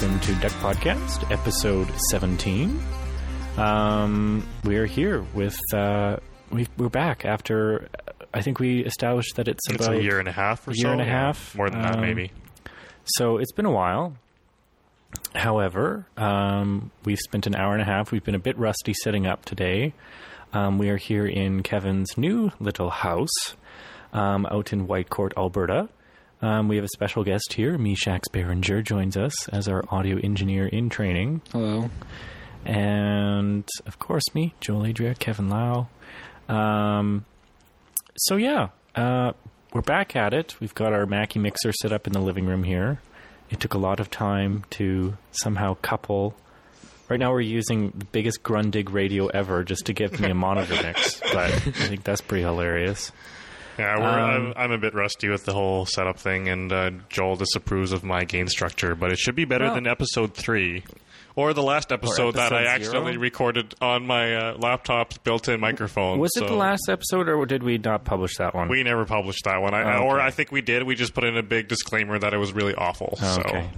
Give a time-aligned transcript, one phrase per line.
[0.00, 2.80] welcome to Duck Podcast, episode 17.
[3.56, 6.18] Um, we're here with, uh,
[6.52, 7.88] we, we're back after,
[8.32, 10.74] I think we established that it's, It's about a year and a half or a
[10.74, 10.92] year so.
[10.92, 12.30] and a half, More than that, um, maybe.
[13.06, 14.14] So it's been a while.
[15.34, 18.12] However, um, we've spent an hour and a half.
[18.12, 19.94] We've been a bit rusty setting up today.
[20.52, 23.56] Um, we are here in Kevin's new little house
[24.12, 25.88] um, out in Whitecourt, Alberta.
[26.40, 27.76] Um, we have a special guest here.
[27.78, 31.42] Misha Behringer joins us as our audio engineer in training.
[31.52, 31.90] Hello.
[32.64, 35.88] And of course, me, Joel Adria, Kevin Lau.
[36.48, 37.24] Um,
[38.16, 39.32] so, yeah, uh,
[39.72, 40.60] we're back at it.
[40.60, 43.00] We've got our Mackie mixer set up in the living room here.
[43.50, 46.36] It took a lot of time to somehow couple.
[47.08, 50.74] Right now, we're using the biggest Grundig radio ever just to give me a monitor
[50.82, 53.12] mix, but I think that's pretty hilarious.
[53.78, 56.90] Yeah, we're, um, I'm, I'm a bit rusty with the whole setup thing, and uh,
[57.08, 60.84] Joel disapproves of my gain structure, but it should be better Well- than episode three.
[61.36, 63.22] Or the last episode, that I episode accidentally zero?
[63.22, 66.18] recorded on my uh, laptop's built-in microphone.
[66.18, 68.68] Was it the last episode, or did we not publish that one?
[68.68, 70.20] We never published that one, I, Oh, or.
[70.20, 70.82] I think we did.
[70.82, 73.16] We just put in a big disclaimer that it was really awful.
[73.22, 73.70] Oh, okay.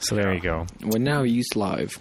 [0.00, 0.66] So there you go.
[0.82, 2.00] We're now used live.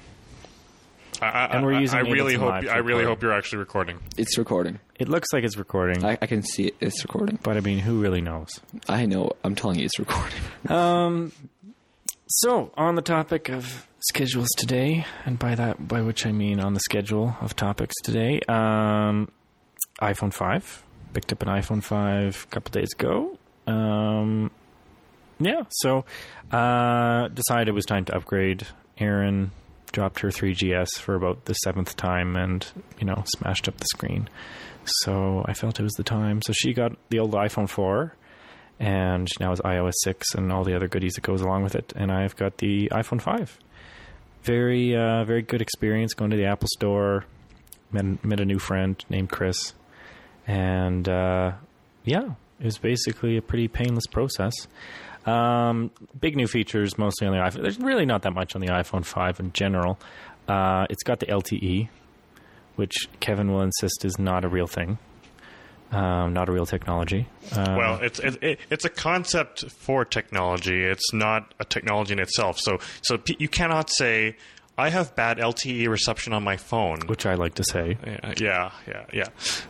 [1.21, 3.59] So I, I, And we're using I really hope Live I really hope you're actually
[3.59, 3.99] recording.
[4.17, 4.79] It's recording.
[4.99, 6.75] It looks like it's recording, I, I can see it.
[6.79, 7.37] It's recording.
[7.43, 8.49] but I mean, who really knows?
[8.89, 9.31] I know.
[9.43, 10.39] I'm telling you, it's recording.
[10.69, 11.31] Um,
[12.27, 16.73] so on the topic of schedules today, and by that, by which I mean on
[16.73, 19.29] the schedule of topics today, um,
[20.01, 20.83] iPhone five
[21.13, 23.37] picked up an iPhone five a couple days ago.
[23.67, 24.49] Um,
[25.39, 26.05] yeah, so
[26.51, 28.65] uh, decided it was time to upgrade.
[28.97, 29.51] Erin
[29.91, 32.65] dropped her 3GS for about the seventh time, and
[32.99, 34.29] you know smashed up the screen.
[34.85, 36.41] So I felt it was the time.
[36.41, 38.15] So she got the old iPhone four
[38.81, 41.93] and now has iOS 6 and all the other goodies that goes along with it.
[41.95, 43.59] And I've got the iPhone 5.
[44.41, 47.25] Very, uh, very good experience going to the Apple Store.
[47.91, 49.73] Met, met a new friend named Chris,
[50.47, 51.51] and uh,
[52.05, 54.53] yeah, it was basically a pretty painless process.
[55.25, 57.61] Um, big new features, mostly on the iPhone.
[57.61, 59.99] There's really not that much on the iPhone 5 in general.
[60.47, 61.89] Uh, it's got the LTE,
[62.75, 64.97] which Kevin will insist is not a real thing,
[65.91, 67.27] um, not a real technology.
[67.55, 70.83] Uh, Well, it's it, it, it's a concept for technology.
[70.83, 72.59] It's not a technology in itself.
[72.59, 74.37] So so p- you cannot say
[74.77, 77.01] I have bad LTE reception on my phone.
[77.07, 77.97] which I like to say.
[78.05, 78.71] Yeah, yeah,
[79.13, 79.27] yeah.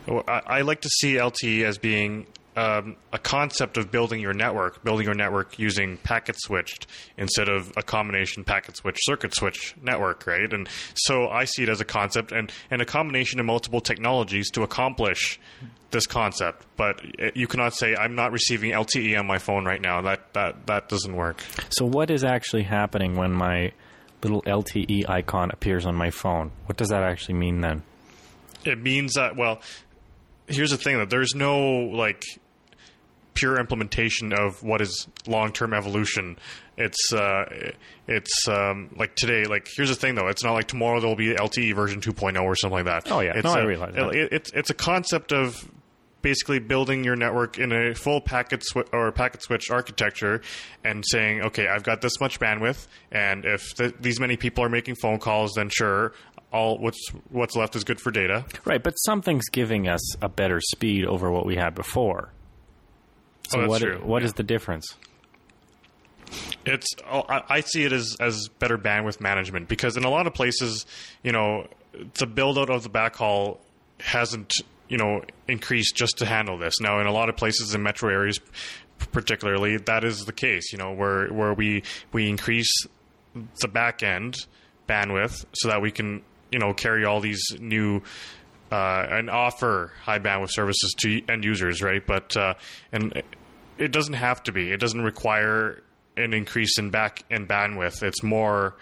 [0.08, 0.20] yeah.
[0.26, 2.26] I, I like to see LTE as being
[2.56, 6.86] um, a concept of building your network, building your network using packet switched
[7.16, 10.52] instead of a combination packet switch circuit switch network, right?
[10.52, 14.50] And so I see it as a concept and, and a combination of multiple technologies
[14.50, 15.40] to accomplish
[15.90, 16.66] this concept.
[16.76, 20.02] But it, you cannot say I'm not receiving LTE on my phone right now.
[20.02, 21.42] That that that doesn't work.
[21.70, 23.72] So, what is actually happening when my
[24.22, 26.52] little LTE icon appears on my phone?
[26.66, 27.82] What does that actually mean then?
[28.64, 29.60] it means that well
[30.46, 32.24] here's the thing that there's no like
[33.42, 36.38] pure implementation of what is long-term evolution
[36.76, 37.44] it's uh
[38.06, 41.34] it's um like today like here's the thing though it's not like tomorrow there'll be
[41.34, 43.32] lte version 2.0 or something like that Oh, yeah.
[43.34, 44.14] it's No, I a- realize that.
[44.14, 45.68] it- it's it's a concept of
[46.22, 50.40] basically building your network in a full packet swi- or packet switch architecture
[50.84, 54.68] and saying okay i've got this much bandwidth and if th- these many people are
[54.68, 56.12] making phone calls then sure
[56.52, 60.60] all what's what's left is good for data Right, but something's giving us a better
[60.60, 62.30] speed over what we had before.
[63.48, 63.98] So, Oh, that's what true.
[64.02, 64.34] what is Yeah.
[64.36, 64.96] the difference?
[66.64, 70.26] It's oh, I, I see it as as better bandwidth management because in a lot
[70.26, 70.86] of places,
[71.22, 71.66] you know,
[72.14, 73.58] the build out of the backhaul
[74.00, 74.52] hasn't
[74.88, 76.80] you know increased just to handle this.
[76.80, 78.38] Now, in a lot of places in metro areas,
[79.12, 80.72] particularly, that is the case.
[80.72, 81.82] You know, where where we
[82.12, 82.72] we increase
[83.60, 84.46] the back end
[84.88, 88.02] bandwidth so that we can you know carry all these new
[88.72, 92.04] uh, and offer high bandwidth services to end users, right?
[92.04, 92.54] But uh,
[92.90, 93.22] and
[93.76, 94.72] it doesn't have to be.
[94.72, 95.82] It doesn't require
[96.16, 98.02] an increase in back end bandwidth.
[98.02, 98.74] It's more,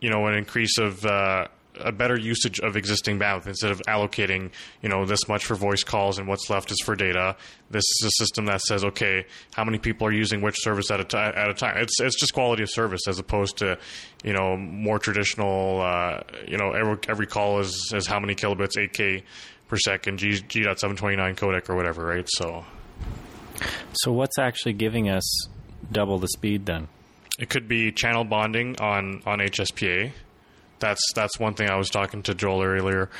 [0.00, 1.46] you know, an increase of uh,
[1.80, 4.50] a better usage of existing bandwidth instead of allocating,
[4.82, 7.36] you know, this much for voice calls and what's left is for data.
[7.70, 11.00] This is a system that says, okay, how many people are using which service at
[11.00, 11.34] a time?
[11.36, 13.78] At a time, it's it's just quality of service as opposed to,
[14.24, 15.80] you know, more traditional.
[15.80, 19.22] Uh, you know, every every call is is how many kilobits, 8k
[19.68, 22.26] per second, G G.729 codec or whatever, right?
[22.36, 22.64] So
[23.92, 25.48] So, what's actually giving us
[25.90, 26.88] double the speed then?
[27.38, 30.12] It could be channel bonding on on HSPA.
[30.78, 33.10] That's that's one thing I was talking to Joel earlier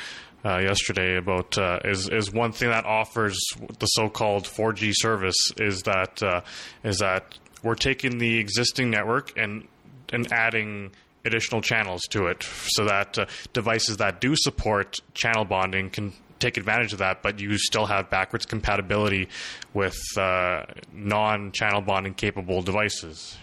[0.45, 1.57] uh, yesterday about.
[1.57, 3.39] Uh, is is one thing that offers
[3.79, 6.41] the so-called 4G service is that uh,
[6.83, 9.67] is that we're taking the existing network and
[10.11, 10.91] and adding
[11.25, 16.55] additional channels to it so that uh, devices that do support channel bonding can take
[16.57, 19.27] advantage of that, but you still have backwards compatibility
[19.73, 20.63] with uh,
[20.93, 23.37] non-channel bonding capable devices.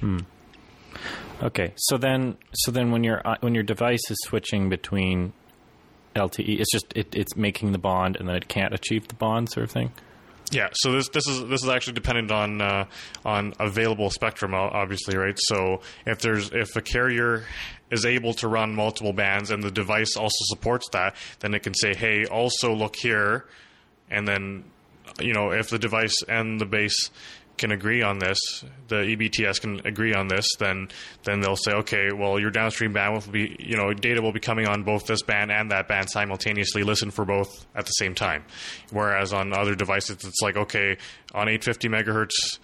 [1.43, 5.33] Okay, so then so then when your when your device is switching between
[6.15, 9.51] LTE, it's just it, it's making the bond and then it can't achieve the bond
[9.51, 9.93] sort of thing.
[10.53, 12.87] Yeah, so this this is this is actually dependent on uh,
[13.25, 15.37] on available spectrum, obviously, right?
[15.37, 17.45] So if there's if a carrier
[17.91, 21.75] is able to run multiple bands and the device also supports that, then it can
[21.75, 23.47] say, "Hey, also look here,"
[24.09, 24.65] and then
[25.21, 27.11] you know if the device and the base
[27.57, 28.39] can agree on this,
[28.89, 30.89] the EBTS can agree on this, then
[31.25, 34.41] then they'll say, okay, well, your downstream bandwidth will be, you know, data will be
[34.41, 36.83] coming on both this band and that band simultaneously.
[36.83, 38.45] Listen for both at the same time.
[38.91, 40.97] Whereas on other devices, it's like, okay,
[41.35, 42.59] on 850 megahertz,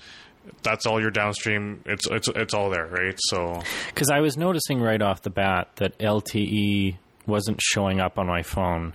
[0.62, 1.82] that's all your downstream.
[1.86, 3.14] It's it's it's all there, right?
[3.18, 6.96] So Because I was noticing right off the bat that LTE
[7.26, 8.94] wasn't showing up on my phone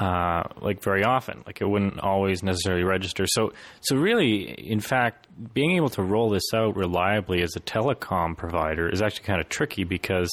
[0.00, 1.42] uh, like very often.
[1.46, 3.26] Like it wouldn't always necessarily register.
[3.26, 3.52] So
[3.82, 8.88] so really, in fact, being able to roll this out reliably as a telecom provider
[8.88, 10.30] is actually kind of tricky because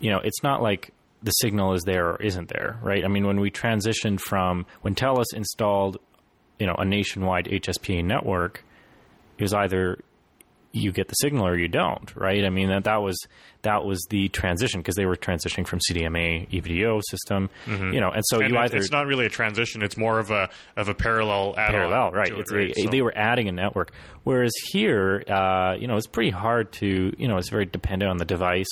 [0.00, 3.04] you know it's not like the signal is there or isn't there, right?
[3.04, 5.98] I mean, when we transitioned from when Telus installed
[6.58, 8.64] you know a nationwide HSPA network,
[9.36, 9.98] it was either
[10.76, 12.44] you get the signal or you don't, right?
[12.44, 13.18] I mean that that was
[13.62, 18.22] that was the transition because they were transitioning from CDMA EVDO system, you know, and
[18.26, 20.88] so and you it- either it's not really a transition; it's more of a of
[20.88, 22.28] a parallel parallel, right?
[22.30, 22.74] it, It's, right?
[22.74, 23.92] They, So- they were adding a network,
[24.24, 28.18] whereas here, uh, you know, it's pretty hard to, you know, it's very dependent on
[28.18, 28.66] the device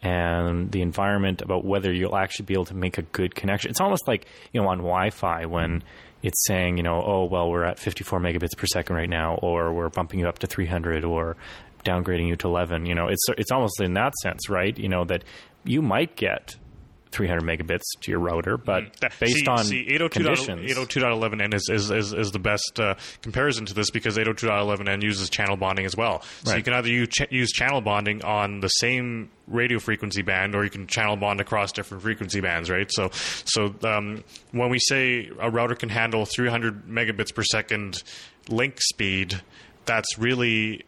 [0.00, 3.70] and the environment about whether you'll actually be able to make a good connection.
[3.70, 5.82] It's almost like you know on Wi-Fi when
[6.22, 9.72] it's saying, you know, oh well, we're at 54 megabits per second right now, or
[9.72, 11.36] we're bumping you up to 300, or
[11.84, 12.86] downgrading you to 11.
[12.86, 14.76] You know, it's it's almost in that sense, right?
[14.76, 15.24] You know that
[15.64, 16.56] you might get
[17.10, 21.68] 300 megabits to your router, but That- based see, on see, 802.11 conditions, 802.11n is,
[21.72, 25.96] is, is, is the best uh, comparison to this because 802.11n uses channel bonding as
[25.96, 26.22] well.
[26.44, 26.58] So Right.
[26.58, 30.64] you can either use, ch- use channel bonding on the same radio frequency band, or
[30.64, 32.90] you can channel bond across different frequency bands, right?
[32.92, 34.22] So, so um,
[34.52, 38.02] when we say a router can handle 300 megabits per second
[38.48, 39.40] link speed,
[39.86, 40.84] that's really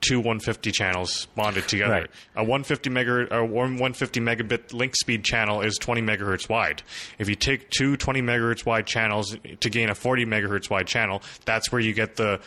[0.00, 1.92] two 150 channels bonded together.
[1.92, 2.10] Right.
[2.36, 6.82] A 150 megahertz or 150 megabit link speed channel is 20 megahertz wide.
[7.18, 11.22] If you take two 20 megahertz wide channels to gain a 40 megahertz wide channel,
[11.44, 12.40] that's where you get the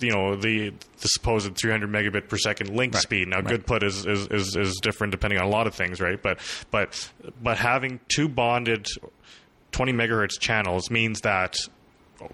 [0.00, 3.28] you know the the supposed 300 megabit per second link speed.
[3.28, 6.20] Now, goodput is, is is is different depending on a lot of things, right?
[6.20, 6.40] But
[6.70, 7.10] but
[7.42, 8.86] but having two bonded
[9.72, 11.56] 20 megahertz channels means that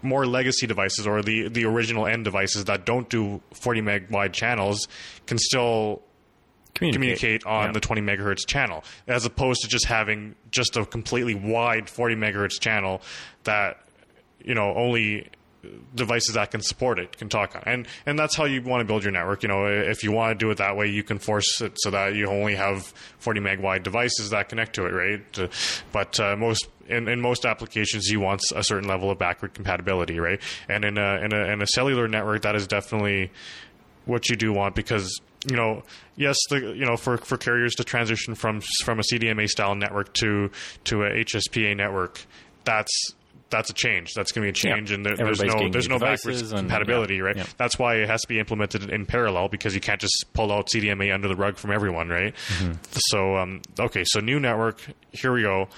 [0.02, 4.32] more legacy devices or the, the original end devices that don't do 40 meg wide
[4.32, 4.88] channels
[5.26, 6.02] can still
[6.74, 7.72] communicate on Yeah.
[7.72, 12.58] the 20 megahertz channel as opposed to just having just a completely wide 40 megahertz
[12.60, 13.02] channel
[13.44, 13.78] that
[14.42, 15.28] you know only
[15.94, 17.62] devices that can support it can talk on.
[17.66, 20.38] And and that's how you want to build your network you know if you want
[20.38, 22.84] to do it that way you can force it so that you only have
[23.18, 25.38] 40 meg wide devices that connect to it right?
[25.38, 25.48] Uh,
[25.92, 30.18] but uh, most in, in most applications you want a certain level of backward compatibility
[30.18, 30.40] right?
[30.68, 33.30] And in a in a, in a cellular network that is definitely
[34.06, 35.82] what you do want because you know
[36.16, 40.12] yes the you know for, for carriers to transition from from a CDMA style network
[40.14, 40.50] to
[40.84, 42.24] to a HSPA network
[42.64, 43.14] that's
[43.50, 44.96] that's a change that's going to be a change Yeah.
[44.96, 47.46] and there, there's no there's no backwards and- compatibility yeah, right yeah.
[47.56, 50.68] that's why it has to be implemented in parallel because you can't just pull out
[50.74, 52.72] CDMA under the rug from everyone right Mm-hmm.
[52.92, 54.80] so um, okay so new network
[55.12, 55.68] here we go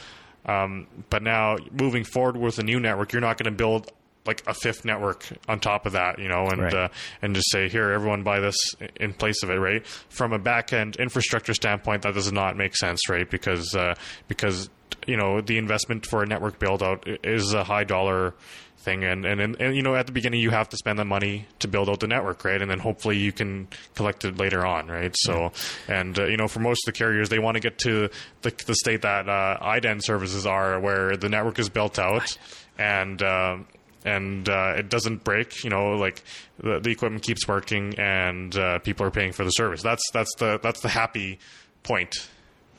[0.46, 3.90] um, but now moving forward with a new network you're not going to build
[4.24, 6.72] like a fifth network on top of that, you know, and Right.
[6.72, 6.88] uh,
[7.22, 8.54] and just say here, everyone buy this
[9.00, 9.84] in place of it, right?
[9.84, 13.28] From a back end infrastructure standpoint, that does not make sense, right?
[13.28, 13.96] Because uh,
[14.28, 14.70] because
[15.06, 18.34] you know the investment for a network build out is a high dollar
[18.82, 21.04] thing, and, and and and you know at the beginning you have to spend the
[21.04, 22.60] money to build out the network, right?
[22.60, 25.14] And then hopefully you can collect it later on, right?
[25.18, 25.52] So
[25.88, 28.10] and uh, you know for most of the carriers, they want to get to
[28.42, 32.36] the the state that uh, IDEN services are, where the network is built out
[32.78, 33.22] and.
[33.22, 33.66] Um,
[34.04, 35.62] and uh, it doesn't break.
[35.62, 36.24] You know, like
[36.58, 39.80] the, the equipment keeps working, and uh, people are paying for the service.
[39.80, 41.38] That's that's the that's the happy
[41.84, 42.28] point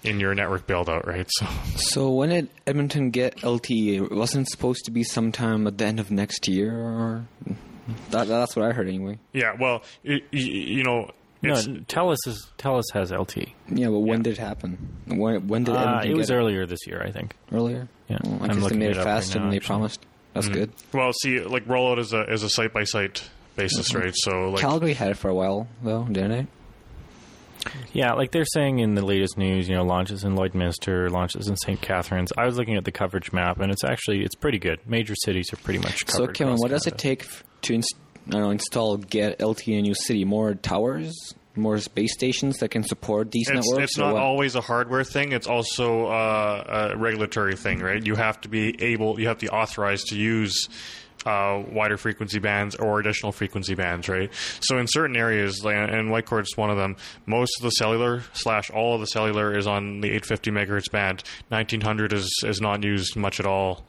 [0.03, 1.27] in your network build out, right?
[1.29, 1.45] So
[1.75, 3.95] So when did Edmonton get LTE?
[4.03, 7.25] It wasn't supposed to be sometime at the end of next year, or
[8.11, 9.19] that, that's what I heard anyway.
[9.33, 13.49] yeah, well, you, you know, No, it's, Telus is Telus has LT.
[13.69, 14.77] Yeah, but when did it happen?
[15.07, 17.35] When, when did Uh, it was get earlier this year, I think.
[17.51, 17.87] earlier?
[18.07, 19.57] Yeah, Well, I I'm guess they looking made it it up right faster than they
[19.57, 19.67] actually.
[19.67, 20.05] promised.
[20.33, 20.71] That's good.
[20.93, 24.13] well, see, like rollout is a is a site by site basis, right?
[24.15, 26.47] So like Calgary had it for a while, though, didn't it?
[27.93, 31.55] Yeah, like they're saying in the latest news, you know, launches in Lloydminster, launches in
[31.57, 31.81] St.
[31.81, 32.31] Catharines.
[32.37, 34.79] I was looking at the coverage map, and it's actually it's pretty good.
[34.87, 36.27] Major cities are pretty much covered.
[36.27, 36.33] So.
[36.33, 37.25] Kevin, across what does it take
[37.63, 40.25] to inst- know, install Get LTE in a new city?
[40.25, 41.13] More towers,
[41.55, 43.91] more base stations that can support these It's, networks.
[43.91, 44.23] it's not what?
[44.23, 45.31] always a hardware thing.
[45.31, 48.03] It's also uh, a regulatory thing, right?
[48.03, 50.67] You have to be able, you have to be authorized to use
[51.25, 54.31] uh, wider frequency bands or additional frequency bands, right?
[54.59, 58.69] So in certain areas, and Whitecourt is one of them, most of the cellular slash
[58.69, 61.23] all of the cellular is on the 850 megahertz band.
[61.49, 63.85] 1900 is is not used much at all.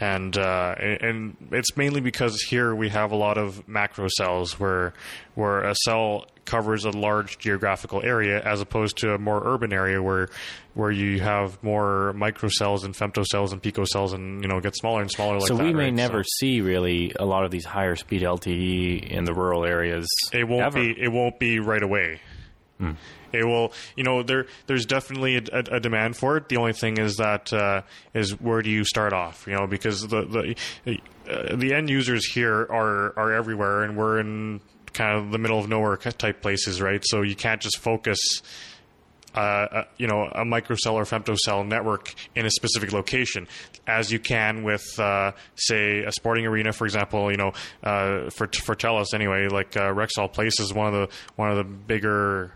[0.00, 4.94] And uh, and it's mainly because here we have a lot of macro cells where
[5.34, 10.02] where a cell covers a large geographical area as opposed to a more urban area
[10.02, 10.28] where
[10.74, 15.10] where you have more microcells and femtocells and picocells and you know get smaller and
[15.10, 15.64] smaller like so that.
[15.64, 15.94] we may right?
[15.94, 20.08] never So see really a lot of these higher speed LTE in the rural areas.
[20.32, 20.80] it won't ever.
[20.80, 22.20] be it won't be right away.
[23.32, 24.46] It will, you know, there.
[24.68, 26.48] There's definitely a, a, a demand for it.
[26.48, 27.82] The only thing is that uh,
[28.14, 29.46] is where do you start off?
[29.48, 30.54] You know, because the
[30.86, 34.60] the uh, the end users here are are everywhere, and we're in
[34.98, 37.02] kind of the middle of nowhere type places, right?
[37.04, 38.18] So you can't just focus.
[39.34, 43.46] Uh, uh, you know, a microcell or femtocell network in a specific location,
[43.86, 47.30] as you can with, uh, say, a sporting arena, for example.
[47.30, 47.52] You know,
[47.84, 51.58] uh, for for Telus anyway, like uh, Rexall Place is one of the one of
[51.58, 52.52] the bigger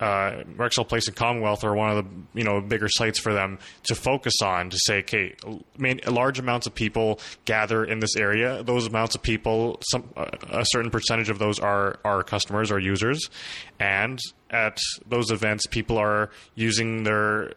[0.00, 3.58] uh, Rexall Place and Commonwealth are one of the you know bigger sites for them
[3.84, 5.34] to focus on to say, okay,
[5.76, 8.62] mean, large amounts of people gather in this area.
[8.62, 13.28] Those amounts of people, some a certain percentage of those are are customers or users,
[13.80, 14.18] and
[14.50, 17.52] at those events, people are using their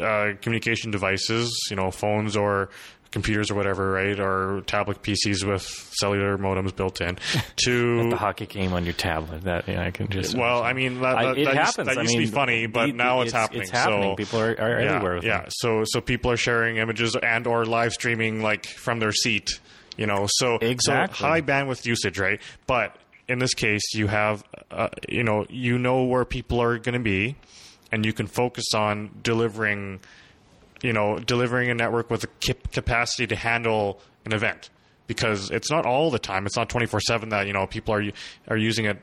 [0.00, 2.68] uh, communication devices, you know, phones or
[3.16, 7.16] computers or whatever, right, or tablet PCs with cellular modems built in
[7.64, 9.42] to the hockey game on your tablet.
[9.44, 11.78] That yeah, I can just well, I mean, that, I- it that happens.
[11.78, 13.62] Used, that I used to be funny, but the- now it's, it's- happening.
[13.62, 14.02] it's happening.
[14.12, 15.50] So, People are- are yeah, everywhere with Yeah, them.
[15.50, 19.48] so so people are sharing images and or live streaming like from their seat.
[19.96, 21.16] You know, so Exactly.
[21.16, 22.38] so high bandwidth usage, right?
[22.66, 22.94] But
[23.28, 27.00] in this case, you have, uh, you know, you know where people are going to
[27.00, 27.34] be,
[27.90, 30.00] and you can focus on delivering
[30.82, 34.70] you know, delivering a network with a cap- capacity to handle an event
[35.06, 36.46] because it's not all the time.
[36.46, 38.04] It's not twenty four seven that you know people are
[38.48, 38.98] are using it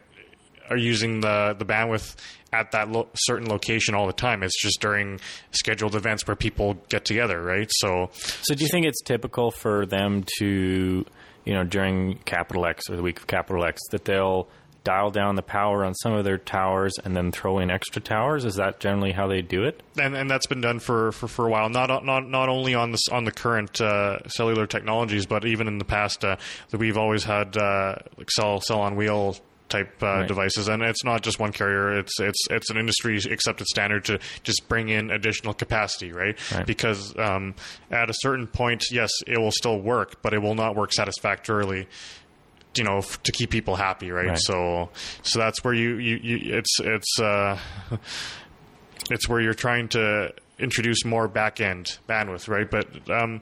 [0.69, 2.15] are using the the bandwidth
[2.51, 4.43] at that lo- certain location all the time.
[4.43, 5.19] It's just during
[5.51, 7.69] scheduled events where people get together, right?
[7.71, 11.03] So So do you think it's typical for them to,
[11.45, 14.47] you know, during Capital Ex or the week of Capital Ex, that they'll
[14.83, 18.45] dial down the power on some of their towers and then throw in extra towers?
[18.45, 19.81] Is that generally how they do it?
[19.99, 21.69] and and that's been done for, for, for a while.
[21.69, 25.77] Not not not only on this on the current uh, cellular technologies, but even in
[25.77, 26.35] the past, uh,
[26.69, 29.35] that we've always had uh, like cell cell on wheel
[29.69, 30.27] type uh, Right.
[30.27, 31.97] devices, and it's not just one carrier.
[31.97, 36.37] It's it's it's an industry accepted standard to just bring in additional capacity, right?
[36.53, 36.65] Right.
[36.65, 37.55] Because um,
[37.89, 41.87] at a certain point, yes, it will still work, but it will not work satisfactorily.
[42.75, 44.29] You know, f- to keep people happy, right?
[44.29, 44.39] Right.
[44.39, 44.89] So,
[45.21, 47.59] so that's where you, you, you it's it's uh,
[49.11, 52.69] it's where you're trying to introduce more back end bandwidth, right?
[52.69, 53.41] But um,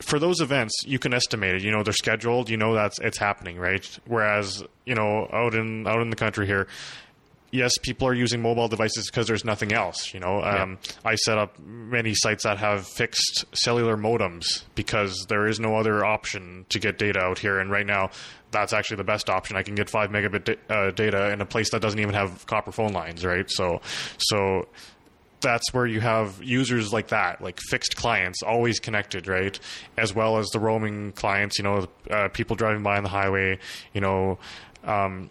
[0.00, 1.62] for those events, you can estimate it.
[1.62, 2.50] You know they're scheduled.
[2.50, 3.86] You know that's it's happening, right?
[4.06, 6.66] Whereas you know out in out in the country here,
[7.50, 10.12] yes, people are using mobile devices because there's nothing else.
[10.12, 15.46] You know, um, I set up many sites that have fixed cellular modems because there
[15.46, 17.58] is no other option to get data out here.
[17.58, 18.10] And right now,
[18.56, 19.56] that's actually the best option.
[19.56, 22.46] I can get five megabit da- uh, data in a place that doesn't even have
[22.46, 23.48] copper phone lines, right?
[23.50, 23.80] So,
[24.18, 24.66] so
[25.42, 29.58] that's where you have users like that, like fixed clients, always connected, right?
[29.98, 33.58] As well as the roaming clients, you know, uh, people driving by on the highway,
[33.92, 34.38] you know.
[34.84, 35.28] Um,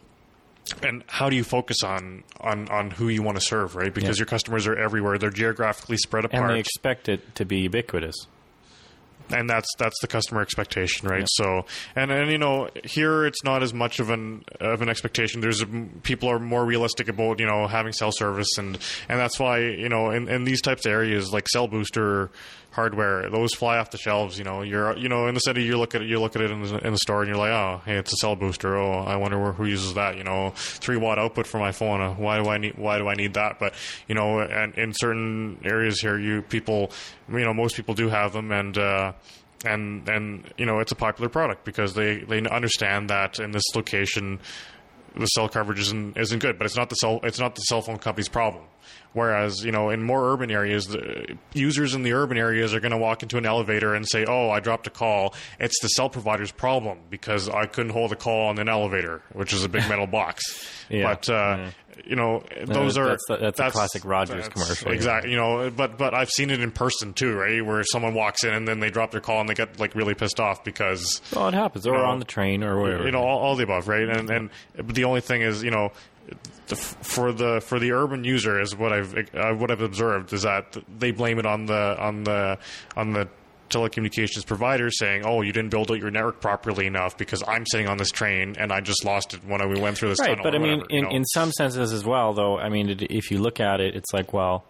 [0.81, 3.93] and how do you focus on on on who you want to serve, right?
[3.93, 4.21] Because Yeah.
[4.21, 8.15] your customers are everywhere; they're geographically spread apart, And they expect it to be ubiquitous.
[9.29, 11.27] And that's that's the customer expectation, right?
[11.27, 11.65] So,
[11.95, 15.41] and and you know, here it's not as much of an of an expectation.
[15.41, 15.63] There's
[16.03, 18.77] people are more realistic about you know having cell service, and
[19.09, 22.29] and that's why you know in, in these types of areas like cell booster
[22.75, 24.37] hardware, those fly off the shelves.
[24.37, 26.41] You know, you're you know in the city you look at it, you look at
[26.41, 28.75] it in the, in the store, and you're like, oh, hey, it's a cell booster.
[28.75, 30.17] Oh, I wonder where, who uses that.
[30.17, 32.01] You know, three watt output for my phone.
[32.01, 33.59] Uh, why do I need why do I need that?
[33.59, 33.73] But
[34.07, 36.91] you know, and in certain areas here, you people,
[37.31, 38.77] you know, most people do have them, and.
[38.77, 39.13] Uh,
[39.63, 43.63] and and you know it's a popular product because they they understand that in this
[43.73, 44.39] location
[45.17, 47.81] the cell coverage isn't isn't good, but it's not the cell it's not the cell
[47.81, 48.63] phone company's problem.
[49.13, 52.91] Whereas you know in more urban areas, the users in the urban areas are going
[52.91, 56.09] to walk into an elevator and say, "Oh, I dropped a call." It's the cell
[56.09, 59.87] provider's problem because I couldn't hold a call on an elevator, which is a big
[59.89, 60.43] metal box.
[60.87, 61.15] Yeah.
[61.15, 61.69] But uh,
[62.05, 64.95] you know, those are that's- that's a classic Rogers commercial, yeah.
[64.95, 65.31] Exactly.
[65.31, 67.65] You know, but but I've seen it in person too, right?
[67.65, 70.13] Where someone walks in and then they drop their call and they get like really
[70.13, 73.05] pissed off because Well, it happens, or know, on the train, or whatever.
[73.05, 74.07] you know all, all the above, right?
[74.07, 75.91] And and but the only thing is, you know,
[76.67, 80.43] the, for the for the urban user is what I've uh, what I've observed is
[80.43, 82.57] that they blame it on the on the
[82.95, 83.27] on the
[83.75, 87.87] telecommunications provider saying, "Oh, you didn't build out your network properly enough because I'm sitting
[87.87, 90.29] on this train and I just lost it when we went through this right.
[90.29, 92.57] tunnel." But I mean, in in some senses as well, though.
[92.57, 94.65] I mean, it, if you look at it, it's like, well,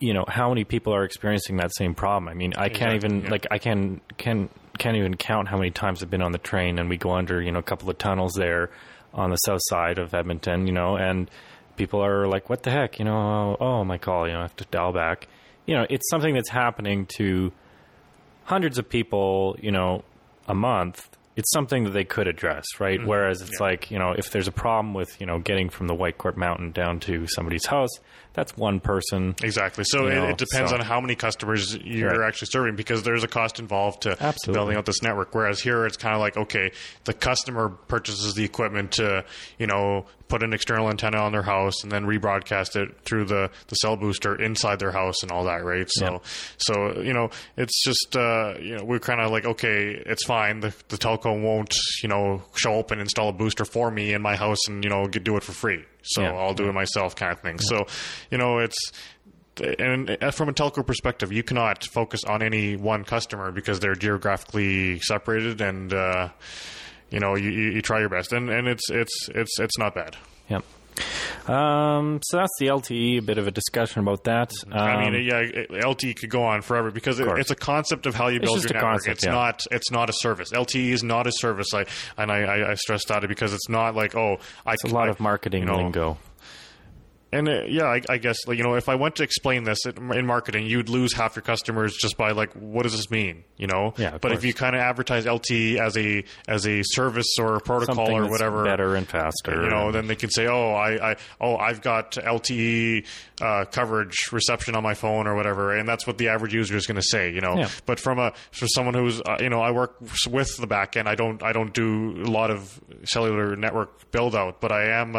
[0.00, 2.28] you know, how many people are experiencing that same problem?
[2.28, 3.30] I mean, I can't Exactly, even yeah.
[3.30, 4.48] like I can can
[4.78, 7.40] can't even count how many times I've been on the train and we go under,
[7.40, 8.70] you know, a couple of tunnels there
[9.14, 11.30] on the south side of Edmonton, you know, and
[11.76, 14.42] people are like, "What the heck?" You know, oh, oh my call, you know, I
[14.42, 15.28] have to dial back.
[15.66, 17.52] You know, it's something that's happening to
[18.44, 20.04] hundreds of people, you know,
[20.48, 23.04] a month, it's something that they could address, right?
[23.04, 23.66] Whereas it's Yeah.
[23.66, 26.36] like, you know, if there's a problem with, you know, getting from the White Whitecourt
[26.36, 27.90] Mountain down to somebody's house,
[28.34, 29.34] that's one person.
[29.42, 29.84] Exactly.
[29.86, 32.26] So it, know, it depends so- on how many customers you're Right.
[32.28, 34.58] actually serving because there's a cost involved to, to Absolutely.
[34.58, 35.34] building out this network.
[35.34, 36.72] Whereas here it's kind of like, okay,
[37.04, 39.24] the customer purchases the equipment to,
[39.58, 43.50] you know, put an external antenna on their house and then rebroadcast it through the,
[43.68, 45.88] the cell booster inside their house and all that, right?
[45.90, 46.18] So, Yeah.
[46.56, 50.60] so, you know, it's just, uh, you know, we're kind of like, okay, it's fine.
[50.60, 54.22] The, the telco won't, you know, show up and install a booster for me in
[54.22, 55.84] my house and, you know, get, do it for free.
[56.02, 56.32] So Yeah.
[56.34, 57.58] I'll do it myself kind of thing.
[57.58, 57.86] So,
[58.30, 58.92] you know, it's,
[59.78, 63.94] and uh, from a telco perspective, you cannot focus on any one customer because they're
[63.94, 66.30] geographically separated, and uh,
[67.10, 69.94] you know you, you, you try your best, and, and it's it's it's it's not
[69.94, 70.16] bad.
[70.48, 70.64] Yep.
[71.46, 74.52] Um, so that's the LTE, a bit of a discussion about that.
[74.70, 78.14] Um, I mean, yeah, LTE could go on forever because it, it's a concept of
[78.14, 78.82] how you build your network.
[78.82, 79.32] concept, it's yeah.
[79.32, 80.50] not it's not a service.
[80.52, 81.68] LTE is not a service.
[81.74, 84.88] I and I, I, I stress that because it's not like oh, I it's a
[84.88, 86.18] lot I- of marketing you know, lingo.
[87.32, 89.86] And uh, yeah, I, I guess like, you know if I went to explain this
[89.86, 93.44] in in marketing, you'd lose half your customers just by like, what does this mean?
[93.56, 93.94] You know.
[93.96, 97.60] Yeah, but if you kind of advertise LTE as a as a service or a
[97.60, 99.62] protocol Something or whatever, better and faster.
[99.62, 103.06] you know, then they can say, oh, I, I oh I've got LTE
[103.40, 106.86] uh, coverage reception on my phone or whatever, and that's what the average user is
[106.86, 107.32] going to say.
[107.32, 107.56] You know.
[107.56, 107.68] Yeah.
[107.86, 109.96] But from a for someone who's uh, you know I work
[110.28, 114.36] with the back end, I don't I don't do a lot of cellular network build
[114.36, 115.16] out, but I am.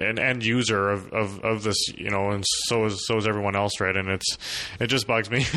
[0.00, 3.26] Uh, an end user of, of, of this, you know, and so is so is
[3.26, 3.96] everyone else, right?
[3.96, 4.38] And it's
[4.80, 5.44] it just bugs me.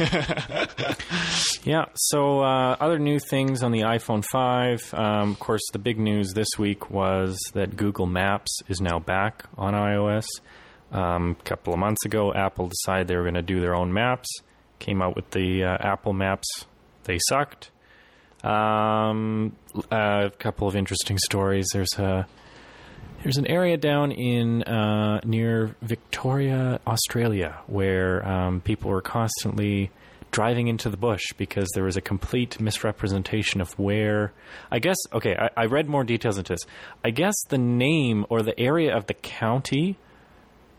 [1.64, 1.86] Yeah.
[1.96, 4.94] So uh, other new things on the iPhone 5.
[4.94, 9.44] Um, of course, the big news this week was that Google Maps is now back
[9.58, 10.28] on iOS.
[10.94, 13.92] Um, a couple of months ago, Apple decided they were going to do their own
[13.92, 14.30] maps.
[14.80, 16.48] Came out with the uh, Apple Maps.
[17.04, 17.72] They sucked.
[18.46, 19.54] Um,
[19.92, 21.68] a couple of interesting stories.
[21.74, 22.28] There's a
[23.24, 29.92] there's an area down in uh, near Victoria, Australia, where um, people were constantly
[30.32, 34.34] driving into the bush because there was a complete misrepresentation of where.
[34.72, 36.66] I guess okay, I, I read more details into this.
[37.04, 39.98] I guess the name or the area of the county,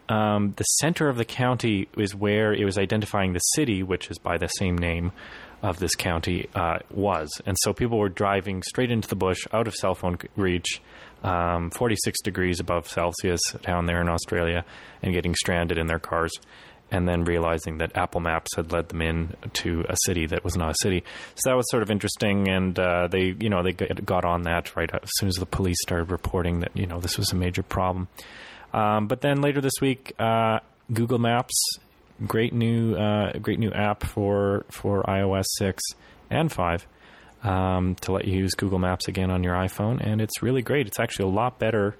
[0.08, 4.18] um, the center of the county is where it was identifying the city, which is
[4.18, 5.12] by the same name
[5.62, 9.66] of this county uh, was, and so people were driving straight into the bush, out
[9.66, 10.80] of cell phone reach,
[11.22, 14.64] um, 46 degrees above Celsius down there in Australia,
[15.02, 16.32] and getting stranded in their cars,
[16.90, 20.56] and then realizing that Apple Maps had led them in to a city that was
[20.56, 21.04] not a city.
[21.34, 24.74] So that was sort of interesting, and uh, they, you know, they got on that
[24.76, 27.62] right as soon as the police started reporting that you know this was a major
[27.62, 28.08] problem.
[28.72, 30.60] Um, but then later this week, uh,
[30.92, 31.54] Google Maps,
[32.26, 35.82] great new, uh, great new app for for iOS six
[36.30, 36.86] and five
[37.42, 40.86] um, to let you use Google Maps again on your iPhone, and it's really great.
[40.86, 41.96] It's actually a lot better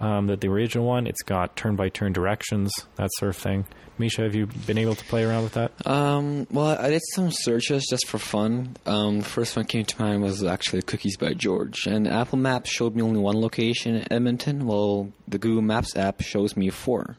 [0.00, 1.06] um, than the original one.
[1.06, 3.66] It's got turn by turn directions, that sort of thing.
[3.96, 5.86] Misha, have you been able to play around with that?
[5.86, 8.76] Um, well, I did some searches just for fun.
[8.86, 12.70] Um, the first one came to mind was actually Cookies by George, and Apple Maps
[12.70, 14.66] showed me only one location in Edmonton.
[14.66, 17.16] Well, the Google Maps app shows me four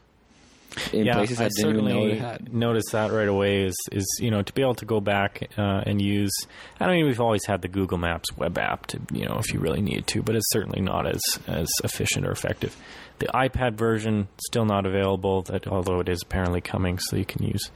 [0.92, 2.52] in places I, didn't even know it had.
[2.52, 3.64] noticed that right away.
[3.64, 6.34] Is is you know to be able to go back uh, and use.
[6.80, 9.60] I mean, we've always had the Google Maps web app to you know if you
[9.60, 12.76] really need to, but it's certainly not as as efficient or effective.
[13.18, 15.42] The iPad version still not available.
[15.42, 17.70] That although it is apparently coming, so you can use.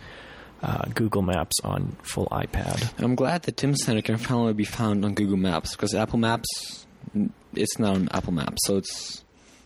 [0.63, 2.93] Uh, Google Maps on full iPad.
[3.03, 6.85] I'm glad that Tim Center can finally be found on Google Maps because Apple Maps,
[7.55, 9.25] it's not on Apple Maps, so it's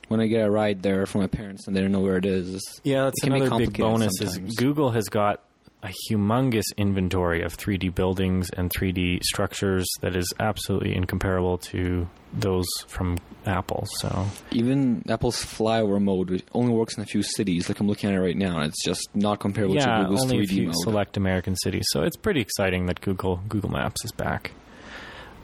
[0.09, 2.27] when I get a ride there from my parents and they don't know where it
[2.27, 2.49] is.
[2.49, 4.13] it's- Yeah, that's it can be another big bonus.
[4.21, 4.39] Is.
[4.57, 5.43] Google has got
[5.83, 12.65] a humongous inventory of 3D buildings and 3D structures that is absolutely incomparable to those
[12.87, 13.85] from Apple.
[14.01, 17.69] So Even Apple's flyover mode which only works in a few cities.
[17.69, 20.23] Like I'm looking at it right now, and it's just not comparable yeah, to Google's
[20.23, 20.75] only a 3D few mode.
[20.77, 21.85] select American cities.
[21.91, 24.53] So it's pretty exciting that Google Google Maps is back.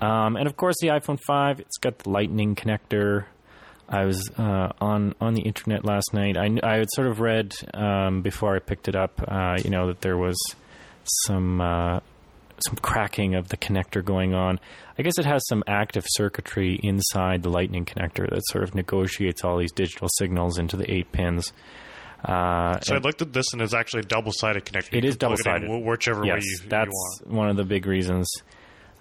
[0.01, 1.61] Um, and of course, the iPhone 5.
[1.61, 3.27] It's got the Lightning connector.
[3.91, 6.37] I was uh, on on the internet last night.
[6.37, 9.89] I, I had sort of read um, before I picked it up, uh, you know,
[9.89, 10.37] that there was
[11.27, 11.99] some uh,
[12.67, 14.61] some cracking of the connector going on.
[14.99, 19.43] I guess it has some active circuitry inside the Lightning connector that sort of negotiates
[19.45, 21.53] all these digital signals into the eight pins.
[22.23, 24.93] Uh, So I looked at this, and it's actually a double-sided connector.
[24.93, 25.69] It You is it in double-sided.
[25.69, 28.29] wh- whichever yes, way you, you that's one of the big reasons.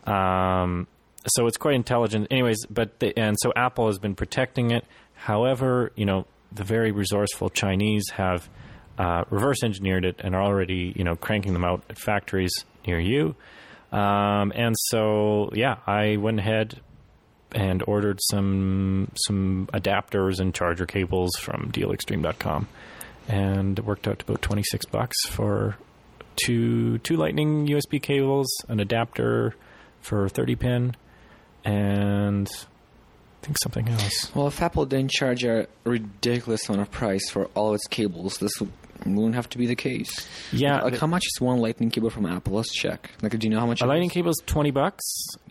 [0.05, 0.87] Um,
[1.27, 2.65] so it's quite intelligent, anyways.
[2.69, 4.85] But the, and so Apple has been protecting it.
[5.13, 8.49] However, you know the very resourceful Chinese have
[8.97, 12.51] uh, reverse engineered it and are already you know cranking them out at factories
[12.85, 13.35] near you.
[13.91, 16.79] Um, and so yeah, I went ahead
[17.51, 22.67] and ordered some some adapters and charger cables from dealextreme.com
[23.27, 25.77] and it worked out to about 26 bucks for
[26.35, 29.55] two two lightning USB cables, an adapter
[30.01, 30.95] for 30 pin
[31.65, 34.33] and I think something else.
[34.35, 38.51] Well, if Apple didn't charge a ridiculous amount of price for all its cables, this
[38.59, 38.71] would-
[39.05, 40.27] wouldn't have to be the case.
[40.51, 42.53] Yeah, Like, how much is one lightning cable from Apple?
[42.53, 43.11] Let's check.
[43.21, 43.81] Like, do you know how much?
[43.81, 45.03] a lightning cable is 20 bucks.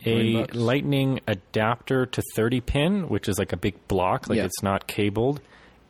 [0.03, 0.55] 20 a bucks.
[0.55, 4.45] lightning adapter to 30 pin, which is like a big block, like Yeah.
[4.45, 5.41] it's not cabled,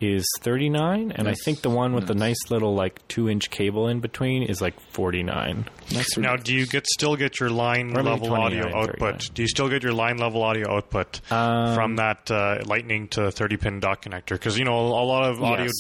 [0.01, 3.99] is 39 and I think the one with the nice little like 2-inch cable in
[3.99, 5.65] between is like 49.
[5.91, 8.89] That's Now, do you get still get your line Or maybe level 29, audio 39.
[8.89, 9.33] output?
[9.33, 13.31] Do you still get your line level audio output Um, from that uh, Lightning to
[13.31, 14.29] 30 pin dock connector?
[14.31, 15.73] Because you know a lot of audio, Yes.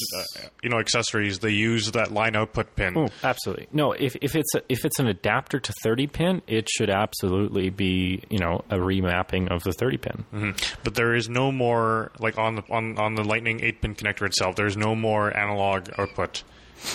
[0.43, 2.97] uh, you know, accessories they use that line output pin.
[2.97, 3.67] Oh, absolutely.
[3.71, 7.69] No, if if it's a, if it's an adapter to 30 pin, it should absolutely
[7.69, 10.25] be, you know, a remapping of the 30 pin.
[10.33, 10.75] Mhm.
[10.83, 14.08] But there is no more like on the on, on the Lightning 8 pin connector
[14.09, 14.55] itself.
[14.55, 16.43] There's no more analog output.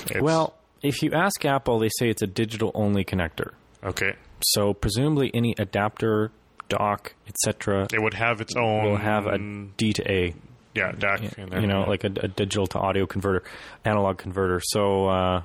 [0.07, 3.53] It's- Well, if you ask Apple, they say it's a digital only connector.
[3.83, 6.31] okay, So presumably any adapter,
[6.69, 7.87] dock, etc.
[7.93, 8.85] it would have its own.
[8.85, 9.39] will have a
[9.77, 10.35] D to A,
[10.75, 11.61] yeah DAC.
[11.61, 13.43] you know, like a, a digital to audio converter,
[13.85, 14.61] analog converter.
[14.65, 15.43] So, uh,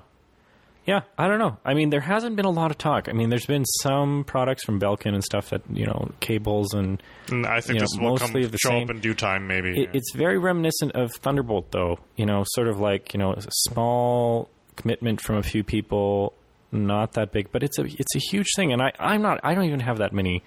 [0.90, 1.56] yeah, I don't know.
[1.64, 3.10] I mean, there hasn't been a lot of talk.
[3.10, 7.04] I mean, there's been some products from Belkin and stuff that you know, cables and
[7.28, 8.86] And I think you know, this will mostly of the show same.
[8.86, 9.84] up in due time, maybe.
[9.84, 12.00] It, it's very reminiscent of Thunderbolt, though.
[12.16, 16.34] You know, sort of like you know, a small commitment from a few people,
[16.72, 18.74] not that big, but it's a it's a huge thing.
[18.74, 20.42] And I I'm not I don't even have that many,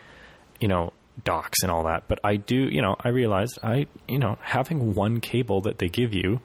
[0.59, 2.09] you know, docks and all that.
[2.09, 5.89] But I do, you know, I realized I you know having one cable that they
[5.89, 6.41] give you.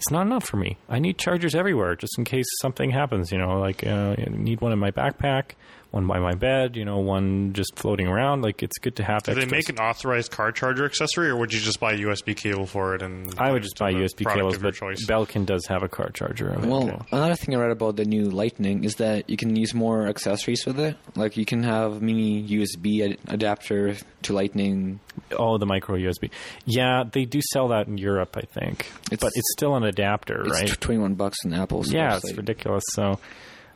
[0.00, 0.78] It's not enough for me.
[0.88, 3.30] I need chargers everywhere, just in case something happens.
[3.30, 5.56] You know, like uh, I need one in my backpack,
[5.90, 6.76] one by my bed.
[6.76, 8.42] You know, one just floating around.
[8.42, 9.22] Like it's good to have.
[9.24, 12.36] Did they make an authorized car charger accessory, or would you just buy a USB
[12.36, 13.02] cable for it?
[13.02, 15.06] And I would just buy to USB product cables, of but choice?
[15.06, 16.50] Belkin does have a car charger.
[16.50, 16.86] available.
[16.86, 20.06] Well, another thing I read about the new Lightning is that you can use more
[20.06, 20.96] accessories with it.
[21.16, 25.00] Like you can have mini USB ad- adapter to Lightning.
[25.36, 26.30] oh, the micro USB.
[26.66, 30.42] Yeah, they do sell that in Europe, I think, It's- but it's still an adapter,
[30.42, 30.80] It's right?
[30.80, 31.92] twenty-one bucks in Apple's.
[31.92, 32.24] yeah, website.
[32.28, 32.84] it's ridiculous.
[32.92, 33.18] So.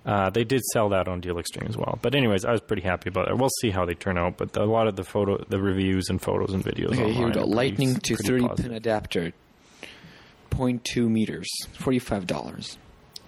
[0.04, 2.82] Uh, they did sell that on Deal Extreme as well, but anyways, I was pretty
[2.82, 3.38] happy about it.
[3.38, 6.20] We'll see how they turn out, but a lot of the photo, the reviews and
[6.20, 6.88] photos and videos.
[6.92, 7.40] Okay, here we go.
[7.40, 8.66] are pretty- Lightning to pretty 30 positive.
[8.66, 9.32] pin adapter.
[10.50, 12.76] 0.2 meters, $45.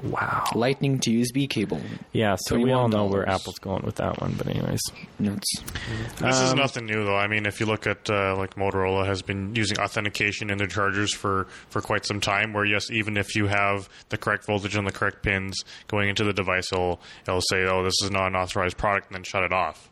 [0.03, 0.45] Wow.
[0.55, 1.81] Lightning to USB cable.
[2.13, 4.81] Yeah, so we all know where Apple's going with that one, but anyways.
[5.19, 5.61] Nuts.
[6.19, 7.17] This is Um, nothing new, though.
[7.17, 10.67] I mean, if you look at uh, like Motorola has been using authentication in their
[10.67, 12.53] chargers for, for quite some time.
[12.53, 16.25] Where yes, even if you have the correct voltage and the correct pins going into
[16.25, 19.43] the device, it'll it'll say, "Oh, this is not an authorized product," and then shut
[19.45, 19.89] it off.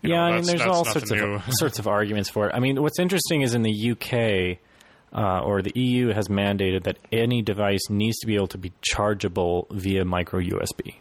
[0.00, 1.34] You yeah, know, I mean, there's all sorts new.
[1.34, 2.54] of sorts of arguments for it.
[2.54, 4.58] I mean, what's interesting is in the UK
[5.12, 8.72] uh, or the EU has mandated that any device needs to be able to be
[8.82, 10.96] chargeable via micro USB.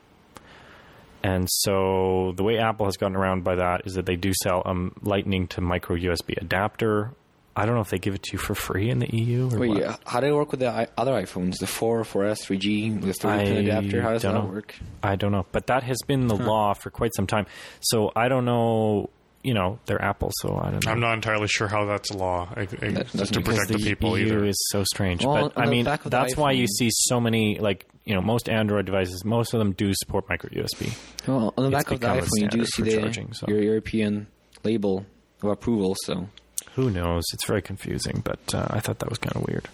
[1.23, 4.61] And so the way Apple has gotten around by that is that they do sell
[4.65, 7.11] a um, Lightning to micro USB adapter.
[7.55, 9.57] I don't know if they give it to you for free in the EU or
[9.57, 9.77] Wait, what.
[9.79, 11.57] yeah, how do it work with the I- other iPhones?
[11.57, 14.01] The 4, 4S, 3G, the 30 pin adapter?
[14.03, 14.45] How does that know.
[14.45, 14.75] work?
[15.01, 17.47] I don't know, but that has been the law for quite some time.
[17.79, 19.09] So I don't know.
[19.47, 20.91] You know, they're Apple, so I don't know.
[20.91, 23.83] I'm not entirely sure how that's a law I, I, That to protect the Because
[23.83, 24.45] people EU either.
[24.45, 25.23] is so strange.
[25.23, 28.21] Well, but I the mean, back that's why you see so many like you know
[28.21, 29.23] most Android devices.
[29.23, 30.91] Most of them do support micro USB.
[31.27, 33.45] Well, on the back of the iPhone, you do see the, charging, so.
[33.47, 34.27] your European
[34.65, 35.05] label
[35.41, 36.27] of approval, so
[36.75, 37.23] Who knows?
[37.33, 39.69] It's very confusing, but uh, I thought that was kind of weird.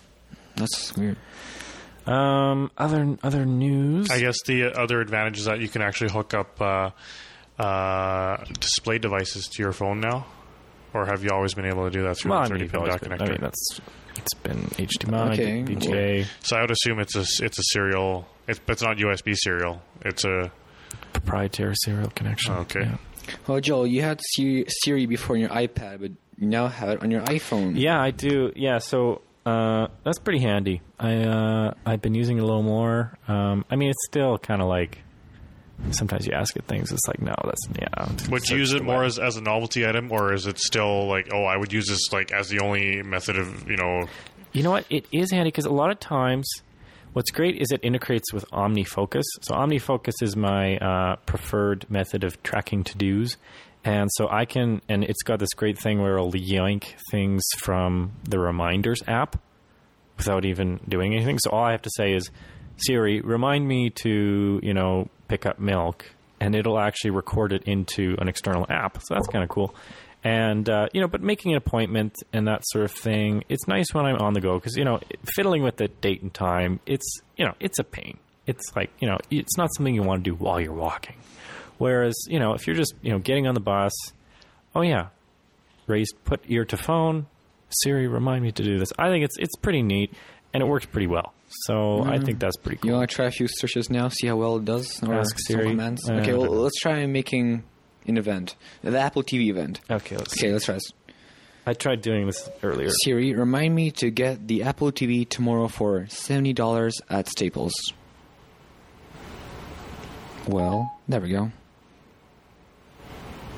[0.55, 1.17] that's weird.
[2.05, 4.11] Um, other other news.
[4.11, 6.89] I guess the other advantage is that you can actually hook up uh,
[7.59, 10.25] uh, display devices to your phone now,
[10.93, 12.63] or have you always been able to do that through well, I the mean, 30
[12.63, 13.21] you've pin always dock been- connector?
[13.21, 13.81] I mean, that's
[14.15, 18.27] it's been HDMI, Okay, VGA, so I would assume it's a it's a serial.
[18.47, 19.81] It's, it's not USB serial.
[20.05, 20.51] It's a
[21.13, 22.53] proprietary serial connection.
[22.53, 22.81] Okay.
[22.81, 22.97] Yeah.
[23.47, 27.01] Well, Joel, you had Siri, Siri before on your iPad, but you now have it
[27.01, 27.73] on your iPhone.
[27.75, 28.51] Yeah, I do.
[28.55, 30.81] Yeah, so uh, that's pretty handy.
[30.99, 33.17] I uh, I've been using it a little more.
[33.27, 34.99] Um, I mean, it's still kind of like
[35.91, 36.91] sometimes you ask it things.
[36.91, 38.29] It's like no, that's yeah.
[38.29, 41.29] Would you use it more as, as a novelty item, or is it still like,
[41.33, 44.07] oh, I would use this like as the only method of you know?
[44.51, 44.85] You know what?
[44.89, 46.47] It is handy because a lot of times,
[47.13, 49.23] what's great is it integrates with OmniFocus.
[49.41, 53.37] So OmniFocus is my uh, preferred method of tracking to dos,
[53.83, 58.13] and so I can, and it's got this great thing where it'll yank things from
[58.23, 59.37] the Reminders app
[60.17, 61.39] without even doing anything.
[61.39, 62.29] So all I have to say is,
[62.77, 66.05] Siri, remind me to, you know, pick up milk,
[66.39, 69.01] and it'll actually record it into an external app.
[69.01, 69.73] So that's kind of cool.
[70.23, 73.87] And uh, you know, but making an appointment and that sort of thing, it's nice
[73.93, 74.99] when I'm on the go because you know,
[75.35, 78.19] fiddling with the date and time, it's you know, it's a pain.
[78.45, 81.15] It's like you know, it's not something you want to do while you're walking.
[81.79, 83.91] Whereas you know, if you're just you know getting on the bus,
[84.75, 85.07] oh yeah,
[85.87, 87.25] raised put ear to phone,
[87.81, 88.93] Siri, remind me to do this.
[88.99, 90.13] I think it's it's pretty neat
[90.53, 91.33] and it works pretty well.
[91.61, 92.89] So I think that's pretty cool.
[92.91, 95.01] You want to try a few searches now, see how well it does?
[95.03, 95.77] Or Ask Siri.
[95.79, 97.63] Uh, okay, well, let's try making
[98.07, 98.55] an event.
[98.83, 99.79] The Apple TV event.
[99.89, 100.91] Okay, let's Okay, let's try this.
[101.65, 102.89] I tried doing this earlier.
[103.03, 107.73] Siri, remind me to get the Apple TV tomorrow for $70 at Staples.
[110.45, 111.51] Well, there we go.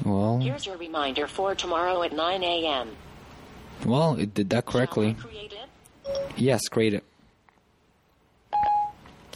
[0.04, 2.90] Well, Here's your reminder for tomorrow at 9 a.m.
[3.86, 5.16] well, it did that correctly.
[5.20, 6.34] Shall I create it?
[6.38, 7.04] Yes, create it.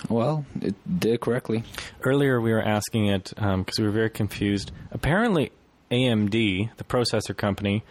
[0.10, 1.63] Well, it did correctly.
[2.02, 4.72] Earlier, we were asking it um, because we were very confused.
[4.91, 5.52] Apparently,
[5.91, 7.84] AMD, the processor company,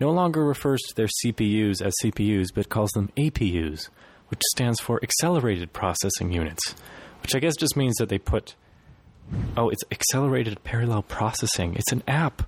[0.00, 3.90] no longer refers to their CPUs as CPUs, but calls them APUs,
[4.28, 6.74] which stands for Accelerated Processing Units,
[7.22, 8.54] which I guess just means that they put.
[9.56, 11.74] Oh, it's Accelerated Parallel Processing.
[11.74, 12.42] It's an app.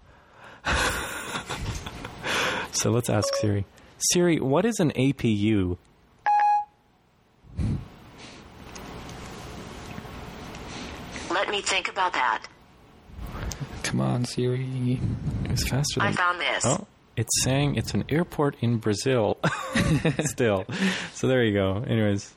[2.73, 3.67] so let's ask Siri.
[4.13, 5.77] Siri, what is an APU?
[11.49, 12.43] Let me think about that.
[13.83, 15.01] Come on, Siri.
[15.45, 16.63] It was faster than I found this.
[16.67, 19.39] Oh, it's saying it's an airport in Brazil.
[20.27, 20.67] Still.
[21.15, 21.83] So there you go.
[21.87, 22.35] Anyways,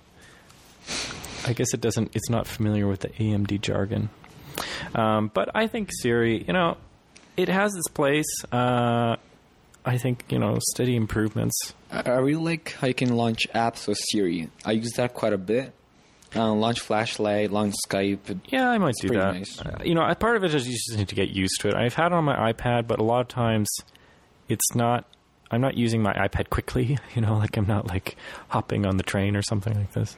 [1.45, 4.12] I guess it doesn't, it's not familiar with the AMD jargon.
[4.95, 6.78] Um, but I think Siri, you know,
[7.36, 8.45] it has its place.
[8.50, 9.17] Uh,
[9.84, 11.74] I think, you know, steady improvements.
[11.91, 14.47] I I really like how you can launch apps with Siri.
[14.63, 15.74] I use that quite a bit.
[16.36, 18.39] Uh, launch Flashlight, launch Skype.
[18.46, 19.34] Yeah, I might do pretty that.
[19.36, 19.60] nice.
[19.60, 21.76] Uh, you know, part of it is you just need to get used to it.
[21.76, 23.70] I've had it on my iPad, but a lot of times
[24.48, 25.06] it's not.
[25.54, 26.98] I'm not using my iPad quickly.
[27.15, 28.15] You know, like I'm not like
[28.48, 30.15] hopping on the train or something like this.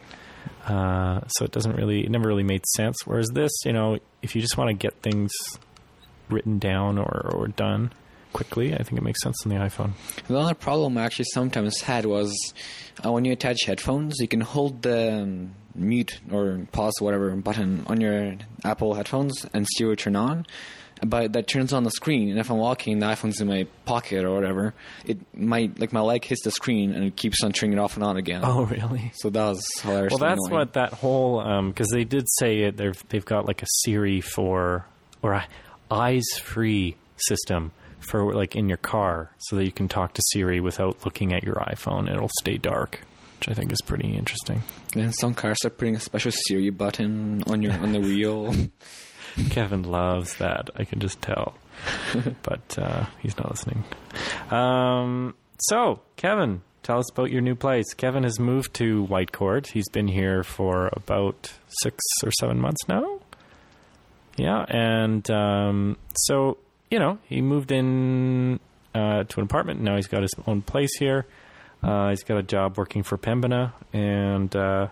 [0.67, 2.01] Uh, so it doesn't really.
[2.03, 2.97] It never really made sense.
[3.05, 5.31] Whereas this, you know, if you just want to get things
[6.29, 7.91] written down or, or done
[8.33, 9.91] quickly, I think it makes sense on the iPhone.
[10.27, 12.35] The other problem I actually sometimes had was
[13.05, 17.83] uh, when you attach headphones, you can hold the um, mute or pause whatever button
[17.87, 20.45] on your Apple headphones and will turn on.
[21.05, 24.23] But that turns on the screen, and if I'm walking, the iPhone's in my pocket
[24.23, 24.73] or whatever.
[25.05, 27.95] It might like my leg hits the screen and it keeps on turning it off
[27.95, 28.41] and on again.
[28.43, 29.11] Oh, really?
[29.15, 30.11] so that was hilarious.
[30.11, 32.77] Well, that's what that whole because they did say it.
[32.77, 34.85] They've they've got like a Siri for
[35.21, 35.45] or a
[35.91, 37.71] eyes free system
[38.03, 41.43] for like in your car, so that you can talk to Siri without looking at
[41.43, 42.09] your iPhone.
[42.09, 43.01] It'll stay dark,
[43.39, 44.63] which I think is pretty interesting.
[44.95, 48.53] And some cars are putting a special Siri button on your on the wheel.
[49.49, 50.69] Kevin loves that.
[50.75, 51.55] I can just tell,
[52.43, 53.83] but uh, he's not listening.
[54.51, 57.93] Um, so, Kevin, tell us about your new place.
[57.93, 59.67] Kevin has moved to Whitecourt.
[59.67, 63.19] He's been here for about six or seven months now.
[64.37, 66.57] Yeah, and um, so
[66.93, 68.59] you know he moved in
[68.93, 69.81] uh, to an apartment.
[69.81, 71.25] Now he's got his own place here.
[71.81, 74.87] Uh, he's got a job working for Pembina, and uh,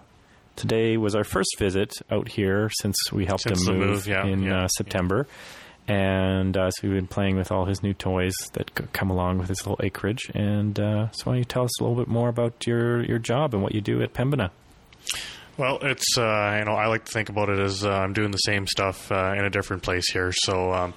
[0.56, 4.26] today was our first visit out here since we helped Since him move, move, yeah,
[4.26, 5.28] in yeah, uh, September.
[5.88, 9.50] And uh, so we've been playing with all his new toys that come along with
[9.50, 10.32] his little acreage.
[10.34, 13.20] And uh, so why don't you tell us a little bit more about your, your
[13.20, 14.52] job and what you do at Pembina?
[15.58, 18.32] Well, it's uh, you know I like to think about it as uh, I'm doing
[18.32, 20.32] the same stuff uh, in a different place here.
[20.32, 20.94] So, um,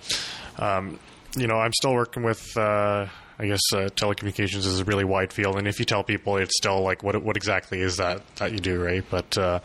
[0.59, 0.99] um,
[1.37, 3.07] you know, I'm still working with uh,
[3.39, 6.57] I guess uh, telecommunications is a really wide field, and if you tell people, it's
[6.57, 9.05] still like what what exactly is that that you do, right?
[9.11, 9.61] But uh,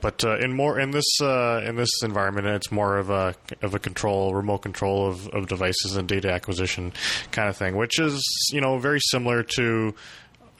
[0.00, 3.74] but uh, in more in this uh, in this environment, it's more of a of
[3.74, 6.92] a control, remote control of, of devices and data acquisition
[7.32, 8.22] kind of thing, which is
[8.52, 9.94] you know very similar to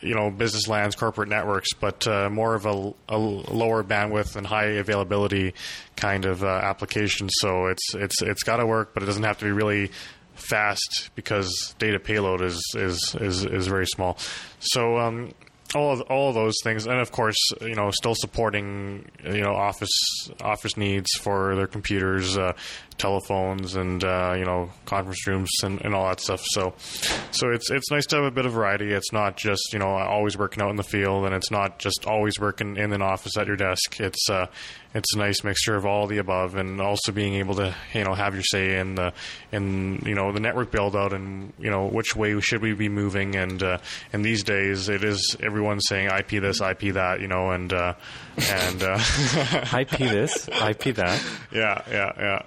[0.00, 4.46] you know business LANs, corporate networks, but uh, more of a, a lower bandwidth and
[4.46, 5.54] high availability
[5.96, 7.28] kind of uh, application.
[7.30, 9.90] So it's it's it's got to work, but it doesn't have to be really
[10.34, 14.16] fast because data payload is is is, is very small.
[14.60, 15.32] So um,
[15.74, 19.54] all of all of those things, and of course, you know, still supporting you know
[19.54, 19.90] office
[20.40, 22.54] office needs for their computers, uh,
[22.98, 26.44] telephones, and uh, you know conference rooms and, and all that stuff.
[26.50, 26.74] So,
[27.30, 28.92] so it's it's nice to have a bit of variety.
[28.92, 32.06] It's not just you know always working out in the field, and it's not just
[32.06, 34.00] always working in an office at your desk.
[34.00, 34.46] It's uh,
[34.94, 38.14] it's a nice mixture of all the above, and also being able to you know
[38.14, 39.12] have your say in the
[39.52, 42.88] in you know the network build out and you know which way should we be
[42.88, 43.36] moving.
[43.36, 43.78] And uh,
[44.12, 47.94] and these days, it is everyone's saying IP this, IP that, you know, and uh,
[48.36, 48.98] and uh,
[49.78, 51.22] IP this, IP that.
[51.52, 52.42] yeah, yeah, yeah.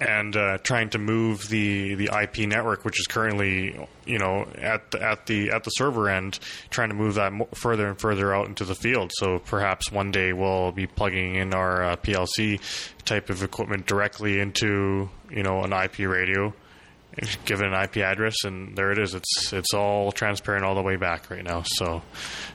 [0.00, 4.92] And uh, trying to move the, the IP network, which is currently, you know, at
[4.92, 6.38] the, at the at the server end,
[6.70, 9.10] trying to move that further and further out into the field.
[9.14, 12.60] So perhaps one day we'll be plugging in our uh, PLC
[13.04, 16.52] type of equipment directly into, you know, an IP radio,
[17.44, 19.14] give it an IP address, and there it is.
[19.14, 21.62] It's it's all transparent all the way back right now.
[21.64, 22.02] So,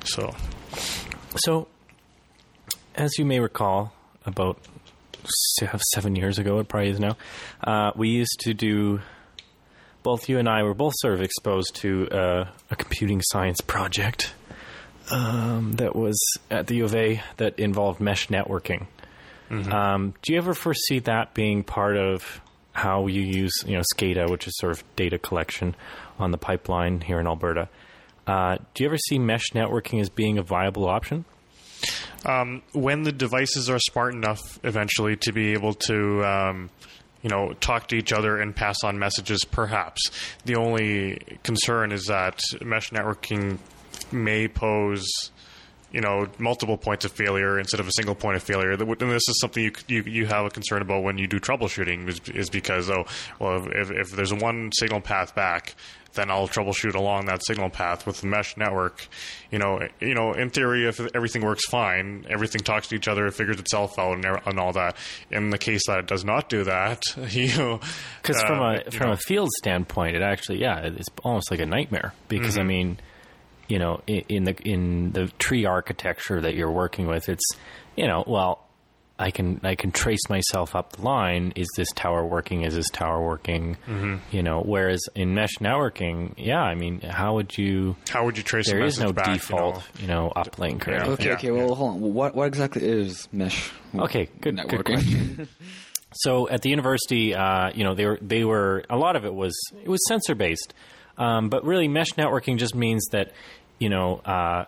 [0.06, 0.34] so
[1.36, 1.68] So,
[2.96, 3.92] as you may recall,
[4.26, 4.60] about
[5.94, 7.18] seven years ago, it probably is now,
[7.64, 9.00] uh, we used to do.
[10.04, 14.34] Both you and I were both sort of exposed to uh, a computing science project
[15.10, 16.20] um, that was
[16.52, 18.88] at the U of A that involved mesh networking.
[19.72, 22.42] Um, do you ever foresee that being part of
[22.74, 25.76] how you use, you know, SCADA, which is sort of data collection
[26.20, 27.70] on the pipeline here in Alberta?
[28.26, 31.26] Uh, do you ever see mesh networking as being a viable option?
[32.26, 36.70] Um, when the devices are smart enough eventually to be able to um,
[37.22, 40.12] you know talk to each other and pass on messages perhaps.
[40.46, 43.58] The only concern is that mesh networking
[44.12, 45.08] may pose
[45.94, 49.30] you know multiple points of failure instead of a single point of failure and this
[49.30, 52.50] is something you you, you have a concern about when you do troubleshooting is, is
[52.50, 53.06] because oh
[53.40, 55.76] well if, if there's one signal path back
[56.14, 59.08] then I'll troubleshoot along that signal path with the mesh network.
[59.52, 63.26] You know, you know, in theory, if everything works fine, everything talks to each other,
[63.26, 64.96] it figures itself out, and, and all that.
[65.32, 67.80] In the case that it does not do that, you know,
[68.22, 71.60] Because uh, from a from know, a field standpoint, it actually yeah, it's almost like
[71.60, 72.14] a nightmare.
[72.28, 72.60] Because Mm-hmm.
[72.60, 73.00] I mean,
[73.74, 77.48] you know, in, in the in the tree architecture that you're working with, it's
[77.96, 78.54] you know, well,
[79.20, 81.54] I can I can trace myself up the line.
[81.56, 82.64] Is this tower working?
[82.64, 83.78] Is this tower working?
[83.88, 84.16] Mm-hmm.
[84.36, 87.96] You know, whereas in mesh networking, yeah, I mean, how would you?
[88.10, 89.82] how would you trace There a is message no back, you default, know?
[90.02, 90.98] you know, uplink or Yeah.
[91.06, 91.14] anything.
[91.14, 91.48] Okay, Yeah, okay.
[91.48, 91.54] yeah.
[91.66, 92.14] Well, hold on.
[92.14, 93.72] What what exactly is mesh?
[93.96, 94.84] Okay, good, good networking.
[94.86, 95.48] question.
[96.16, 99.34] So at the university, uh, you know, they were they were a lot of it
[99.34, 100.72] was it was sensor based,
[101.18, 103.32] um, but really mesh networking just means that
[103.80, 104.66] you know uh,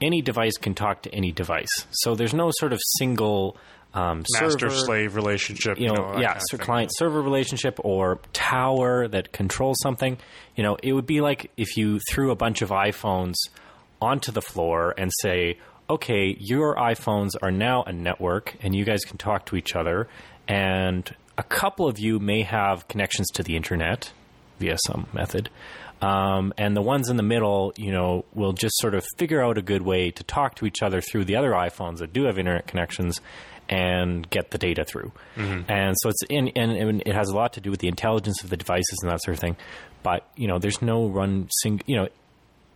[0.00, 1.86] any device can talk to any device.
[1.90, 3.56] So there's no sort of single
[3.92, 5.78] um, master server, slave relationship.
[5.78, 10.18] you know, yeah, kind of so client server relationship or tower that controls something.
[10.56, 13.34] You know, it would be like if you threw a bunch of iPhones
[14.00, 15.58] onto the floor and say,
[15.88, 20.08] okay, your iPhones are now a network and you guys can talk to each other.
[20.46, 24.12] And a couple of you may have connections to the internet
[24.58, 25.50] via some method.
[26.00, 29.58] Um, and the ones in the middle, you know, will just sort of figure out
[29.58, 32.38] a good way to talk to each other through the other iPhones that do have
[32.38, 33.20] internet connections
[33.68, 35.12] and get the data through.
[35.68, 38.42] And so it's in, and, and it has a lot to do with the intelligence
[38.42, 39.56] of the devices and that sort of thing.
[40.02, 41.80] But you know, there's no run sing.
[41.86, 42.08] You know,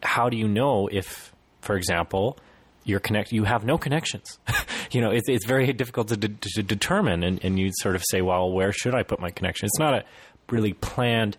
[0.03, 1.33] how do you know if,
[1.63, 2.39] for example,
[2.85, 4.39] you're connect you have no connections?
[4.93, 8.05] you know, it's it's very difficult to, de- to determine, and, and you sort of
[8.09, 9.67] say, well, where should I put my connection?
[9.67, 10.05] It's not a
[10.51, 11.37] really planned,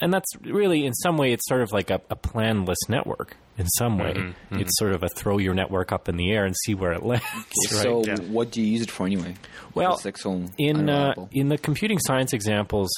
[0.00, 3.36] and that's really in some way it's sort of like a, a planless network.
[3.58, 6.54] In some way, it's sort of a throw your network up in the air and
[6.64, 7.24] see where it lands.
[7.72, 7.82] right?
[7.82, 8.16] So, yeah.
[8.18, 9.34] what do you use it for anyway?
[9.74, 12.90] Well, It's like so in uh, in the computing science examples,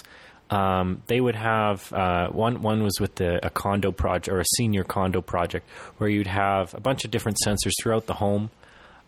[0.51, 2.63] um, they would have uh, one.
[2.63, 6.75] One was with the, a condo project or a senior condo project, where you'd have
[6.75, 8.51] a bunch of different sensors throughout the home.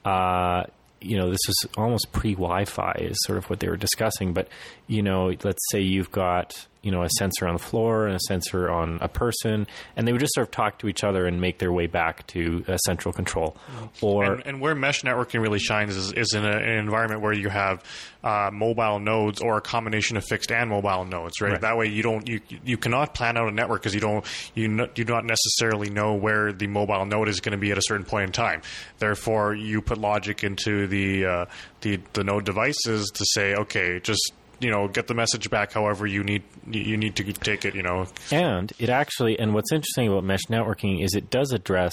[0.04, 0.64] Uh,
[1.00, 4.34] you know, this was almost pre-Wi-Fi, is sort of what they were discussing.
[4.34, 4.48] But
[4.86, 8.20] you know, let's say you've got you know a sensor on the floor and a
[8.20, 9.66] sensor on a person,
[9.96, 12.26] and they would just sort of talk to each other and make their way back
[12.28, 13.56] to a central control.
[14.00, 17.32] Or and, and where mesh networking really shines is, is in a, an environment where
[17.32, 17.84] you have
[18.22, 21.52] uh, mobile nodes or a combination of fixed and mobile nodes, right?
[21.52, 21.60] Right.
[21.60, 24.24] That way you don't you you cannot plan out a network because you don't
[24.54, 27.70] you no, you do not necessarily know where the mobile node is going to be
[27.70, 28.62] at a certain point in time.
[28.98, 31.44] Therefore, you put logic into the uh,
[31.80, 36.06] the the node devices to say, okay, just you know get the message back however
[36.06, 40.08] you need you need to take it you know And it actually, and what's interesting
[40.08, 41.92] about mesh networking is it does address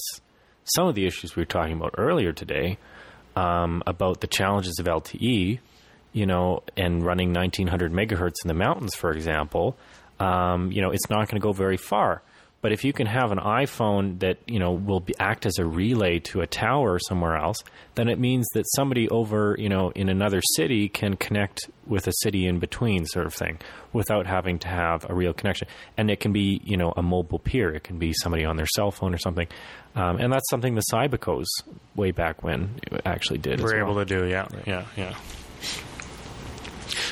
[0.75, 2.77] some of the issues we were talking about earlier today
[3.35, 5.59] um, about the challenges of LTE,
[6.11, 9.77] you know, and running 1900 megahertz in the mountains, for example.
[10.19, 12.21] Um, you know, it's not going to go very far.
[12.61, 15.65] But if you can have an iPhone that you know will be, act as a
[15.65, 17.57] relay to a tower somewhere else,
[17.95, 22.13] then it means that somebody over you know in another city can connect with a
[22.21, 23.59] city in between, sort of thing,
[23.93, 25.67] without having to have a real connection.
[25.97, 27.73] And it can be you know a mobile peer.
[27.73, 29.47] It can be somebody on their cell phone or something.
[29.95, 31.45] Um, and that's something the Cybicos
[31.95, 33.61] way back when actually did.
[33.61, 33.91] we're well.
[33.91, 34.27] able to do.
[34.27, 35.15] Yeah, yeah, yeah.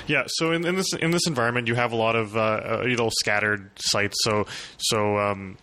[0.08, 2.84] Yeah, so in, in this in this environment, you have a lot of uh, uh,
[2.88, 4.16] you know scattered sites.
[4.24, 4.46] So
[4.78, 5.58] so um,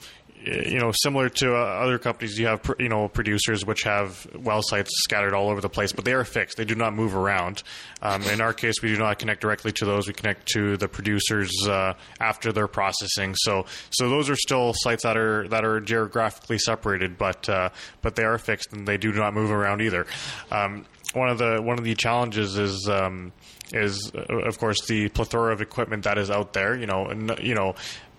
[0.44, 4.60] you know similar to uh, other companies, you have you know producers which have well
[4.62, 6.56] sites scattered all over the place, but they are fixed.
[6.56, 7.62] They do not move around.
[8.00, 10.08] Um, in our case, we do not connect directly to those.
[10.08, 13.34] We connect to the producers uh, after their processing.
[13.36, 17.70] So so those are still sites that are that are geographically separated, but uh,
[18.00, 20.06] but they are fixed and they do not move around either.
[20.50, 20.84] Um,
[21.14, 23.32] one of the one of the challenges is um,
[23.72, 26.74] is uh, of course the plethora of equipment that is out there.
[26.76, 27.74] You know, and you know.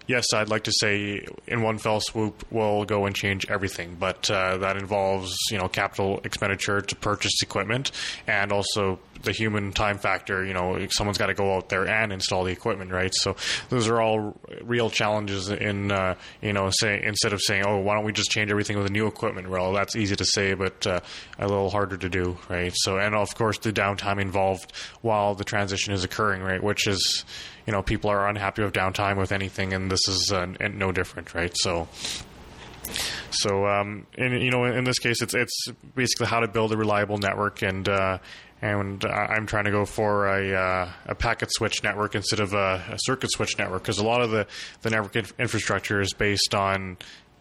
[0.06, 4.30] Yes, I'd like to say in one fell swoop we'll go and change everything, but
[4.30, 7.92] uh, that involves you know capital expenditure to purchase equipment
[8.28, 10.46] and also the human time factor.
[10.46, 13.14] You know, someone's got to go out there and install the equipment, right?
[13.16, 13.38] So
[13.70, 17.96] those are all real challenges in uh, you know say instead of saying oh why
[17.96, 19.50] don't we just change everything with the new equipment?
[19.50, 21.00] Well, that's easy to say, but uh,
[21.40, 22.74] a little harder to do, right?
[22.76, 26.62] So and of course the downtime involved while the transition is occurring, right?
[26.62, 27.24] Which is
[27.66, 31.34] you know people are unhappy with downtime with anything, and this is uh, no different,
[31.34, 31.54] right?
[31.56, 31.88] So.
[33.32, 36.78] So, um, in, you know, in this case, it's it's basically how to build a
[36.78, 38.18] reliable network, and uh,
[38.64, 42.84] and I'm trying to go for a uh, a packet switch network instead of a,
[42.92, 44.48] a circuit switch network because a lot of the
[44.84, 46.98] the network inf- infrastructure is based on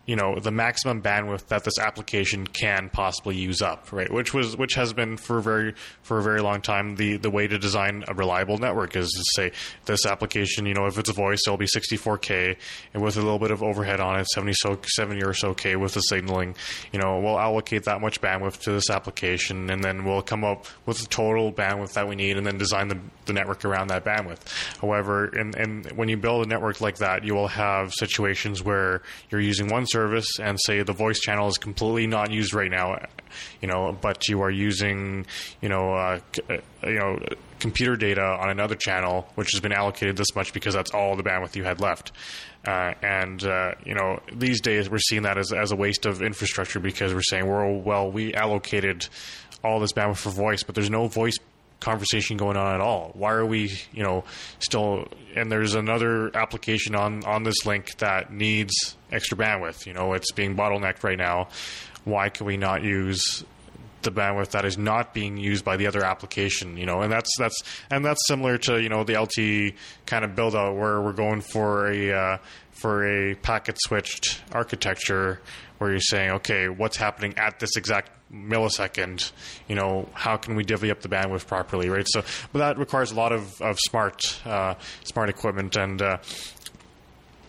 [0.06, 4.12] you know the maximum bandwidth that this application can possibly use up, right?
[4.12, 7.30] Which was which has been for a very for a very long time the the
[7.30, 9.52] way to design a reliable network is to say
[9.84, 12.56] this application, you know, if it's a voice, it'll be 64k
[12.94, 15.76] and with a little bit of overhead on it, 70 so 70 or so k
[15.76, 16.56] with the signaling.
[16.92, 20.66] You know, we'll allocate that much bandwidth to this application, and then we'll come up
[20.84, 24.04] with the total bandwidth that we need, and then design the, the network around that
[24.04, 24.40] bandwidth.
[24.80, 29.02] However, and in when you build a network like that, you will have situations where
[29.30, 32.96] you're using one service and say the voice channel is completely not used right now,
[33.60, 35.26] you know, but you are using,
[35.60, 36.20] you know, uh,
[36.50, 37.18] uh, you know,
[37.60, 41.22] computer data on another channel which has been allocated this much because that's all the
[41.22, 42.12] bandwidth you had left.
[42.66, 46.22] Uh, and uh, you know, these days we're seeing that as, as a waste of
[46.22, 49.06] infrastructure because we're saying, well, well, we allocated
[49.64, 51.38] all this bandwidth for voice, but there's no voice
[51.82, 53.10] conversation going on at all.
[53.14, 54.24] Why are we, you know,
[54.58, 55.06] still?
[55.36, 59.86] And there's another application on on this link that needs extra bandwidth.
[59.86, 61.48] You know, it's being bottlenecked right now.
[62.04, 63.44] Why can we not use
[64.02, 66.76] the bandwidth that is not being used by the other application?
[66.76, 67.60] You know, and that's that's
[67.90, 69.74] and that's similar to you know the LTE
[70.06, 72.38] kind of build out where we're going for a uh,
[72.72, 75.40] for a packet switched architecture
[75.82, 79.32] where you're saying, okay, what's happening at this exact millisecond?
[79.66, 82.06] You know, how can we divvy up the bandwidth properly, right?
[82.08, 82.22] So,
[82.52, 86.18] but that requires a lot of, of smart uh, smart equipment, and uh,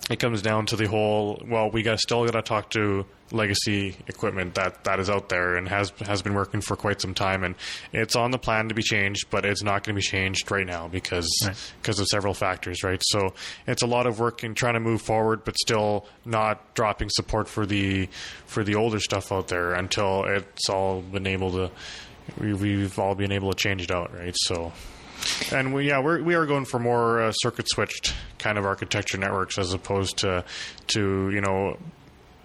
[0.10, 1.42] it comes down to the whole.
[1.48, 5.56] Well, we got still got to talk to legacy equipment that, that is out there
[5.56, 7.56] and has has been working for quite some time, and
[7.94, 10.66] it's on the plan to be changed, but it's not going to be changed right
[10.66, 11.30] now because
[11.82, 13.02] because of several factors, right?
[13.06, 13.34] So
[13.66, 17.48] it's a lot of work in trying to move forward, but still not dropping support
[17.48, 18.10] for the
[18.46, 21.72] for the older stuff out there until it's all been able to
[22.40, 24.36] we, we've all been able to change it out, right?
[24.36, 24.74] So.
[25.52, 29.18] And we, yeah, we're, we are going for more uh, circuit switched kind of architecture
[29.18, 30.44] networks as opposed to
[30.88, 31.78] to you know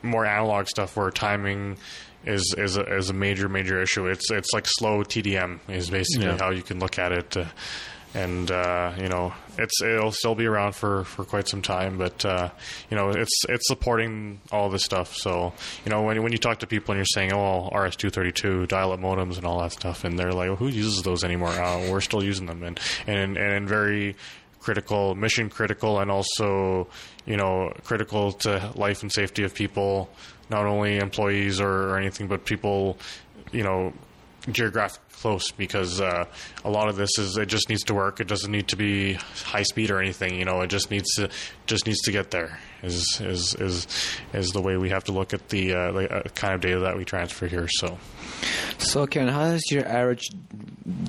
[0.03, 1.77] more analog stuff where timing
[2.25, 4.07] is is a, is a major major issue.
[4.07, 6.39] It's it's like slow TDM is basically Yeah.
[6.39, 7.47] how you can look at it, uh,
[8.14, 12.25] and uh, you know it's it'll still be around for, for quite some time, but
[12.25, 12.51] uh,
[12.91, 15.15] you know it's it's supporting all this stuff.
[15.15, 15.53] So
[15.85, 18.33] you know when when you talk to people and you're saying oh RS two thirty
[18.33, 21.25] two dial up modems and all that stuff, and they're like well, who uses those
[21.25, 21.51] anymore?
[21.51, 24.17] Uh, we're still using them, and and and very
[24.61, 26.89] critical, mission critical, and also
[27.27, 30.09] you know critical to life and safety of people,
[30.51, 32.97] not only employees or, or anything, but people
[33.53, 33.93] you know
[34.51, 36.25] geographic close because uh,
[36.64, 38.21] a lot of this is it just needs to work.
[38.21, 39.14] It doesn't need to be
[39.45, 40.39] high speed or anything.
[40.39, 41.29] You know, it just needs to
[41.66, 42.59] just needs to get there.
[42.83, 43.87] Is is is
[44.33, 46.79] is the way we have to look at the, uh, the uh, kind of data
[46.81, 47.66] that we transfer here.
[47.69, 47.99] So.
[48.79, 50.29] So, Karen, how does your average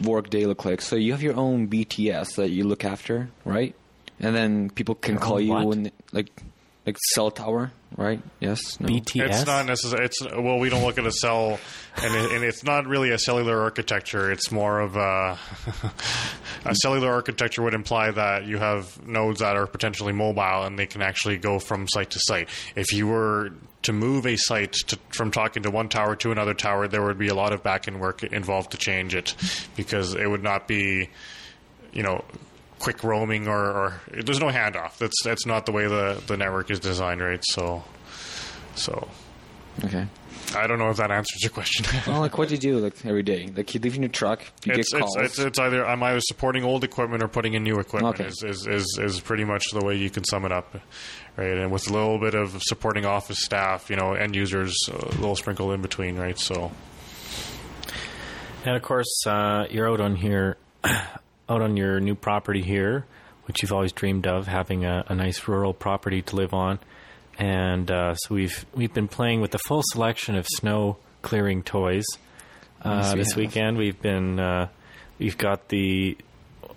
[0.03, 0.81] work day look like?
[0.81, 3.75] So, you have your own BTS that you look after, right?
[4.19, 5.67] And then people can Your call you what?
[5.67, 6.31] when, like,
[6.89, 8.19] like cell tower, right?
[8.39, 8.79] Yes.
[8.79, 8.87] No.
[8.87, 9.27] BTS.
[9.27, 10.05] It's not necessary.
[10.05, 11.59] It's well, we don't look at a cell,
[12.01, 14.31] and, it, and it's not really a cellular architecture.
[14.31, 15.37] It's more of a
[16.65, 20.87] a cellular architecture would imply that you have nodes that are potentially mobile and they
[20.87, 22.49] can actually go from site to site.
[22.75, 23.51] If you were
[23.83, 27.19] to move a site to, from talking to one tower to another tower, there would
[27.19, 29.35] be a lot of back end work involved to change it
[29.75, 31.09] because it would not be,
[31.93, 32.25] you know.
[32.79, 34.97] Quick roaming, or, or there's no handoff.
[34.97, 37.43] That's that's not the way the, the network is designed, right?
[37.51, 37.83] So,
[38.75, 39.09] so
[39.85, 40.07] Okay.
[40.55, 41.85] I don't know if that answers your question.
[42.11, 43.49] Well, like, what do you do like every day?
[43.55, 45.15] Like, you leave in your truck, you it's, get it's, calls.
[45.17, 48.19] it's it's either I'm either supporting old equipment or putting in new equipment.
[48.19, 48.27] Okay.
[48.27, 50.75] Is, is is is pretty much the way you can sum it up,
[51.37, 51.57] right?
[51.57, 55.35] And with a little bit of supporting office staff, you know, end users, a little
[55.35, 56.37] sprinkled in between, right?
[56.39, 56.71] So
[58.65, 60.57] And of course, uh, you're out on here,
[61.49, 63.05] out on your new property here,
[63.45, 66.79] which you've always dreamed of, having a, a nice rural property to live on.
[67.37, 72.05] And uh, so we've we've been playing with the full selection of snow clearing toys.
[72.83, 73.37] Uh, Yes, we this have.
[73.37, 74.67] weekend we've been uh,
[75.17, 76.17] we've got the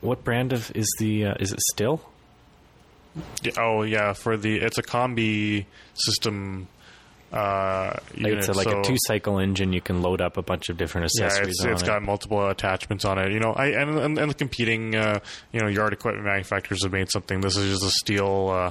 [0.00, 2.00] what brand of is the uh, is it still?
[3.58, 6.68] Oh yeah, for the it's a combi system
[7.32, 9.72] uh, it's a, like so- a two cycle engine.
[9.72, 11.86] You can load up a bunch of different Yeah, accessories it's, on it's it.
[11.86, 13.32] got multiple attachments on it.
[13.32, 15.20] You know, I and and, and the competing uh,
[15.52, 17.40] you know yard equipment manufacturers have made something.
[17.40, 18.70] This is just a steel uh,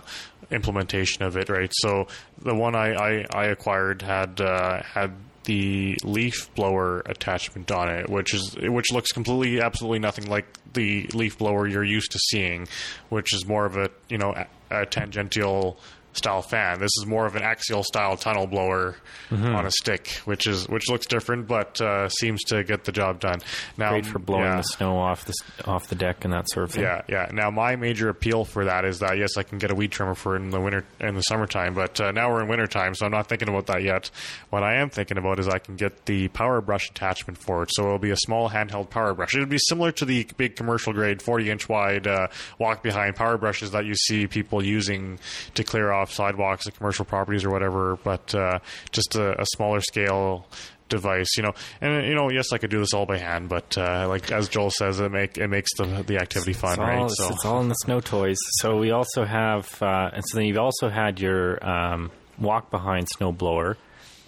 [0.52, 1.72] implementation of it, right?
[1.74, 2.08] So
[2.42, 5.14] the one I I, I acquired had uh, had
[5.46, 11.08] the leaf blower attachment on it, which is which looks completely absolutely nothing like the
[11.14, 12.68] leaf blower you're used to seeing,
[13.10, 14.34] which is more of a you know
[14.70, 15.80] a, a tangential
[16.14, 16.80] style fan.
[16.80, 18.96] This is more of an axial style tunnel blower
[19.30, 19.56] Mm-hmm.
[19.56, 23.22] on a stick, which is which looks different, but uh, seems to get the job
[23.22, 23.40] done.
[23.78, 25.34] Now, Great for blowing yeah, the snow off the
[25.64, 26.84] off the deck and that sort of thing.
[26.84, 27.30] Yeah, yeah.
[27.32, 30.16] Now, my major appeal for that is that yes, I can get a weed trimmer
[30.16, 33.12] for in the winter in the summertime, but uh, now we're in wintertime, so I'm
[33.14, 34.12] not thinking about that yet.
[34.50, 37.70] What I am thinking about is I can get the power brush attachment for it,
[37.72, 39.34] so it'll be a small handheld power brush.
[39.34, 42.28] It'll be similar to the big commercial grade 40 inch wide uh,
[42.60, 45.20] walk behind power brushes that you see people using
[45.54, 48.60] to clear off sidewalks and commercial properties or whatever, but uh,
[48.92, 50.48] just a, a smaller scale
[50.90, 51.54] device, you know.
[51.80, 54.50] And you know, yes, I could do this all by hand, but uh, like as
[54.50, 57.04] Joel says, it make it makes the the activity fun, It's all, right?
[57.06, 58.38] it's, it's all in the snow toys.
[58.60, 63.08] So we also have, uh, and so then you've also had your um, walk behind
[63.10, 63.78] snow blower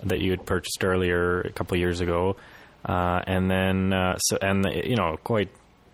[0.04, 2.36] that you had purchased earlier a couple of years ago,
[2.86, 5.50] uh, and then uh, so and you know quite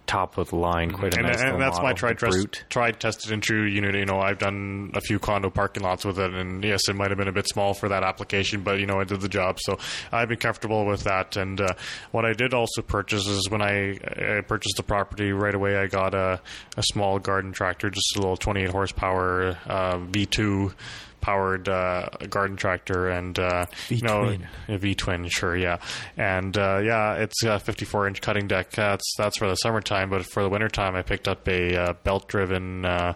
[0.10, 2.64] top of the line, quite a and, nice and that's my model, tried, the trust,
[2.70, 3.94] tried, tested, and true unit.
[3.94, 7.12] You know, I've done a few condo parking lots with it, and yes, it might
[7.12, 9.60] have been a bit small for that application, but you know, I did the job,
[9.62, 9.78] so
[10.12, 11.38] I've been comfortable with that.
[11.38, 11.74] And uh,
[12.12, 14.00] what I did also purchase is when I,
[14.38, 16.42] I purchased the property right away, I got a,
[16.76, 20.74] a small garden tractor, just a little 28 horsepower uh, V2
[21.22, 24.36] powered uh, garden tractor and uh, you know
[24.68, 25.78] V twin, sure, yeah,
[26.18, 28.72] and uh, yeah, it's a 54 inch cutting deck.
[28.72, 32.28] That's that's for the summertime, but for the wintertime, I picked up a uh, belt
[32.28, 32.86] driven.
[32.86, 33.14] Uh,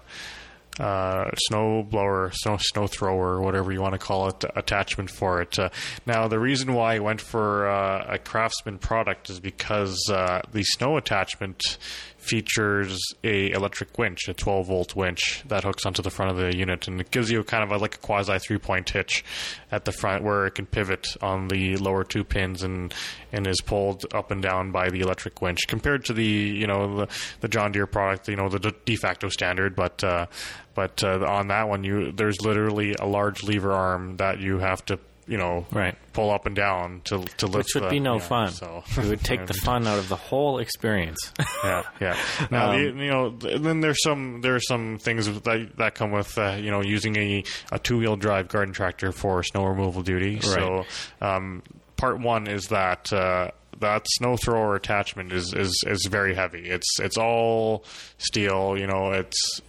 [0.80, 5.58] uh, snow blower, snow snow thrower, whatever you want to call it, attachment for it.
[5.60, 5.70] Uh,
[6.06, 10.64] now, the reason why I went for uh, a Craftsman product is because uh, the
[10.64, 11.78] snow attachment
[12.24, 16.55] features a electric winch, a 12 volt winch that hooks onto the front of the
[16.55, 19.24] unit, and it gives you kind of a, like a quasi three point hitch
[19.71, 22.93] at the front where it can pivot on the lower two pins and
[23.32, 26.97] and is pulled up and down by the electric winch compared to the you know
[26.97, 27.07] the,
[27.41, 30.28] the John Deere product, you know the de- de facto standard, but uh,
[30.76, 34.84] but uh, on that one you there's literally a large lever arm that you have
[34.86, 35.95] to you know Right.
[36.13, 38.51] pull up and down to to lift Which would the- be no yeah, fun.
[38.51, 41.32] So it would take the fun out of the whole experience.
[41.63, 42.17] yeah, yeah.
[42.51, 46.11] Now, Um, the, you know, then there's some there are some things that that come
[46.11, 50.01] with uh, you know using a, a two wheel drive garden tractor for snow removal
[50.03, 50.39] duty.
[50.41, 50.86] So,
[51.21, 51.63] um,
[51.97, 53.11] part one is that.
[53.11, 56.69] Uh, that snow thrower attachment is, is, is very heavy.
[56.69, 57.84] It's it's all
[58.19, 58.78] steel.
[58.78, 59.61] You know, it's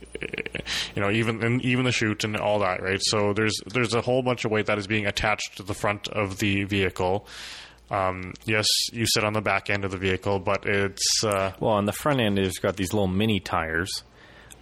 [0.95, 3.01] you know even and even the chute and all that, right?
[3.03, 6.09] So there's there's a whole bunch of weight that is being attached to the front
[6.09, 7.27] of the vehicle.
[7.91, 11.73] Um, yes, you sit on the back end of the vehicle, but it's uh, Well,
[11.73, 14.03] on the front end, it's got these little mini tires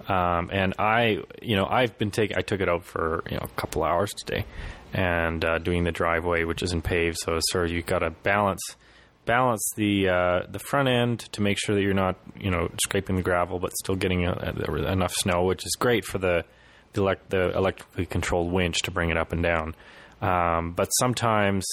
[0.09, 2.37] Um, and I, you know, I've been taking.
[2.37, 4.45] I took it out for you know a couple hours today,
[4.93, 7.19] and uh, doing the driveway, which isn't paved.
[7.19, 8.77] So, sir, you've got to balance
[9.25, 13.17] balance the uh, the front end to make sure that you're not you know scraping
[13.17, 14.53] the gravel, but still getting uh
[14.87, 16.45] enough snow, which is great for the
[16.93, 19.75] the, elect- the electrically controlled winch to bring it up and down.
[20.21, 21.65] Um, but sometimes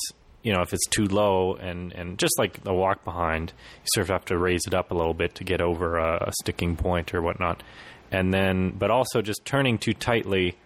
[0.44, 4.04] you know if it's too low and and just like the walk behind, you sort
[4.06, 6.76] of have to raise it up a little bit to get over a, a sticking
[6.76, 7.64] point or whatnot.
[8.12, 10.58] And then, but also just turning too tightly,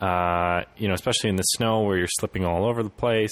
[0.00, 3.30] uh, you know, especially in the snow where you're slipping all over the place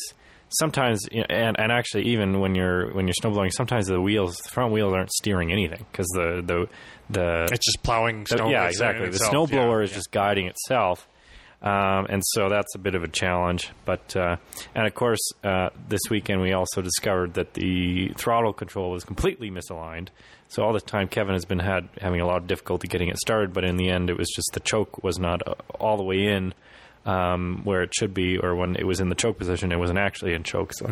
[0.48, 4.72] sometimes and and actually even when you're when you're snowblowing sometimes the wheels the front
[4.72, 6.68] wheels aren't steering anything because the the
[7.10, 8.48] the It's just plowing the- snow.
[8.48, 9.96] yeah exactly the itself, snowblower yeah, is yeah.
[9.96, 11.08] just guiding itself
[11.62, 14.36] um, and so that's a bit of a challenge but uh,
[14.74, 19.50] and of course uh, this weekend we also discovered that the throttle control was completely
[19.50, 20.08] misaligned
[20.48, 23.16] so all the time Kevin has been had having a lot of difficulty getting it
[23.18, 26.04] started but in the end it was just the choke was not uh, all the
[26.04, 26.54] way in
[27.06, 29.98] um, where it should be, or when it was in the choke position, it wasn't
[29.98, 30.72] actually in choke.
[30.74, 30.86] So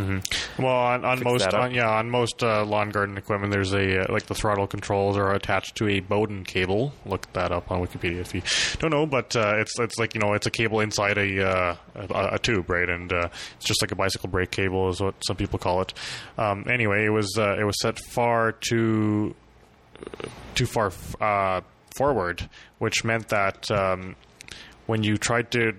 [0.58, 4.12] Well, on, on most, on, yeah, on most uh, lawn garden equipment, there's a uh,
[4.12, 6.92] like the throttle controls are attached to a Bowden cable.
[7.04, 8.42] Look that up on Wikipedia if you
[8.78, 9.06] don't know.
[9.06, 12.38] But uh, it's it's like you know it's a cable inside a uh, a, a
[12.38, 12.88] tube, right?
[12.88, 15.92] And uh, it's just like a bicycle brake cable, is what some people call it.
[16.38, 19.34] Um, anyway, it was uh, it was set far too
[20.54, 21.60] too far uh,
[21.96, 22.48] forward,
[22.78, 24.14] which meant that um,
[24.86, 25.72] when you tried to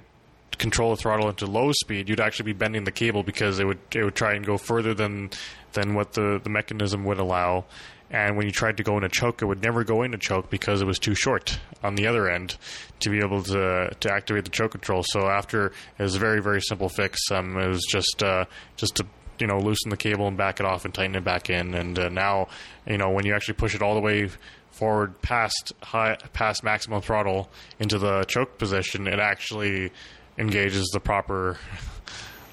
[0.58, 3.80] control the throttle into low speed, you'd actually be bending the cable because it would
[3.94, 5.30] it would try and go further than
[5.74, 7.66] than what the, the mechanism would allow.
[8.12, 10.82] And when you tried to go into choke, it would never go into choke because
[10.82, 12.56] it was too short on the other end
[13.02, 15.04] to be able to to activate the choke control.
[15.04, 17.20] So after it was a very very simple fix.
[17.32, 18.46] Um, it was just uh,
[18.78, 19.06] just to
[19.40, 21.74] you know loosen the cable and back it off and tighten it back in.
[21.74, 22.48] And uh, now
[22.88, 24.30] you know when you actually push it all the way
[24.76, 27.50] forward past high past maximum throttle
[27.80, 29.92] into the choke position, it actually
[30.38, 31.58] engages the proper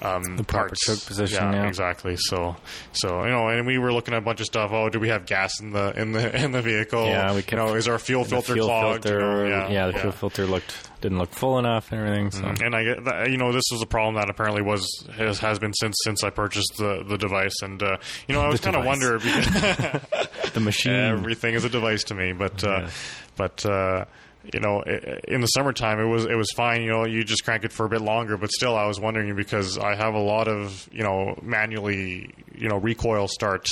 [0.01, 0.85] um, The proper parts.
[0.85, 1.67] choke position, Yeah, yeah.
[1.67, 2.17] exactly.
[2.17, 2.57] So,
[2.91, 4.71] so you know, and we were looking at a bunch of stuff.
[4.73, 7.05] Oh, do we have gas in the in the in the vehicle?
[7.05, 9.05] Yeah, we You kept- know, is our fuel filter fuel clogged?
[9.05, 12.31] You know, yeah, the fuel filter looked didn't look full enough and everything.
[12.31, 15.39] So and I get that, you know this was a problem that apparently was has,
[15.39, 17.95] has been since since I purchased the the device, and uh,
[18.27, 19.19] you know I was kind of wonder
[20.53, 20.93] the machine.
[20.93, 22.89] everything is a device to me, but uh, Yeah.
[23.37, 23.65] but.
[23.65, 24.05] Uh,
[24.51, 26.81] you know, in the summertime, it was it was fine.
[26.81, 29.33] You know, you just crank it for a bit longer, but still, I was wondering
[29.35, 33.67] because I have a lot of you know manually you know recoil start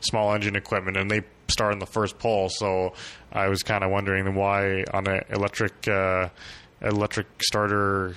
[0.00, 2.48] small engine equipment, and they start in the first pull.
[2.48, 2.94] So
[3.30, 6.30] I was kind of wondering why on an electric uh,
[6.80, 8.16] electric starter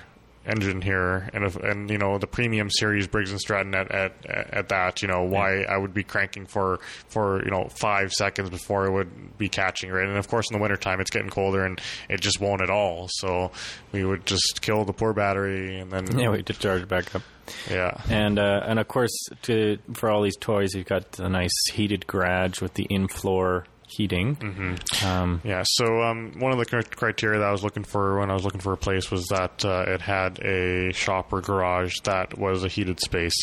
[0.50, 4.26] engine here, and if, and you know the premium series Briggs and Stratton at, at
[4.26, 8.50] at that, you know why I would be cranking for for you know five seconds
[8.50, 11.64] before it would be catching right, and of course in the wintertime it's getting colder
[11.64, 13.52] and it just won't at all, so
[13.92, 17.14] we would just kill the poor battery and then yeah, we did charge it back
[17.14, 17.22] up.
[17.70, 18.00] yeah.
[18.08, 22.06] And uh, and of course, to for all these toys, you've got a nice heated
[22.06, 24.36] garage with the in-floor heating.
[24.36, 25.06] Mm-hmm.
[25.06, 26.64] Um, Yeah, so um, one of the
[26.96, 29.64] criteria that I was looking for when I was looking for a place was that
[29.64, 33.34] uh, it had a shop or garage that was a heated space,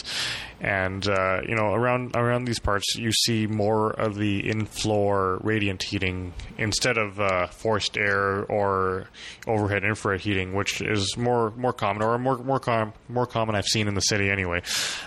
[0.60, 5.84] and uh, you know around around these parts you see more of the in-floor radiant
[5.84, 9.08] heating instead of uh, forced air or
[9.48, 13.66] overhead infrared heating, which is more more common or more more com- more common I've
[13.68, 14.62] seen in the city anyway.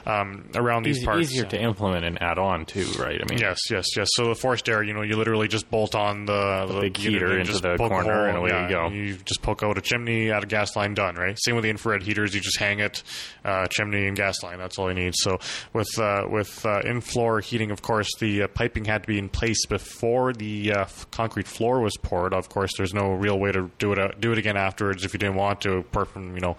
[0.07, 3.20] Um, around these easy- parts, easier to implement and add on too, right?
[3.20, 4.09] I mean, Yes, yes, yes.
[4.12, 7.39] So the forced air, you know, you literally just bolt on the, the, big heater
[7.39, 8.89] into just the corner and away you go.
[8.89, 11.16] You just poke out a chimney, add a gas line, done.
[11.16, 11.39] Right.
[11.41, 12.35] Same with the infrared heaters.
[12.35, 13.03] You just hang it,
[13.45, 14.59] uh, chimney and gas line.
[14.59, 15.14] That's all you need.
[15.16, 15.39] So
[15.72, 19.18] with uh, with uh, in floor heating, of course, the uh, piping had to be
[19.18, 22.35] in place before the uh, f- concrete floor was poured.
[22.35, 25.12] Of course, there's no real way to do it uh, do it again afterwards if
[25.12, 26.57] you didn't want to, apart from you know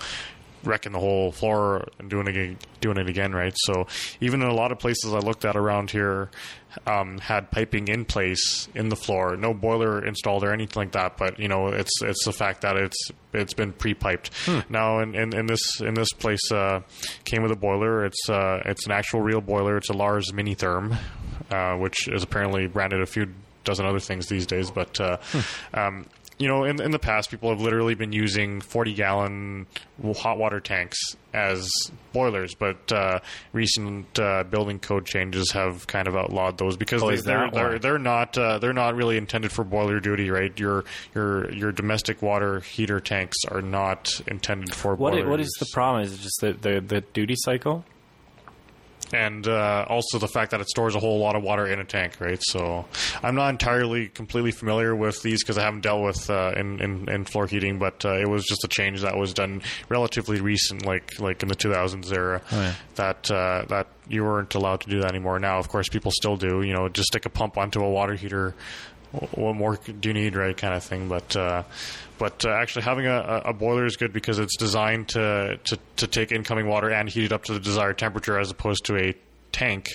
[0.63, 3.53] wrecking the whole floor and doing it doing it again, right?
[3.65, 3.87] So
[4.19, 6.29] even in a lot of places I looked at around here,
[6.85, 11.17] um, had piping in place in the floor, no boiler installed or anything like that.
[11.17, 12.97] But you know, it's it's the fact that it's
[13.33, 14.31] it's been pre-piped.
[14.69, 16.81] Now, in, in, in this in this place, uh,
[17.25, 18.05] came with a boiler.
[18.05, 19.77] It's uh, it's an actual real boiler.
[19.77, 20.97] It's a Laars Mini Therm,
[21.49, 23.27] uh, which is apparently branded a few
[23.63, 24.99] dozen other things these days, but.
[24.99, 25.17] Uh,
[25.73, 26.05] um,
[26.41, 29.67] you know, in, in the past, people have literally been using 40 gallon
[30.17, 30.97] hot water tanks
[31.33, 31.69] as
[32.11, 33.19] boilers, but uh,
[33.53, 37.49] recent uh, building code changes have kind of outlawed those because Oh, they, is they're,
[37.51, 40.57] they're they're not uh, they're not really intended for boiler duty, right?
[40.59, 40.83] Your
[41.13, 45.55] your your domestic water heater tanks are not intended for What i- boiler what is
[45.59, 46.03] the problem?
[46.03, 47.85] Is it just the, the, the duty cycle?
[49.13, 51.83] And uh, also the fact that it stores a whole lot of water in a
[51.83, 52.39] tank, right?
[52.41, 52.85] So
[53.21, 57.09] I'm not entirely completely familiar with these because I haven't dealt with uh, in, in,
[57.09, 60.85] in floor heating, but uh, it was just a change that was done relatively recent,
[60.85, 62.73] like like in the 2000s era, Oh, yeah.
[62.95, 65.39] that uh, that you weren't allowed to do that anymore.
[65.39, 66.61] Now, of course, people still do.
[66.61, 68.55] You know, just stick a pump onto a water heater.
[69.33, 70.55] What more do you need, right?
[70.55, 71.63] Kind of thing, but uh,
[72.21, 76.05] but uh, actually having a, a boiler is good because it's designed to, to to
[76.05, 79.15] take incoming water and heat it up to the desired temperature, as opposed to a
[79.51, 79.87] tank,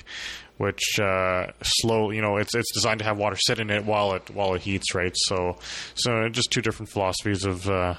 [0.57, 2.11] which uh, slow.
[2.11, 4.63] You know, it's it's designed to have water sit in it while it while it
[4.63, 5.13] heats, right?
[5.15, 5.59] So
[5.95, 7.95] so just two different philosophies of uh,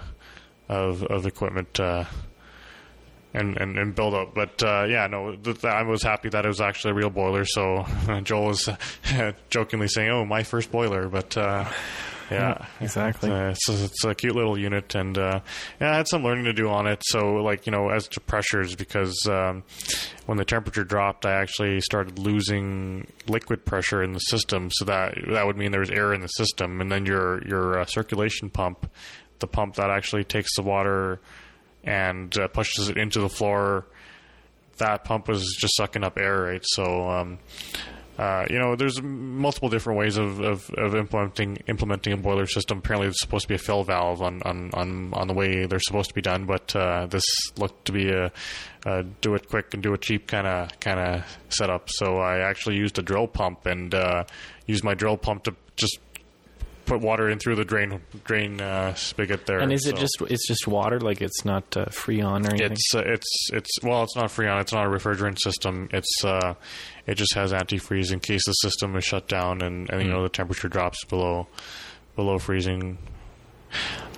[0.67, 1.79] of of equipment.
[1.79, 2.03] Uh,
[3.33, 4.33] and, and, and build up.
[4.33, 7.45] But uh, yeah, no, th- I was happy that it was actually a real boiler.
[7.45, 7.85] So
[8.23, 8.69] Joel was
[9.49, 11.69] jokingly saying, "Oh, my first boiler," but uh,
[12.31, 13.31] yeah, exactly.
[13.31, 15.39] Uh, it's, a, it's a cute little unit, and uh,
[15.79, 17.01] yeah, I had some learning to do on it.
[17.05, 19.63] So like you know, as to pressures, because um,
[20.25, 24.69] when the temperature dropped, I actually started losing liquid pressure in the system.
[24.71, 27.79] So that that would mean there was air in the system, and then your your
[27.79, 28.89] uh, circulation pump,
[29.39, 31.19] the pump that actually takes the water
[31.83, 33.85] and uh, pushes it into the floor.
[34.77, 36.63] That pump was just sucking up air, right?
[36.63, 37.39] So, um,
[38.17, 42.79] uh, you know, there's multiple different ways of, of, of implementing implementing a boiler system.
[42.79, 45.79] Apparently, it's supposed to be a fill valve on, on, on, on the way they're
[45.79, 47.23] supposed to be done, but uh, this
[47.57, 48.31] looked to be a,
[48.85, 51.89] a do it quick and do it cheap kind of kind of setup.
[51.91, 54.23] So I actually used a drill pump and uh,
[54.65, 55.99] used my drill pump to just
[56.85, 59.59] put water in through the drain drain uh, spigot there.
[59.59, 60.99] And is it So- just it's just water?
[60.99, 62.71] Like it's not uh, freon or anything?
[62.71, 64.61] it's uh, it's it's well, it's not Freon.
[64.61, 65.89] It's not a refrigerant system.
[65.91, 66.55] It's uh,
[67.07, 70.23] it just has antifreeze in case the system is shut down and, and you know
[70.23, 71.47] the temperature drops below
[72.15, 72.97] below freezing.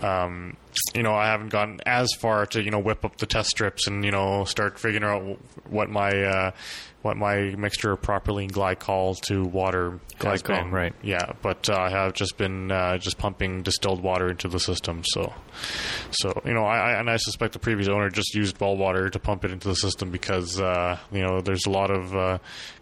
[0.02, 0.56] Um,
[0.94, 3.88] you know, I haven't gotten as far to you know whip up the test strips
[3.88, 6.52] and you know start figuring out what my uh,
[7.02, 10.72] what my mixture of propylene glycol to water Glycol, been.
[10.72, 10.94] right.
[11.02, 15.04] Yeah, but uh, I have just been uh, just pumping distilled water into the system.
[15.06, 15.34] So,
[16.12, 19.10] so you know, I, I and I suspect the previous owner just used well water
[19.10, 22.38] to pump it into the system because uh, you know there's a lot of uh,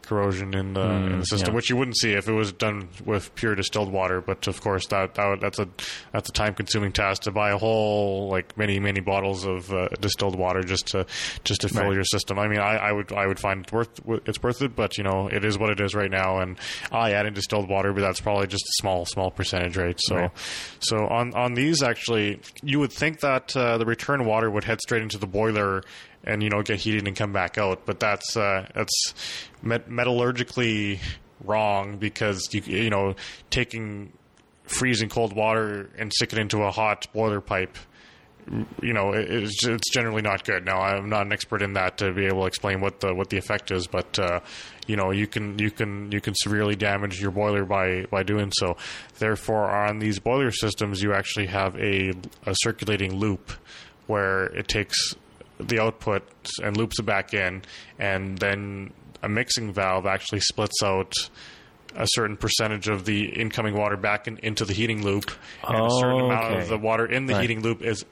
[0.07, 1.55] corrosion in the, in the system, yeah.
[1.55, 4.21] which you wouldn't see if it was done with pure distilled water.
[4.21, 5.67] But of course, that, that that's a
[6.13, 9.89] that's a time consuming task to buy a whole like many many bottles of uh,
[10.01, 11.05] distilled water just to
[11.43, 11.93] just to fill Right.
[11.95, 12.39] your system.
[12.39, 15.03] I mean, I, I would I would find it worth it's worth it, but you
[15.03, 16.39] know, it is what it is right now.
[16.39, 16.57] And
[16.91, 19.99] I add in distilled water, but that's probably just a small small percentage, rate.
[19.99, 20.31] So, Right.
[20.79, 24.79] so on on these actually, you would think that uh, the return water would head
[24.81, 25.83] straight into the boiler
[26.27, 29.13] and you know get heated and come back out, but that's uh, that's
[29.61, 30.99] met- metallurgically
[31.43, 33.15] wrong because you you know
[33.49, 34.11] taking
[34.63, 37.77] freezing cold water and stick it into a hot boiler pipe
[38.81, 40.65] you know, it's, it's generally not good.
[40.65, 43.29] Now, I'm not an expert in that to be able to explain what the what
[43.29, 44.39] the effect is, but uh,
[44.87, 48.51] you know, you can you can you can severely damage your boiler by by doing
[48.57, 48.77] so.
[49.19, 52.13] Therefore, on these boiler systems, you actually have a,
[52.45, 53.51] a circulating loop
[54.07, 55.15] where it takes
[55.59, 56.23] the output
[56.63, 57.63] and loops it back in,
[57.99, 58.91] and then
[59.23, 61.13] a mixing valve actually splits out
[61.95, 65.31] a certain percentage of the incoming water back in, into the heating loop,
[65.67, 67.41] and a certain amount of oh, the water in the Right.
[67.41, 68.05] heating loop is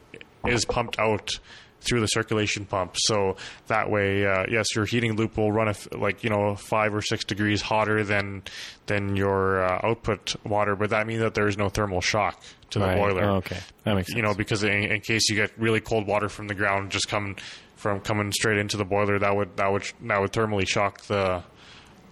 [0.48, 1.40] is pumped out
[1.86, 2.96] through the circulation pump.
[2.98, 6.56] So that way, uh, yes, your heating loop will run a f like you know
[6.56, 8.44] five or six degrees hotter than
[8.88, 12.80] than your uh, output water, but that means that there is no thermal shock to
[12.80, 12.98] the Right.
[12.98, 13.24] boiler.
[13.26, 13.58] Oh, okay.
[13.84, 14.18] That makes sense.
[14.18, 17.08] You know, because in, in case you get really cold water from the ground just
[17.08, 17.38] coming
[17.76, 21.44] from coming straight into the boiler, that would that would that would thermally shock the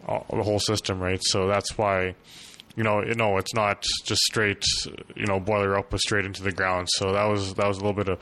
[0.08, 1.22] uh, the whole system, right?
[1.24, 2.14] So that's why,
[2.76, 4.64] you know, know, it's not just straight,
[5.16, 6.88] you know, boiler output straight into the ground.
[6.92, 8.20] So that was that was a little bit of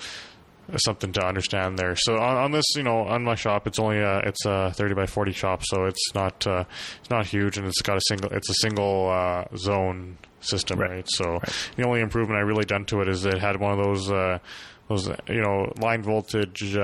[0.77, 1.95] something to understand there.
[1.95, 4.93] So on, on this, you know, on my shop, it's only a it's a thirty
[4.93, 6.63] by forty shop, so it's not uh,
[6.99, 11.05] it's not huge, and it's got a single it's a single uh, zone system, right?
[11.09, 11.39] So
[11.75, 14.39] the only improvement I really done to it is it had one of those uh,
[14.87, 16.75] those you know line voltage.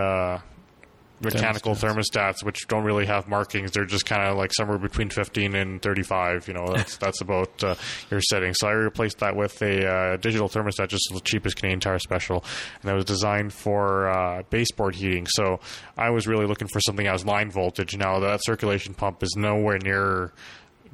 [1.20, 2.43] Mechanical thermostats.
[2.43, 3.72] which don't really have markings.
[3.72, 7.63] They're just kind of like somewhere between 15 and 35 you know that's that's about
[7.63, 7.76] uh,
[8.11, 8.53] your setting.
[8.53, 12.43] So i replaced that with a uh, digital thermostat just the cheapest canadian tire special
[12.82, 15.26] and that was designed for uh, baseboard heating.
[15.28, 15.59] So
[15.97, 17.97] i was really looking for something that was line voltage.
[17.97, 20.32] Now that circulation pump is nowhere near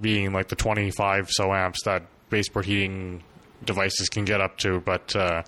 [0.02, 3.24] being like the 25 so amps that baseboard heating
[3.64, 5.42] devices can get up to but uh,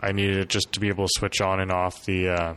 [0.00, 2.54] i needed it just to be able to switch on and off the uh,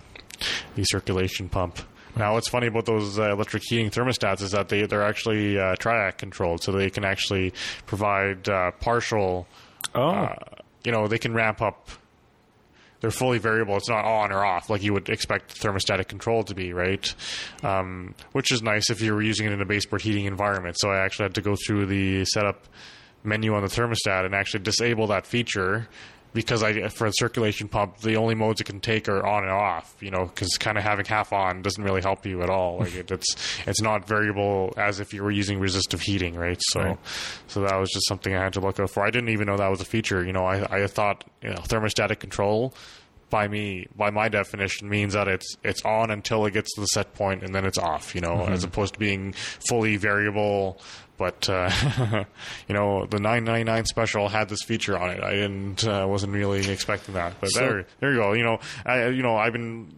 [0.76, 1.80] the circulation pump.
[2.16, 5.76] Now, what's funny about those uh, electric heating thermostats is that they they're actually uh,
[5.76, 7.54] triac controlled, so they can actually
[7.86, 9.48] provide uh, partial.
[9.96, 10.36] oh, Uh,
[10.84, 11.90] you know, they can ramp up
[13.02, 13.78] they're fully variable.
[13.78, 17.14] It's not on or off like you would expect thermostatic control to be, right?
[17.64, 20.78] Um, which is nice if you were using it in a baseboard heating environment.
[20.80, 22.66] So I actually had to go through the setup
[23.24, 25.88] menu on the thermostat and actually disable that feature
[26.34, 29.52] because I for a circulation pump the only modes it can take are on and
[29.52, 29.96] off.
[30.00, 32.80] You know, because kind of having half on doesn't really help you at all.
[32.80, 33.36] Like it, it's
[33.68, 36.60] it's not variable as if you were using resistive heating, right?
[36.72, 36.98] So Right.
[37.48, 39.04] so that was just something I had to look out for.
[39.04, 40.24] I didn't even know that was a feature.
[40.24, 42.74] You know, I I thought you know thermostatic control.
[43.30, 46.88] By me, by my definition, means that it's it's on until it gets to the
[46.88, 48.16] set point and then it's off.
[48.16, 50.82] You know, as opposed to being fully variable
[51.18, 51.70] but uh,
[52.70, 55.22] you know the 999 special had this feature on it.
[55.22, 58.32] I didn't uh, wasn't really expecting that, but So- there there you go.
[58.34, 59.92] You know, I you know I've been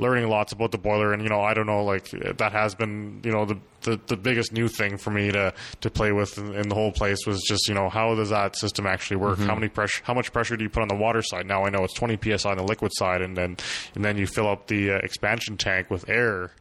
[0.00, 3.20] learning lots about the boiler, and you know I don't know like that has been
[3.24, 6.54] you know the the, the biggest new thing for me to to play with in,
[6.54, 9.38] in the whole place was just you know how does that system actually work?
[9.38, 10.02] How many pressure?
[10.04, 11.46] How much pressure do you put on the water side?
[11.46, 13.56] Now I know it's 20 psi on the liquid side, and then
[13.94, 16.52] and then you fill up the uh, expansion tank with air.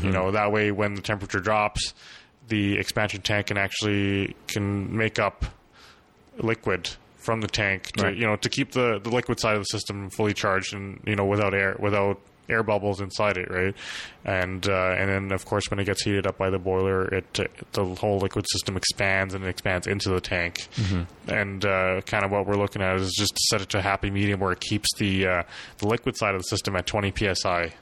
[0.00, 1.94] You know that way when the temperature drops,
[2.48, 5.44] the expansion tank can actually can make up
[6.38, 8.16] liquid from the tank to Right.
[8.16, 11.14] you know to keep the the liquid side of the system fully charged and you
[11.16, 12.18] know without air without
[12.48, 13.74] air bubbles inside it right?
[14.24, 17.40] And uh, and then of course when it gets heated up by the boiler it
[17.40, 20.66] uh, the whole liquid system expands and it expands into the tank.
[21.28, 23.82] And uh, kind of what we're looking at is just to set it to a
[23.82, 25.42] happy medium where it keeps the uh,
[25.78, 27.72] the liquid side of the system at 20 psi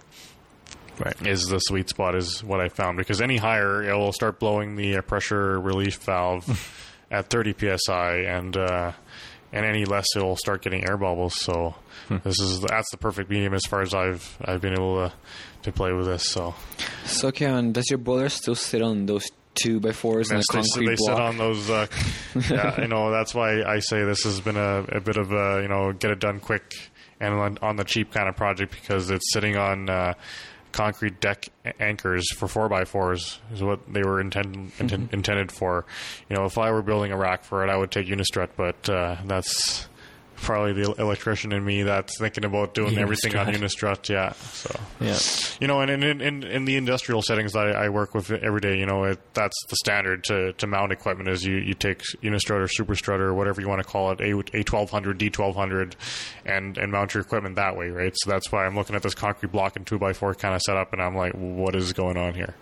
[0.99, 1.27] Right.
[1.27, 4.77] is the sweet spot is what I found because any higher it will start blowing
[4.77, 6.45] the uh, pressure relief valve
[7.11, 8.93] at 30 psi and uh,
[9.53, 11.35] and any less it will start getting air bubbles.
[11.41, 11.75] So
[12.25, 15.13] this is that's the perfect medium as far as I've I've been able to
[15.63, 16.55] to play with this so.
[17.05, 20.47] So, Kevin, does your boiler still sit on those two by fours and a Yes,
[20.51, 21.87] they, concrete they sit on those uh,
[22.51, 25.61] yeah you know that's why I say this has been a, a bit of a
[25.63, 26.91] you know get it done quick
[27.21, 30.15] and on, the cheap kind of project because it's sitting on uh,
[30.73, 35.85] concrete deck anchors for 4x4s is what they were intend, inten- intended for.
[36.29, 38.89] You know if I were building a rack for it I would take Unistrut but
[38.89, 39.87] uh, that's
[40.43, 45.19] probably the electrician in me that's thinking about doing everything on Unistrut yeah so Yeah.
[45.61, 48.61] you know, and in, in, in the industrial settings that I, I work with every
[48.61, 52.03] day, you know, it, that's the standard to, to mount equipment is you, you take
[52.23, 55.95] Unistrut or Superstrut or whatever you want to call it, A, A1200, D1200,
[56.45, 58.13] and, and mount your equipment that way, right?
[58.17, 61.01] So that's why I'm looking at this concrete block and 2x4 kind of setup, and
[61.03, 62.55] I'm like, what is going on here?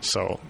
[0.00, 0.40] So,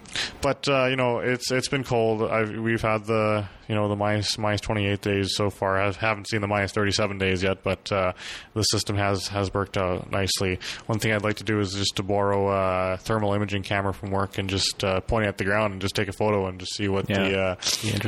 [0.43, 2.23] but uh, you know, it's it's been cold.
[2.23, 5.81] I've, we've had the you know the minus minus 28 days so far.
[5.81, 8.13] I haven't seen the minus 37 days yet, but uh,
[8.55, 10.59] the system has has worked out nicely.
[10.87, 14.11] One thing I'd like to do is just to borrow a thermal imaging camera from
[14.11, 16.59] work and just uh, point it at the ground and just take a photo and
[16.59, 17.55] just see what Yeah, the uh,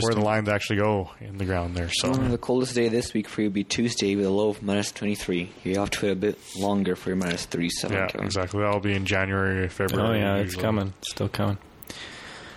[0.01, 1.91] where the lines actually go in the ground there.
[1.93, 2.11] So.
[2.13, 4.63] Mm, The coldest day this week for you will be Tuesday with a low of
[4.63, 5.51] minus 23.
[5.65, 7.97] You have to wait a bit longer for your minus 37.
[7.97, 8.27] Yeah, Kevin.
[8.27, 8.61] exactly.
[8.61, 10.09] That'll be in January, February.
[10.09, 10.21] Oh February.
[10.21, 10.63] yeah, it's usually.
[10.63, 10.95] coming.
[11.03, 11.59] Still coming.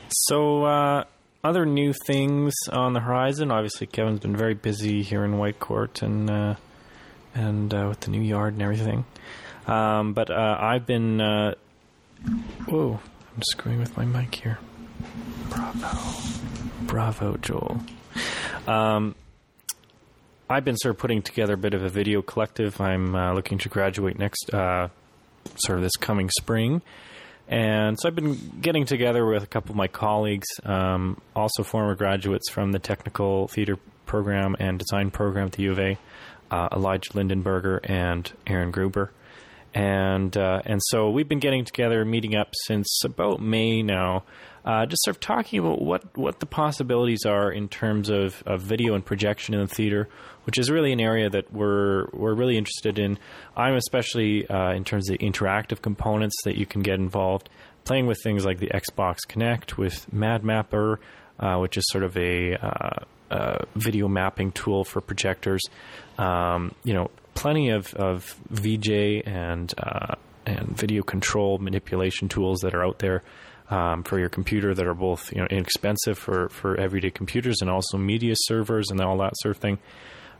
[0.09, 1.03] So uh,
[1.43, 3.51] other new things on the horizon.
[3.51, 6.55] Obviously, Kevin's been very busy here in Whitecourt and uh,
[7.33, 9.05] and uh, with the new yard and everything.
[9.67, 11.21] Um, but uh, I've been.
[11.21, 11.55] Uh,
[12.67, 12.99] whoa!
[13.35, 14.59] I'm screwing with my mic here.
[15.49, 16.21] Bravo,
[16.83, 17.81] bravo, Joel.
[18.67, 19.15] Um,
[20.49, 22.79] I've been sort of putting together a bit of a video collective.
[22.79, 24.89] I'm uh, looking to graduate next, uh,
[25.57, 26.81] sort of this coming spring.
[27.47, 31.93] And so I've been getting together with a couple of my colleagues, um, also former
[31.95, 35.97] graduates from the technical theater program and design program at the U of A,
[36.49, 39.11] uh, Elijah Lindenberger and Aaron Gruber.
[39.73, 44.23] And uh, and so we've been getting together, meeting up since about May now,
[44.65, 48.61] uh, just sort of talking about what, what the possibilities are in terms of, of
[48.61, 50.09] video and projection in the theater,
[50.45, 53.19] which is really an area that we're we're really interested in.
[53.55, 57.47] I'm especially uh, in terms of the interactive components that you can get involved,
[57.83, 60.97] playing with things like the Xbox Kinect with MadMapper,
[61.39, 62.55] uh, which is sort of a
[63.29, 65.61] uh, video mapping tool for projectors.
[66.17, 70.15] Um, you know, plenty of, of VJ and uh,
[70.47, 73.23] and video control manipulation tools that are out there
[73.69, 77.69] um, for your computer that are both you know inexpensive for, for everyday computers and
[77.69, 79.79] also media servers and all that sort of thing.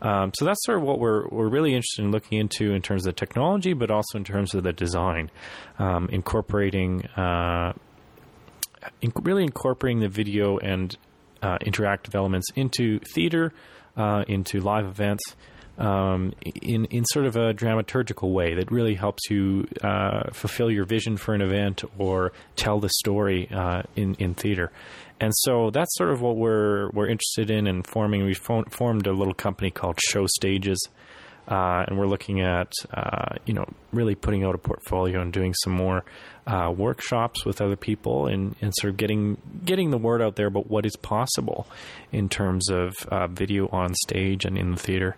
[0.02, 3.06] Um, so that's sort of what we're we're really interested in looking into in terms
[3.08, 5.32] of the technology, but also in terms of the design,
[5.80, 7.74] um, incorporating uh,
[9.24, 10.98] really incorporating the video and
[11.42, 13.54] uh, interactive elements into theater,
[13.98, 15.36] uh, into live events,
[15.78, 20.86] um, in in sort of a dramaturgical way that really helps you uh, fulfill your
[20.86, 24.72] vision for an event or tell the story uh, in in theater.
[25.20, 28.26] And so that's sort of what we're we're interested in and forming.
[28.26, 30.78] We formed a little company called ShowStages.
[31.48, 35.54] uh, and we're looking at uh, you know really putting out a portfolio and doing
[35.64, 36.04] some more
[36.48, 40.48] uh, workshops with other people and, and sort of getting getting the word out there
[40.48, 41.68] about what is possible
[42.12, 45.16] in terms of uh, video on stage and in the theater.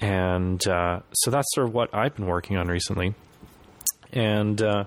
[0.00, 3.14] And uh, so that's sort of what I've been working on recently.
[4.12, 4.84] And uh,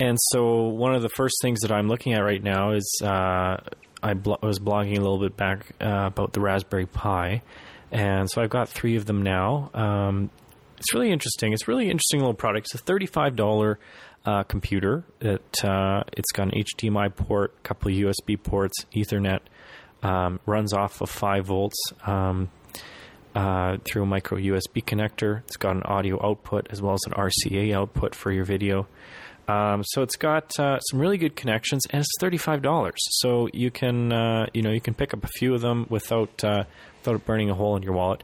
[0.00, 3.58] and so one of the first things that I'm looking at right now is uh,
[4.02, 7.42] I was blogging a little bit back uh, about the Raspberry Pi,
[7.92, 9.70] and so I've got three of them now.
[9.74, 10.30] Um,
[10.78, 11.52] it's really interesting.
[11.52, 12.68] It's really interesting little product.
[12.68, 13.78] It's a thirty-five dollar
[14.24, 15.04] uh, computer.
[15.20, 19.40] It uh, it's got an HDMI port, a couple of USB ports, Ethernet.
[20.02, 21.76] Um, runs off of five volts
[22.06, 22.48] um,
[23.34, 25.40] uh, through a micro USB connector.
[25.46, 28.86] It's got an audio output as well as an RCA output for your video.
[29.48, 32.98] Um, so it's got uh, some really good connections, and it's thirty five dollars.
[33.20, 36.44] So you can uh, you know you can pick up a few of them without
[36.44, 36.64] uh,
[37.02, 38.22] without burning a hole in your wallet.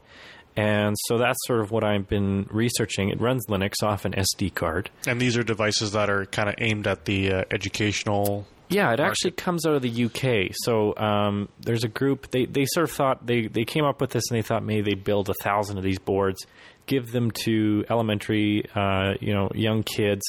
[0.55, 3.09] And so that's sort of what I've been researching.
[3.09, 4.89] It runs Linux off an SD card.
[5.05, 8.47] And these are devices that are kind of aimed at the uh, educational.
[8.69, 10.53] Yeah, it actually comes out of the UK.
[10.53, 12.31] So um, there's a group.
[12.31, 14.91] They they sort of thought they they came up with this and they thought maybe
[14.91, 16.45] they'd build a thousand of these boards,
[16.85, 20.23] give them to elementary uh, you know young kids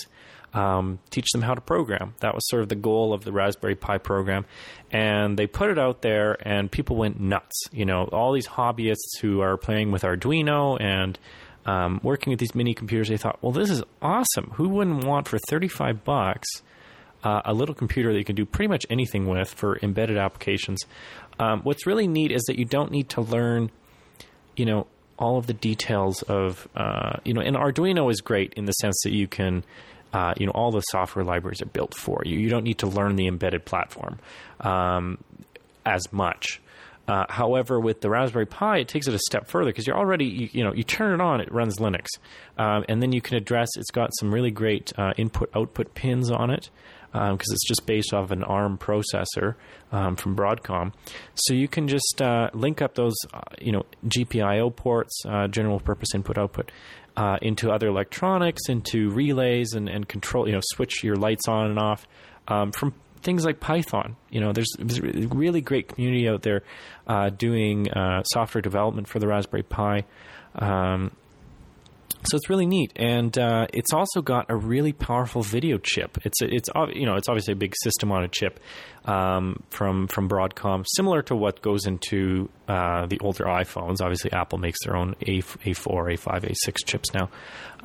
[0.55, 2.15] um, teach them how to program.
[2.21, 4.47] That was sort of the goal of the Raspberry Pi program.
[4.91, 7.55] And they put it out there, and people went nuts.
[7.73, 11.19] You know, all these hobbyists who are playing with Arduino and
[11.67, 14.53] um, working with these mini computers, they thought, well, this is awesome.
[14.55, 16.49] Who wouldn't want for 35 bucks
[17.25, 20.81] uh, a little computer that you can do pretty much anything with for embedded applications?
[21.39, 23.71] Um, what's really neat is that you don't need to learn,
[24.57, 24.87] you know,
[25.19, 29.01] all of the details of, uh, you know, and Arduino is great in the sense
[29.03, 29.65] that you can
[30.13, 32.39] uh, you know, all the software libraries are built for you.
[32.39, 34.19] You don't need to learn the embedded platform
[34.61, 35.19] um,
[35.85, 36.61] as much.
[37.07, 40.27] Uh, however, with the Raspberry Pi, it takes it a step further because you're already,
[40.27, 42.07] you, you, know, you turn it on, it runs Linux,
[42.59, 43.69] um, and then you can address.
[43.77, 46.69] It's got some really great uh, input-output pins on it
[47.13, 49.55] because um, it's just based off an ARM processor
[49.93, 50.93] um, from Broadcom.
[51.35, 55.81] So you can just uh, link up those, uh, you know, GPIO ports, uh, general
[55.81, 56.71] purpose input-output,
[57.17, 60.47] uh, into other electronics, into relays, and, and control.
[60.47, 62.07] You know, switch your lights on and off
[62.47, 64.17] um, from things like Python.
[64.31, 66.63] You know, there's, there's a really great community out there
[67.07, 70.05] uh, doing uh, software development for the Raspberry Pi.
[70.55, 71.13] Um,
[72.25, 76.19] so it's really neat, and uh, it's also got a really powerful video chip.
[76.25, 78.59] It's it's you know it's obviously a big system on a chip
[79.05, 84.01] um, from from Broadcom, similar to what goes into uh, the older iPhones.
[84.01, 87.31] Obviously, Apple makes their own A A4, A5, A6 chips now,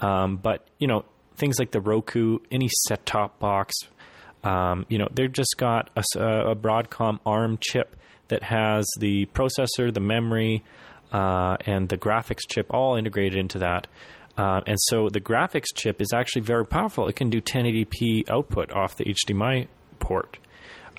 [0.01, 1.05] um, but you know
[1.35, 3.75] things like the Roku, any set top box,
[4.43, 6.03] um, you know they've just got a,
[6.51, 7.95] a Broadcom ARM chip
[8.29, 10.63] that has the processor, the memory.
[11.11, 13.85] Uh, and the graphics chip all integrated into that.
[14.37, 17.07] Uh, and so the graphics chip is actually very powerful.
[17.07, 19.67] It can do 1080p output off the HDMI
[19.99, 20.37] port,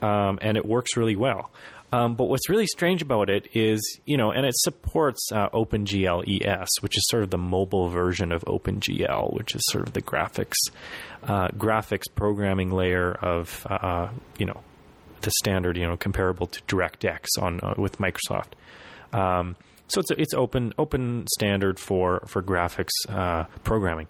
[0.03, 1.51] um, and it works really well.
[1.93, 6.25] Um, but what's really strange about it is, you know, and it supports uh, OpenGL
[6.27, 10.03] ES, which is sort of the mobile version of OpenGL, which is sort of the
[10.03, 10.57] graphics
[11.23, 14.09] uh, graphics programming layer of, uh,
[14.39, 14.61] you know,
[15.21, 18.55] the standard, you know, comparable to DirectX on uh, with Microsoft.
[19.13, 19.55] Um,
[19.89, 24.09] so it's it's open open standard for for graphics uh, programming,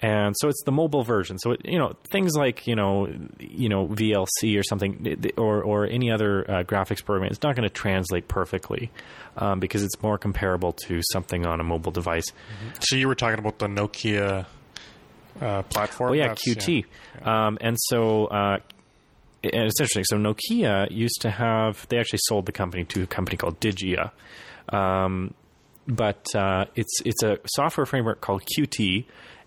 [0.00, 1.38] and so it's the mobile version.
[1.38, 3.08] So it, you know things like you know
[3.38, 7.30] you know VLC or something or or any other uh, graphics program.
[7.30, 8.90] It's not going to translate perfectly
[9.36, 12.30] um, because it's more comparable to something on a mobile device.
[12.30, 12.68] Mm-hmm.
[12.80, 14.46] So you were talking about the Nokia
[15.40, 16.10] uh, platform.
[16.10, 16.84] Oh yeah, That's, QT,
[17.20, 17.46] yeah.
[17.46, 18.26] Um, and so.
[18.26, 18.58] Uh,
[19.44, 20.04] and it's interesting.
[20.04, 21.88] So Nokia used to have.
[21.88, 24.12] They actually sold the company to a company called Digia,
[24.68, 25.34] um,
[25.86, 29.04] but uh, it's it's a software framework called Qt,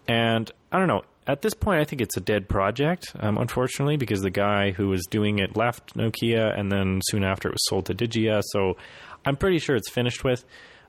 [0.07, 1.03] and I don't know.
[1.27, 4.89] At this point, I think it's a dead project, um, unfortunately, because the guy who
[4.89, 8.41] was doing it left Nokia, and then soon after it was sold to Digia.
[8.51, 8.77] So
[9.25, 10.45] I'm pretty sure it's finished with.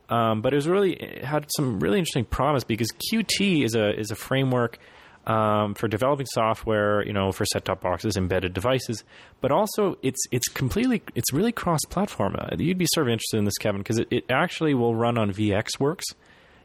[0.09, 3.99] Um, but it was really it had some really interesting promise because Qt is a
[3.99, 4.79] is a framework
[5.27, 9.05] um, for developing software, you know, for set-top boxes, embedded devices,
[9.41, 12.37] but also it's it's completely it's really cross-platform.
[12.39, 15.19] Uh, you'd be sort of interested in this, Kevin, because it, it actually will run
[15.19, 16.05] on VxWorks.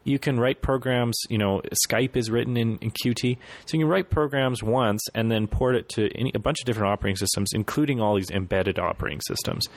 [0.04, 1.16] You can write programs.
[1.30, 5.32] You know, Skype is written in, in Qt, so you can write programs once and
[5.32, 8.80] then port it to any, a bunch of different operating systems, including all these embedded
[8.80, 9.68] operating systems,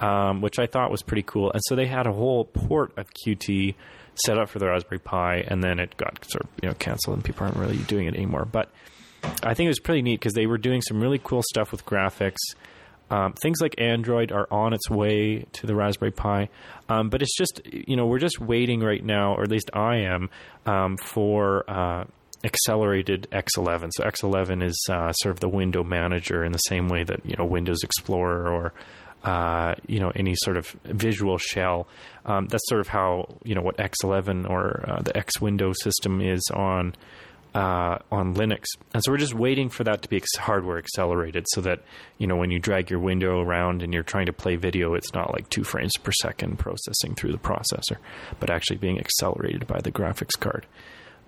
[0.00, 1.52] um, which I thought was pretty cool.
[1.52, 3.74] And so they had a whole port of Qt
[4.24, 7.16] set up for the Raspberry Pi, and then it got sort of you know canceled,
[7.16, 8.44] and people aren't really doing it anymore.
[8.44, 8.70] But
[9.42, 11.84] I think it was pretty neat because they were doing some really cool stuff with
[11.84, 12.38] graphics.
[13.08, 16.48] Um, things like Android are on its way to the Raspberry Pi,
[16.88, 19.98] um, but it's just you know we're just waiting right now, or at least I
[19.98, 20.28] am,
[20.64, 22.04] um, for uh,
[22.42, 23.90] accelerated X11.
[23.92, 27.36] So X11 is uh, sort of the window manager in the same way that you
[27.38, 28.72] know Windows Explorer or
[29.24, 31.88] uh, you know any sort of visual shell.
[32.24, 36.20] Um, that's sort of how you know what X11 or uh, the X window system
[36.20, 36.94] is on
[37.54, 41.60] uh, on Linux, and so we're just waiting for that to be hardware accelerated, so
[41.62, 41.80] that
[42.18, 45.14] you know when you drag your window around and you're trying to play video, it's
[45.14, 47.96] not like two frames per second processing through the processor,
[48.40, 50.66] but actually being accelerated by the graphics card.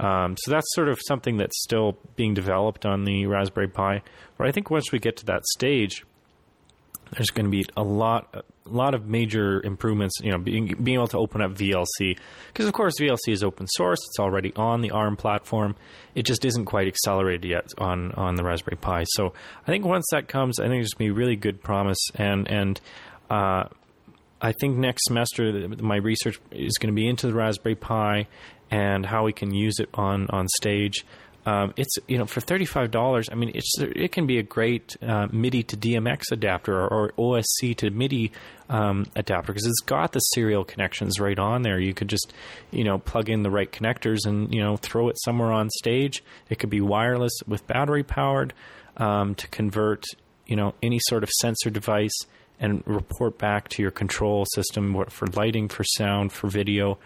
[0.01, 4.03] Um, so that's sort of something that's still being developed on the Raspberry Pi.
[4.37, 6.05] But I think once we get to that stage,
[7.13, 10.15] there's going to be a lot, a lot of major improvements.
[10.23, 13.67] You know, being being able to open up VLC because, of course, VLC is open
[13.67, 13.99] source.
[13.99, 15.77] It's already on the ARM platform.
[16.15, 19.05] It just isn't quite accelerated yet on on the Raspberry Pi.
[19.09, 19.33] So
[19.63, 21.99] I think once that comes, I think there's going to be really good promise.
[22.15, 22.81] And and
[23.31, 23.65] uh,
[24.41, 28.27] I think next semester my research is going to be into the Raspberry Pi
[28.71, 31.05] and how we can use it on on stage.
[31.47, 33.29] Um, it's you know for thirty five dollars.
[33.31, 37.13] I mean, it's it can be a great uh, MIDI to DMX adapter or, or
[37.13, 38.33] OSC to MIDI
[38.69, 41.79] um, adapter because it's got the serial connections right on there.
[41.79, 42.33] You could just
[42.71, 46.23] you know plug in the right connectors and you know throw it somewhere on stage.
[46.51, 48.53] It could be wireless with battery powered
[48.97, 50.05] um, to convert
[50.47, 52.27] you know any sort of sensor device
[52.61, 56.99] and report back to your control system for lighting, for sound, for video.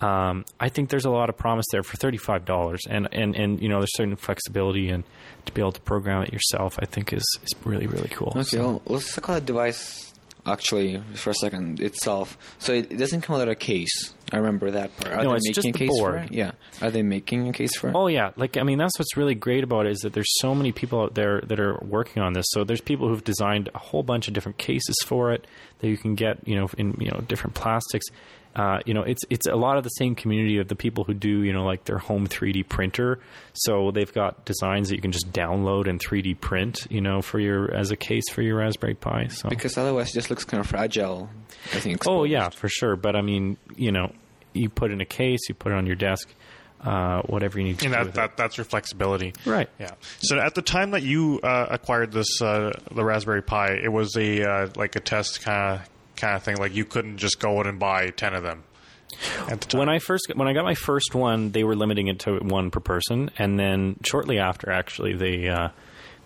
[0.00, 3.34] Um, I think there's a lot of promise there for thirty five dollars, and, and
[3.36, 5.04] and you know there's certain flexibility and
[5.46, 6.78] to be able to program it yourself.
[6.80, 8.28] I think is is really really cool.
[8.36, 10.06] Okay, So- well, let's talk about the device
[10.46, 12.38] actually for a second itself.
[12.58, 14.14] So it, it doesn't come without a case.
[14.32, 15.12] I remember that part.
[15.18, 16.24] Are No, they it's making just a the case for board.
[16.24, 16.32] it?
[16.32, 16.52] Yeah.
[16.80, 17.94] Are they making a case for it?
[17.94, 20.54] Oh yeah, like I mean that's what's really great about it is that there's so
[20.54, 22.46] many people out there that are working on this.
[22.50, 25.46] So there's people who've designed a whole bunch of different cases for it
[25.80, 28.06] that you can get, you know, in you know different plastics.
[28.56, 31.14] Uh, you know, it's it's a lot of the same community of the people who
[31.14, 33.20] do you know like their home 3D printer.
[33.52, 37.38] So they've got designs that you can just download and 3D print, you know, for
[37.38, 39.28] your as a case for your Raspberry Pi.
[39.28, 41.30] So Because otherwise it just looks kind of fragile.
[41.72, 42.02] I think.
[42.08, 42.96] Oh yeah, for sure.
[42.96, 44.12] But I mean, you know,
[44.52, 46.28] you put in a case, you put it on your desk,
[46.82, 47.98] uh, whatever you need to And do.
[47.98, 49.32] that, with that that's your flexibility.
[49.46, 49.68] Right.
[49.78, 49.90] Yeah.
[50.22, 54.16] So at the time that you uh, acquired this, uh, the Raspberry Pi, it was
[54.16, 55.88] a uh, like a test kind of
[56.20, 56.56] kind of thing.
[56.56, 58.64] Like you couldn't just go out and buy ten of them.
[59.48, 59.76] The.
[59.76, 62.70] When I first when I got my first one, they were limiting it to one
[62.70, 65.68] per person, and then shortly after, actually, they uh,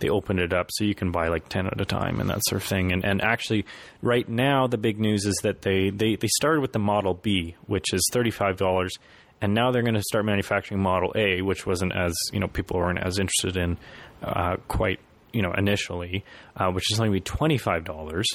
[0.00, 2.40] they opened it up so you can buy like ten at a time and that
[2.46, 2.92] sort of thing.
[2.92, 3.64] And and actually,
[4.02, 7.56] right now, the big news is that they they they started with the Model B,
[7.66, 8.92] which is thirty five dollars.
[9.40, 12.78] And now they're going to start manufacturing Model A, which wasn't as you know people
[12.78, 13.76] weren't as interested in
[14.22, 15.00] uh, quite
[15.32, 16.24] you know initially,
[16.56, 18.26] uh, which is only going to be twenty five dollars,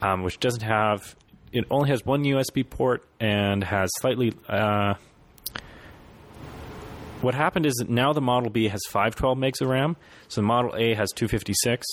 [0.00, 1.16] um, which doesn't have
[1.52, 4.32] it only has one USB port and has slightly.
[4.48, 4.94] Uh,
[7.20, 9.96] what happened is that now the Model B has 512 megs of RAM,
[10.28, 11.86] so the Model A has 256,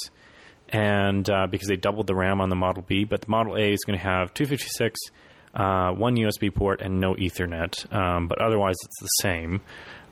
[0.69, 3.73] and uh, because they doubled the RAM on the Model B, but the Model A
[3.73, 4.99] is going to have 256,
[5.57, 7.91] uh, one USB port, and no Ethernet.
[7.93, 9.61] Um, but otherwise, it's the same.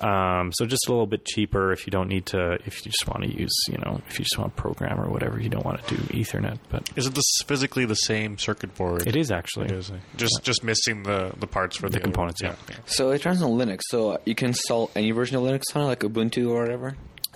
[0.02, 3.08] Um, so just a little bit cheaper if you don't need to, if you just
[3.08, 5.64] want to use, you know, if you just want to program or whatever, you don't
[5.64, 6.58] want to do Ethernet.
[6.70, 9.08] But is it this physically the same circuit board?
[9.08, 9.68] it is actually.
[9.68, 9.92] It is.
[10.18, 12.58] Just just missing the, the parts for the, other components, ones.
[12.70, 12.76] yeah.
[12.86, 13.82] So it runs on Linux.
[13.88, 16.96] So you can install any version of Linux on it, like Ubuntu or whatever.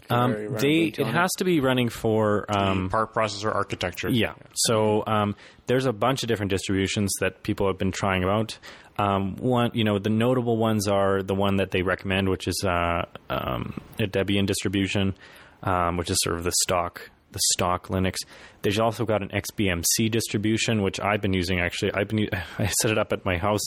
[0.10, 4.10] Um, they it on has to be running for um, Um, part processor architecture.
[4.10, 4.34] Yeah.
[4.56, 5.36] So um,
[5.68, 8.58] there's a bunch of different distributions that people have been trying out.
[8.98, 12.64] Um, one, you know, the notable ones are the one that they recommend, which is
[12.68, 15.16] uh, um, a Debian distribution,
[15.64, 18.16] um, which is sort of the stock the stock Linux.
[18.64, 21.60] There's also got an XBMC distribution, which I've been using.
[21.60, 23.62] Actually, I've been u- I set it up at my house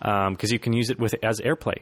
[0.00, 1.78] because you can use it with as AirPlay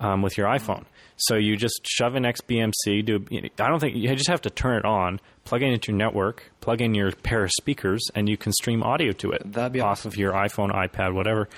[0.00, 0.84] um, with your iPhone.
[1.16, 3.04] So you just shove an XBMC.
[3.04, 3.24] Do
[3.58, 6.50] I don't think you just have to turn it on, plug it into your network,
[6.60, 9.80] plug in your pair of speakers, and you can stream audio to it That'd be
[9.80, 11.48] off of your iPhone, iPad, whatever.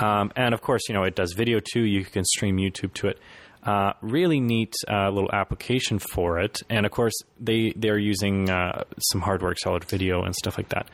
[0.00, 1.82] Um, and of course, you know it does video too.
[1.82, 3.18] You can stream YouTube to it.
[3.62, 8.82] Uh, really neat uh, little application for it, and of course they they're using uh,
[9.12, 10.88] some hardware accelerated video and stuff like that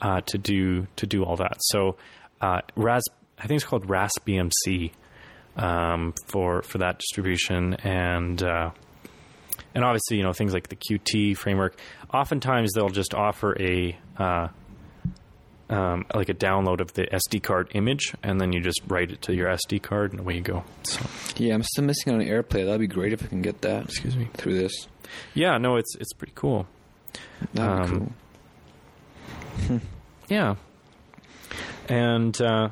[0.00, 1.58] uh, to do to do all that.
[1.60, 1.96] So
[2.40, 3.02] uh, Ras,
[3.38, 4.92] I think it's called RaspBMC
[5.56, 8.70] um, for for that distribution, and uh,
[9.74, 11.78] and obviously you know things like the Qt framework.
[12.12, 14.48] Oftentimes they'll just offer a uh,
[15.68, 19.22] um, like a download of the SD card image, and then you just write it
[19.22, 20.62] to your SD card, and away you go.
[20.84, 21.00] So
[21.36, 22.64] Yeah, I'm still missing on AirPlay.
[22.64, 23.84] That'd be great if I can get that.
[23.86, 24.28] excuse me.
[24.34, 24.86] Through this.
[25.34, 26.66] Yeah, no, it's it's pretty cool.
[27.54, 28.14] That'd be Um,
[29.68, 29.80] cool.
[30.28, 30.54] yeah,
[31.88, 32.68] and uh,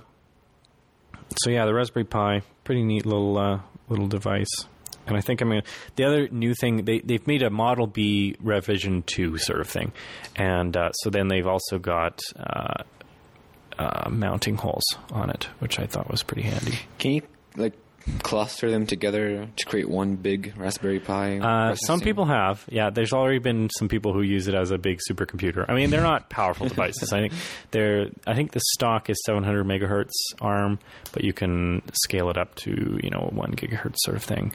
[1.42, 4.66] so yeah, the Raspberry Pi, pretty neat little uh, little device.
[5.06, 5.62] And I think I'm gonna.
[5.96, 9.92] The other new thing they they've made a Model B revision two sort of thing,
[10.34, 12.84] and uh, so then they've also got uh,
[13.78, 16.78] uh, mounting holes on it, which I thought was pretty handy.
[16.98, 17.22] Can you
[17.56, 17.74] like
[18.22, 21.38] cluster them together to create one big Raspberry Pi?
[21.38, 22.90] Uh, some people have, yeah.
[22.90, 25.64] There's already been some people who use it as a big supercomputer.
[25.68, 27.12] I mean, they're not powerful devices.
[27.12, 27.32] I think
[27.70, 28.08] they're.
[28.26, 30.78] I think the stock is 700 megahertz ARM,
[31.12, 34.54] but you can scale it up to you know one gigahertz sort of thing.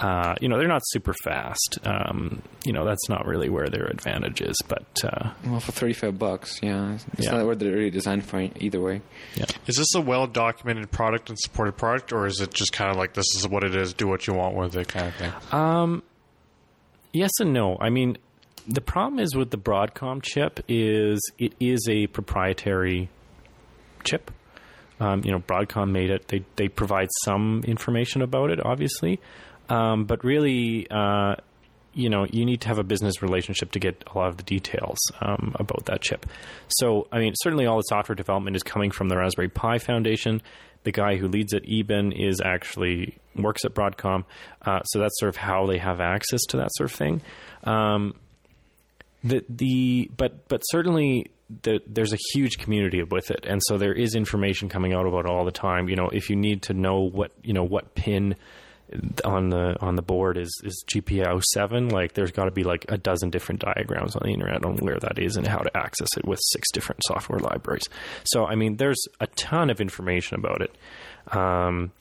[0.00, 1.78] Uh, you know, they're not super fast.
[1.84, 4.56] Um, you know, that's not really where their advantage is.
[4.66, 7.32] But uh, Well, for thirty-five bucks, yeah, it's Yeah.
[7.36, 9.02] not what they're really designed for either way.
[9.34, 12.90] yeah, Is this a well documented product and supported product, or is it just kind
[12.90, 15.14] of like this is what it is, do what you want with it kind of
[15.16, 16.02] thing?
[17.12, 17.76] Yes and no.
[17.80, 18.18] I mean,
[18.68, 23.08] the problem is with the Broadcom chip is it is a proprietary
[24.04, 24.30] chip.
[25.00, 26.28] Um, you know, Broadcom made it.
[26.28, 29.18] They they provide some information about it, obviously,
[29.70, 31.36] um, but really, uh,
[31.94, 34.42] you know, you need to have a business relationship to get a lot of the
[34.42, 36.26] details um, about that chip.
[36.68, 40.42] So, I mean, certainly all the software development is coming from the Raspberry Pi Foundation.
[40.82, 44.24] The guy who leads it, Eben, is actually works at Broadcom,
[44.62, 47.22] uh, so that's sort of how they have access to that sort of thing.
[47.64, 48.14] Um,
[49.22, 51.26] the the but but certainly
[51.62, 55.26] the, there's a huge community with it, and so there is information coming out about
[55.26, 55.90] it all the time.
[55.90, 58.36] You know, if you need to know what you know what pin
[59.24, 62.84] on the on the board is is GPIO seven, like there's got to be like
[62.88, 66.08] a dozen different diagrams on the internet on where that is and how to access
[66.16, 67.88] it with six different software libraries.
[68.24, 70.76] So I mean, there's a ton of information about it.
[71.36, 71.92] Um,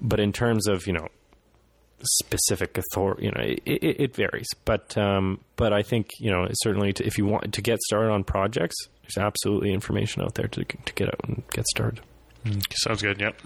[0.00, 1.08] but in terms of you know
[2.04, 3.24] specific authority.
[3.24, 7.06] You know, it, it, it varies, but um, but I think you know certainly to,
[7.06, 10.92] if you want to get started on projects, there's absolutely information out there to to
[10.94, 12.00] get out and get started.
[12.74, 13.20] Sounds good.
[13.20, 13.40] Yep.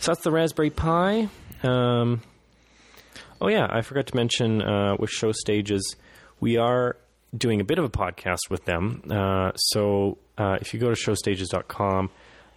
[0.00, 1.28] So that's the Raspberry Pi.
[1.62, 2.22] Um,
[3.38, 5.82] oh yeah, I forgot to mention uh, with ShowStages,
[6.40, 6.96] we are
[7.36, 9.02] doing a bit of a podcast with them.
[9.10, 12.08] Uh, so uh, if you go to showstages.com,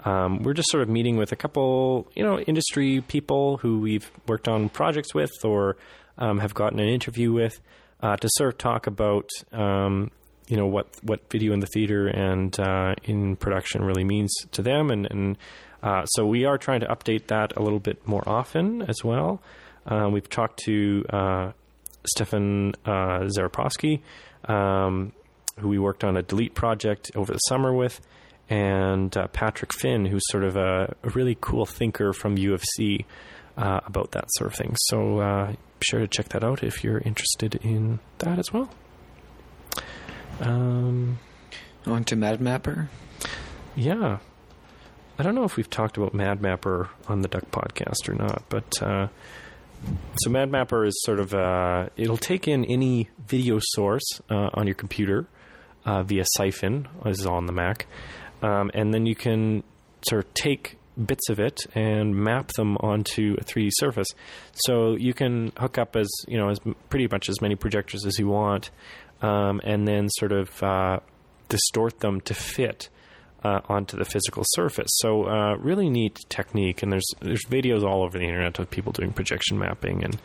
[0.06, 4.10] um, we're just sort of meeting with a couple, you know, industry people who we've
[4.26, 5.76] worked on projects with or
[6.18, 7.60] um, have gotten an interview with
[8.02, 10.12] uh, to sort of talk about, um,
[10.48, 14.62] you know, what what video in the theater and uh, in production really means to
[14.62, 15.38] them, and and
[15.84, 19.42] uh, so we are trying to update that a little bit more often as well.
[19.86, 21.52] Uh, we've talked to uh,
[22.08, 23.28] Stefan uh,
[24.46, 25.12] um,
[25.60, 28.00] who we worked on a Delete project over the summer with,
[28.50, 32.64] and uh, Patrick Finn, who's sort of a, a really cool thinker from U of
[32.76, 33.06] C
[33.58, 34.76] uh, about that sort of thing.
[34.88, 38.70] So uh, be sure to check that out if you're interested in that as well.
[40.40, 41.20] Um,
[41.86, 42.88] On to MadMapper.
[43.76, 44.20] yeah.
[45.18, 48.82] I don't know if we've talked about MadMapper on the Duck podcast or not, but
[48.82, 49.08] uh,
[50.18, 54.74] so MadMapper is sort of uh, it'll take in any video source uh, on your
[54.74, 55.28] computer
[55.86, 57.86] uh, via Syphon, as is on the Mac,
[58.42, 59.64] um, and then you can
[60.10, 64.08] sort of take bits of it and map them onto a 3D surface.
[64.66, 66.60] So you can hook up as you know as
[66.90, 68.72] pretty much as many projectors as you want,
[69.22, 71.02] um, and then sort of uh,
[71.50, 72.90] distort them to fit
[73.44, 74.90] uh, onto the physical surface.
[74.96, 78.92] So uh, really neat technique, and there's there's videos all over the internet of people
[78.92, 80.18] doing projection mapping and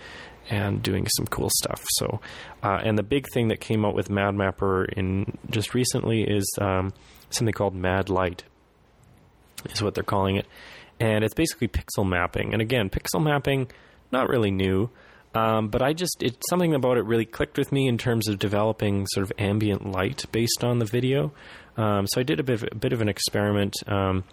[0.51, 1.85] and doing some cool stuff.
[1.97, 2.21] So
[2.63, 6.93] uh, and the big thing that came out with MadMapper in just recently is um,
[7.31, 8.45] something called Mad Light,
[9.71, 10.47] is what they're calling it,
[11.01, 12.53] and it's basically pixel mapping.
[12.53, 13.69] And again, pixel mapping
[14.11, 14.91] not really new.
[15.35, 18.39] Um, but I just, it's something about it really clicked with me in terms of
[18.39, 21.33] developing sort of ambient light based on the video.
[21.79, 24.25] Um, so I did a bit, of, a bit of an experiment um,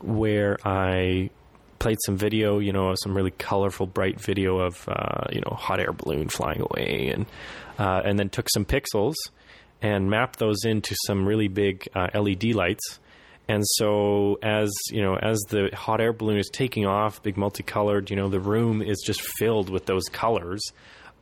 [0.00, 1.30] where I
[1.78, 5.80] played some video, you know, some really colorful, bright video of, uh, you know, hot
[5.80, 7.26] air balloon flying away, and
[7.78, 9.14] uh, and then took some pixels
[9.82, 13.00] and mapped those into some really big uh, LED lights.
[13.46, 18.10] And so, as you know, as the hot air balloon is taking off, big multicolored,
[18.10, 20.62] you know, the room is just filled with those colors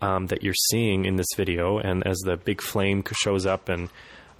[0.00, 1.78] um, that you're seeing in this video.
[1.78, 3.88] And as the big flame shows up and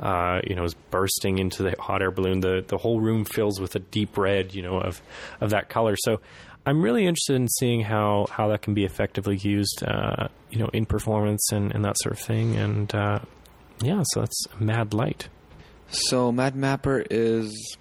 [0.03, 3.61] uh, you know is bursting into the hot air balloon, the the whole room fills
[3.61, 5.01] with a deep red, you know, of
[5.41, 5.97] of that color.
[5.99, 6.21] So,
[6.67, 10.69] I'm really interested in seeing how how that can be effectively used, uh, you know,
[10.73, 12.57] in performance and, and that sort of thing.
[12.57, 13.21] And uh,
[13.81, 15.29] yeah, so that's Mad Light.
[15.89, 17.77] So MadMapper is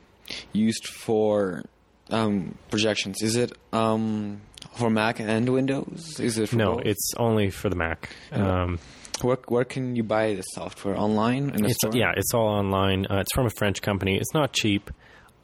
[0.52, 1.64] used for
[2.10, 3.22] um, projections.
[3.22, 4.42] Is it um,
[4.74, 6.20] for Mac and Windows?
[6.20, 6.86] Is it for No, both?
[6.86, 8.10] it's only for the Mac.
[8.32, 8.80] Um,
[9.24, 11.50] Where where can you buy the software online?
[11.52, 11.92] In the It's, store?
[11.96, 13.06] yeah, it's all online.
[13.10, 14.18] Uh, it's from a French company.
[14.18, 14.90] It's not cheap,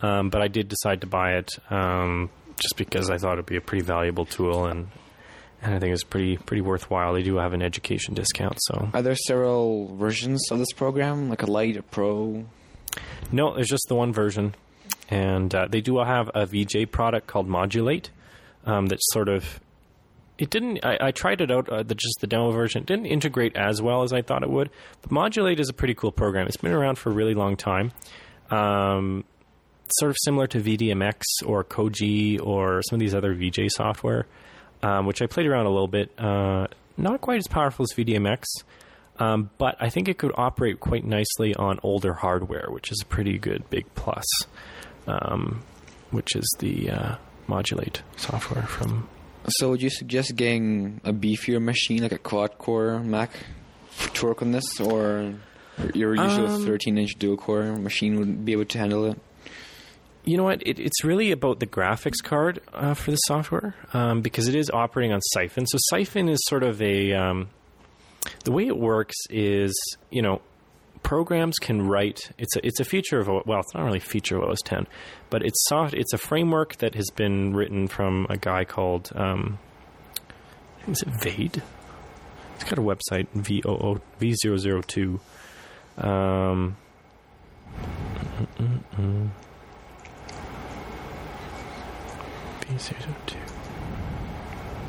[0.02, 2.30] um, but I did decide to buy it um,
[2.60, 4.88] just because I thought it'd be a pretty valuable tool, and
[5.62, 7.14] and I think it's pretty pretty worthwhile.
[7.14, 11.44] They do have an education discount, so Are there several versions of this program, like
[11.44, 12.46] a light, a pro?
[13.32, 14.56] no, there's just the one version,
[15.10, 18.10] and uh, they do have a VJ product called Modul8
[18.66, 19.60] um, that sort of.
[20.38, 20.86] It didn't.
[20.86, 22.82] I, I tried it out, uh, the, just the demo version.
[22.84, 24.70] It didn't integrate as well as I thought it would.
[25.02, 26.48] But Modul8 is a pretty cool program.
[26.48, 27.92] It's been around for a really long time.
[28.52, 29.24] Um,
[30.00, 34.28] sort of similar to VDMX or CoGe or some of these other VJ software,
[34.84, 36.12] um, which I played around a little bit.
[36.20, 38.44] Uh, not quite as powerful as VDMX,
[39.20, 43.06] um, but I think it could operate quite nicely on older hardware, which is a
[43.06, 44.26] pretty good big plus.
[45.08, 45.64] Um,
[46.12, 47.16] which is the uh,
[47.48, 49.08] Modul8 software from.
[49.50, 53.32] So would you suggest getting a beefier machine, like a quad-core Mac,
[54.16, 55.34] to work on this, or
[55.94, 59.20] your usual Um, 13-inch dual-core machine would be able to handle it?
[60.26, 60.62] You know what?
[60.66, 64.70] It, it's really about the graphics card uh, for the software um, because it is
[64.70, 65.66] operating on Syphon.
[65.66, 67.48] So Syphon is sort of a um,
[68.44, 69.74] the way it works is
[70.12, 70.42] you know
[71.04, 72.20] programs can write.
[72.38, 74.88] It's a it's a feature of well, it's not really a feature of OS 10,
[75.30, 75.94] but it's soft.
[75.94, 79.60] It's a framework that has been written from a guy called um,
[80.88, 81.62] is it Vade?
[82.56, 85.20] He's got a website V O O V 002
[85.98, 86.78] Um,
[92.62, 93.38] V02.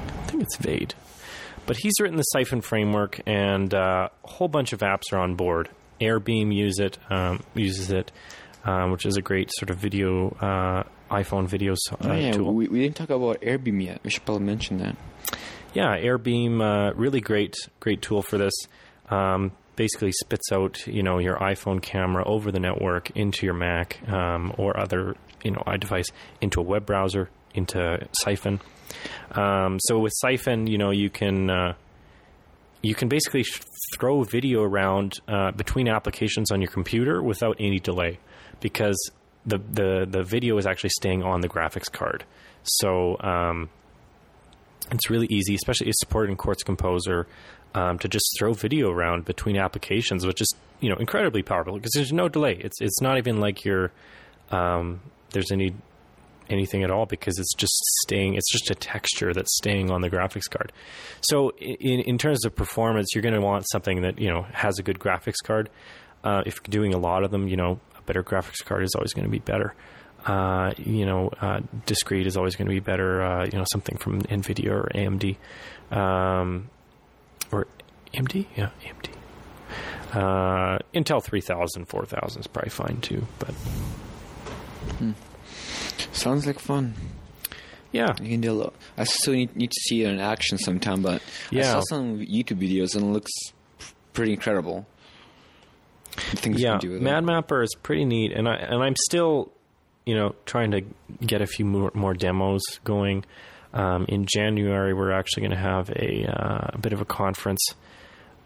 [0.09, 0.95] I think it's Vade.
[1.67, 5.35] But he's written the Syphon framework, and uh, a whole bunch of apps are on
[5.35, 5.69] board.
[6.01, 8.13] AirBeam use it, um, uses it,
[8.65, 12.55] um, which is a great sort of video uh, iPhone video uh, oh yeah, tool.
[12.55, 14.01] we, we didn't talk about AirBeam yet.
[14.03, 14.97] We should probably mention that.
[15.75, 18.55] Yeah, AirBeam, uh, really great, great tool for this.
[19.11, 24.01] Um, basically spits out, you know, your iPhone camera over the network into your Mac
[24.09, 25.15] um, or other,
[25.45, 26.11] you know, iDevice
[26.41, 28.61] into a web browser, into Syphon.
[29.31, 31.75] Um, so with Syphon, you know, you can uh,
[32.83, 33.61] you can basically sh-
[33.95, 38.19] throw video around uh, between applications on your computer without any delay,
[38.61, 39.11] because
[39.47, 42.25] the the the video is actually staying on the graphics card.
[42.63, 43.71] So um,
[44.93, 47.27] it's really easy, especially it's supported in Quartz Composer,
[47.75, 51.93] um, to just throw video around between applications, which is you know incredibly powerful because
[51.95, 52.57] there's no delay.
[52.61, 53.91] It's it's not even like you're
[54.51, 55.01] um,
[55.31, 55.75] there's any
[56.51, 58.35] anything at all because it's just staying.
[58.35, 60.73] It's just a texture that's staying on the graphics card.
[61.21, 64.79] So in in terms of performance, you're going to want something that you know has
[64.79, 65.71] a good graphics card.
[66.25, 68.95] Uh, if you're doing a lot of them, you know a better graphics card is
[68.95, 69.75] always going to be better.
[70.27, 73.23] Uh, you know, uh, discrete is always going to be better.
[73.23, 75.37] Uh, you know, something from NVIDIA or AMD,
[75.97, 76.69] um,
[77.53, 77.67] or
[78.13, 79.11] AMD, yeah, AMD.
[80.13, 83.55] Uh, Intel 3000, 4000 is probably fine too, but
[86.19, 86.95] Sounds like fun.
[87.93, 88.75] yeah, You can do a lot.
[88.97, 91.61] I still need, need to see it in action sometime, but yeah.
[91.61, 93.31] I saw some YouTube videos and it looks
[94.13, 94.87] pretty incredible.
[96.11, 96.79] Things yeah.
[96.83, 97.25] Mad.
[97.25, 99.53] Mapper is pretty neat, and I and I'm still,
[100.05, 100.83] you know, trying to
[101.25, 103.25] get a few more, more demos going.
[103.73, 107.61] Um, in January, we're actually going to have a, uh, a bit of a conference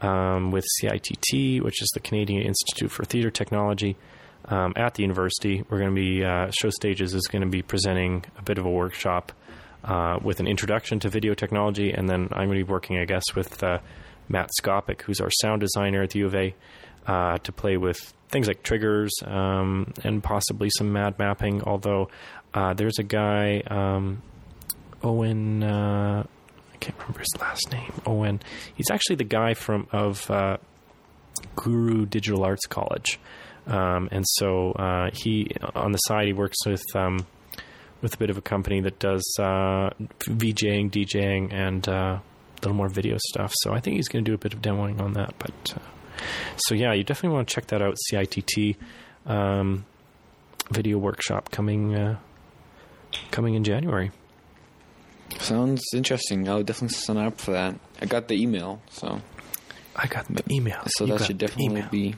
[0.03, 3.97] um, with CITT, which is the Canadian Institute for Theatre Technology,
[4.47, 5.64] um, at the university.
[5.69, 8.70] We're going to be uh, ShowStages is going to be presenting a bit of a
[8.70, 9.32] workshop
[9.85, 13.05] uh, with an introduction to video technology, and then I'm going to be working, I
[13.05, 13.78] guess, with uh,
[14.28, 16.55] Matt Skopik, who's our sound designer at the U of A,
[17.06, 21.62] uh, to play with things like triggers um, and possibly some mad mapping.
[21.62, 22.10] Although
[22.55, 24.23] uh, there's a guy, um,
[25.02, 25.62] Owen.
[25.62, 26.24] Uh,
[26.73, 27.93] I can't remember his last name.
[28.06, 28.40] Owen.
[28.74, 30.31] He's actually the guy from of
[31.56, 33.19] Guru Digital Arts College,
[33.67, 37.27] um, and so uh, he on the side he works with um,
[38.01, 39.91] with a bit of a company that does uh,
[40.27, 42.23] VJing, DJing, and uh, a
[42.63, 43.53] little more video stuff.
[43.63, 45.35] So I think he's going to do a bit of demoing on that.
[45.39, 45.81] But uh,
[46.57, 47.97] so yeah, you definitely want to check that out.
[48.11, 48.77] CITT
[49.27, 49.87] um,
[50.71, 52.19] video workshop coming uh,
[53.31, 54.11] coming in January.
[55.39, 56.49] Sounds interesting.
[56.49, 57.77] I'll definitely sign up for that.
[58.01, 59.21] I got the email, so
[59.97, 62.15] I got the email, so You that should definitely be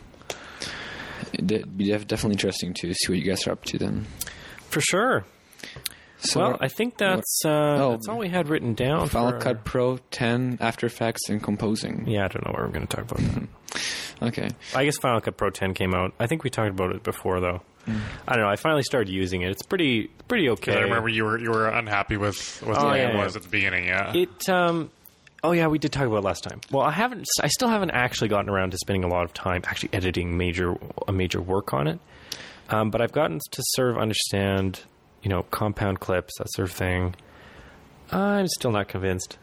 [1.33, 4.07] de- be def- definitely interesting to see what you guys are up to then.
[4.71, 5.25] for sure.
[6.19, 7.91] So well, I think that's uh, Oh.
[7.93, 9.09] that's all we had written down.
[9.09, 12.07] Final for- Cut Pro 10, After Effects, and composing.
[12.09, 13.35] Yeah, I don't know what we're going to talk about.
[13.35, 13.49] that.
[14.23, 14.49] Okay.
[14.77, 16.15] I guess Final Cut Pro 10 came out.
[16.21, 17.63] I think we talked about it before, though.
[17.89, 17.99] Mm.
[18.29, 18.49] I don't know.
[18.49, 19.51] I finally started using it.
[19.51, 20.77] It's pretty pretty okay.
[20.77, 23.25] I remember you were you were unhappy with with Oh, the way yeah, it yeah.
[23.25, 23.87] was at the beginning.
[23.89, 24.91] Yeah, It um,
[25.45, 26.63] Oh yeah, we did talk about it last time.
[26.71, 27.27] Well, I haven't.
[27.43, 30.75] I still haven't actually gotten around to spending a lot of time actually editing major
[31.07, 32.01] a major work on it.
[32.71, 34.81] Um, but I've gotten to sort of understand,
[35.23, 37.15] you know, compound clips that sort of thing.
[38.11, 39.37] I'm still not convinced.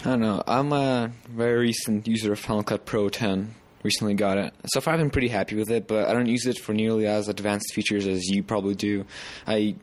[0.00, 0.42] I don't know.
[0.46, 3.54] I'm a very recent user of Final Cut Pro 10.
[3.82, 4.52] Recently got it.
[4.66, 7.06] So far, I've been pretty happy with it, but I don't use it for nearly
[7.06, 9.06] as advanced features as you probably do.
[9.46, 9.76] I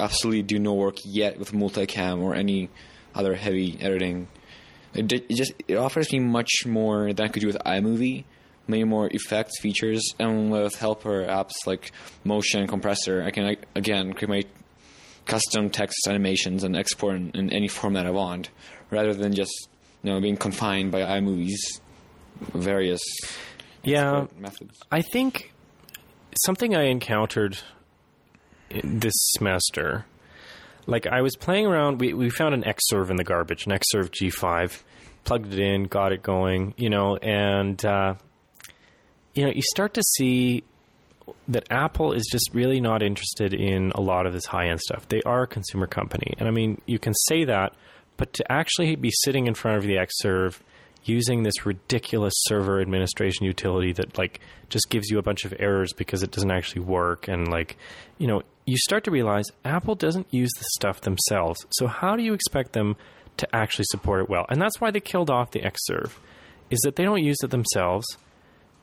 [0.00, 2.70] absolutely do no work yet with multicam or any
[3.14, 4.28] other heavy editing.
[4.94, 8.24] It, it just it offers me much more than I could do with iMovie.
[8.66, 11.90] Many more effects, features, and with helper apps like
[12.24, 14.48] Motion Compressor, I can again create
[15.24, 18.50] custom text animations and export in, in any format I want,
[18.90, 19.68] rather than just
[20.02, 21.80] you know being confined by iMovie's
[22.54, 23.00] various
[23.82, 24.78] Yeah, methods.
[24.92, 25.52] I think
[26.44, 27.58] something I encountered
[28.84, 30.04] this semester,
[30.88, 32.00] like I was playing around.
[32.00, 34.82] We we found an Xserve in the garbage, an Xserve G5,
[35.22, 38.14] plugged it in, got it going, you know, and uh,
[39.34, 40.64] you know you start to see
[41.46, 45.06] that Apple is just really not interested in a lot of this high end stuff.
[45.08, 47.74] They are a consumer company, and I mean you can say that,
[48.16, 50.58] but to actually be sitting in front of the Xserve
[51.04, 55.92] using this ridiculous server administration utility that like just gives you a bunch of errors
[55.92, 57.76] because it doesn't actually work and like
[58.18, 61.64] you know you start to realize apple doesn't use the stuff themselves.
[61.70, 62.96] So how do you expect them
[63.38, 64.44] to actually support it well?
[64.50, 66.12] And that's why they killed off the xserve
[66.70, 68.06] is that they don't use it themselves.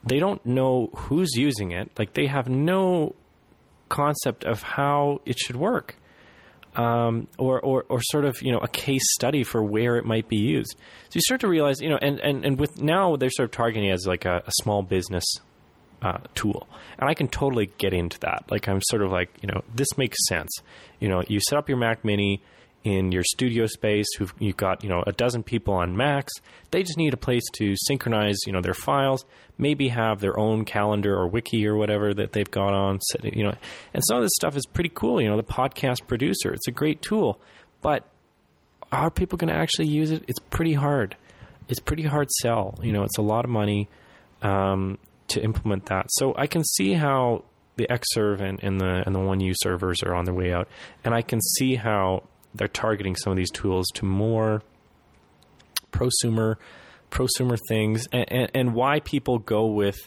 [0.04, 1.92] They don't know who's using it.
[2.00, 3.14] Like they have no
[3.88, 5.96] concept of how it should work
[6.76, 10.28] um, or, or, or sort of you know a case study for where it might
[10.28, 10.76] be used.
[11.10, 13.52] So you start to realize you know, and, and, and with now they're sort of
[13.52, 15.24] targeting it as like a, a small business
[16.02, 16.68] uh, tool,
[16.98, 18.46] and I can totally get into that.
[18.50, 20.52] Like I'm sort of like you know this makes sense.
[21.00, 22.42] You know, you set up your Mac Mini
[22.84, 24.06] in your studio space.
[24.18, 26.34] Who've you've got you know a dozen people on Macs.
[26.72, 29.26] They just need a place to synchronize you know their files.
[29.58, 33.00] Maybe have their own calendar or wiki or whatever that they've got on.
[33.24, 33.56] You know,
[33.94, 35.22] and some of this stuff is pretty cool.
[35.22, 36.54] You know, the podcast producer.
[36.54, 37.40] It's a great tool,
[37.82, 38.08] but
[38.92, 40.24] are people going to actually use it?
[40.28, 41.16] It's pretty hard.
[41.68, 42.78] It's pretty hard sell.
[42.82, 43.90] You know, it's a lot of money
[44.42, 44.98] um,
[45.30, 46.08] to implement that.
[46.10, 47.44] So I can see how
[47.78, 50.68] the Xserve and, and the and the One U servers are on their way out,
[51.04, 52.24] and I can see how
[52.54, 54.62] they're targeting some of these tools to more
[55.92, 56.56] prosumer
[57.12, 59.98] prosumer things, and, and, and why people go with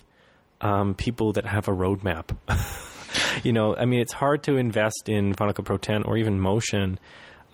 [0.61, 2.37] um, people that have a roadmap.
[3.45, 6.41] you know, I mean, it's hard to invest in Final Cut Pro 10 or even
[6.41, 6.99] Motion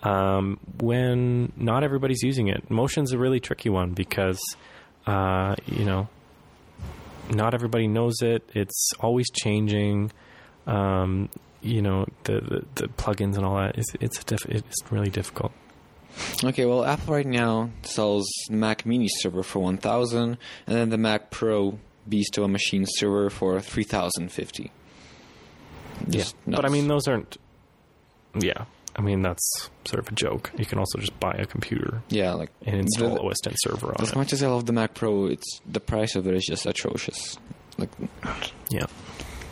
[0.03, 2.69] um, when not everybody's using it.
[2.69, 4.39] Motion's a really tricky one because,
[5.07, 6.07] uh, you know,
[7.29, 8.49] not everybody knows it.
[8.53, 10.11] It's always changing.
[10.67, 11.29] Um,
[11.61, 13.77] you know, the, the, the plugins and all that.
[13.77, 15.51] It's, it's, diff- it's really difficult.
[16.43, 20.97] Okay, well, Apple right now sells Mac Mini server for one thousand, and then the
[20.97, 21.77] Mac Pro
[22.09, 24.71] Bistro machine server for three thousand fifty.
[26.07, 27.37] yeah But I mean, those aren't.
[28.39, 28.65] Yeah.
[28.97, 30.51] I mean, that's sort of a joke.
[30.57, 33.87] You can also just buy a computer yeah, like and install the- OS 10 server
[33.89, 34.11] on As it.
[34.11, 36.65] As much as I love the Mac Pro, it's the price of it is just
[36.65, 37.37] atrocious.
[37.77, 37.89] Like
[38.69, 38.85] Yeah.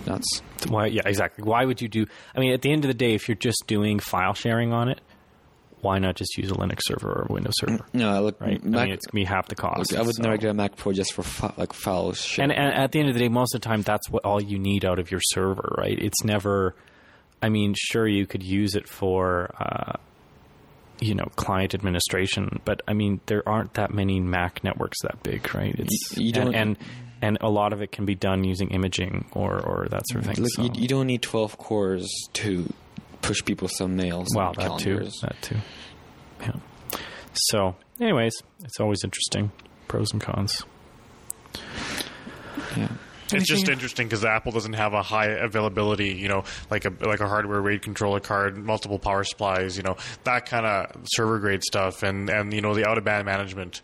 [0.07, 0.41] nuts.
[0.69, 0.85] Why?
[0.87, 1.43] Yeah, exactly.
[1.43, 2.05] Why would you do?
[2.35, 4.87] I mean, at the end of the day, if you're just doing file sharing on
[4.87, 5.01] it,
[5.81, 7.79] why not just use a Linux server or a Windows server?
[7.79, 8.63] Mm, no, I look, Right?
[8.63, 9.91] Mac, I mean, it's gonna be half the cost.
[9.91, 12.43] look, I would so- never get a Mac Pro just for fi- like file share.
[12.43, 14.41] And, and at the end of the day, most of the time, that's what all
[14.41, 15.99] you need out of your server, right?
[15.99, 16.75] It's never.
[17.43, 19.97] I mean, sure, you could use it for, uh,
[20.99, 25.53] you know, client administration, but I mean, there aren't that many Mac networks that big,
[25.53, 25.75] right?
[25.77, 26.77] It's you don't- and, and
[27.21, 30.33] and a lot of it can be done using imaging or or that sort of
[30.33, 30.43] thing.
[30.43, 30.63] Look, so.
[30.63, 32.71] you, you don't need twelve cores to
[33.21, 34.27] push people thumbnails.
[34.35, 34.89] Wow, and that too.
[34.89, 35.19] calendars.
[35.21, 35.57] That too.
[36.41, 36.51] Yeah.
[37.33, 38.33] So, anyways,
[38.63, 39.51] it's always interesting.
[39.87, 40.65] Pros and cons.
[42.77, 42.89] Yeah.
[43.33, 47.19] It's just interesting because Apple doesn't have a high availability, you know, like a like
[47.19, 51.63] a hardware RAID controller card, multiple power supplies, you know, that kind of server grade
[51.63, 53.81] stuff, and and you know the out of band management.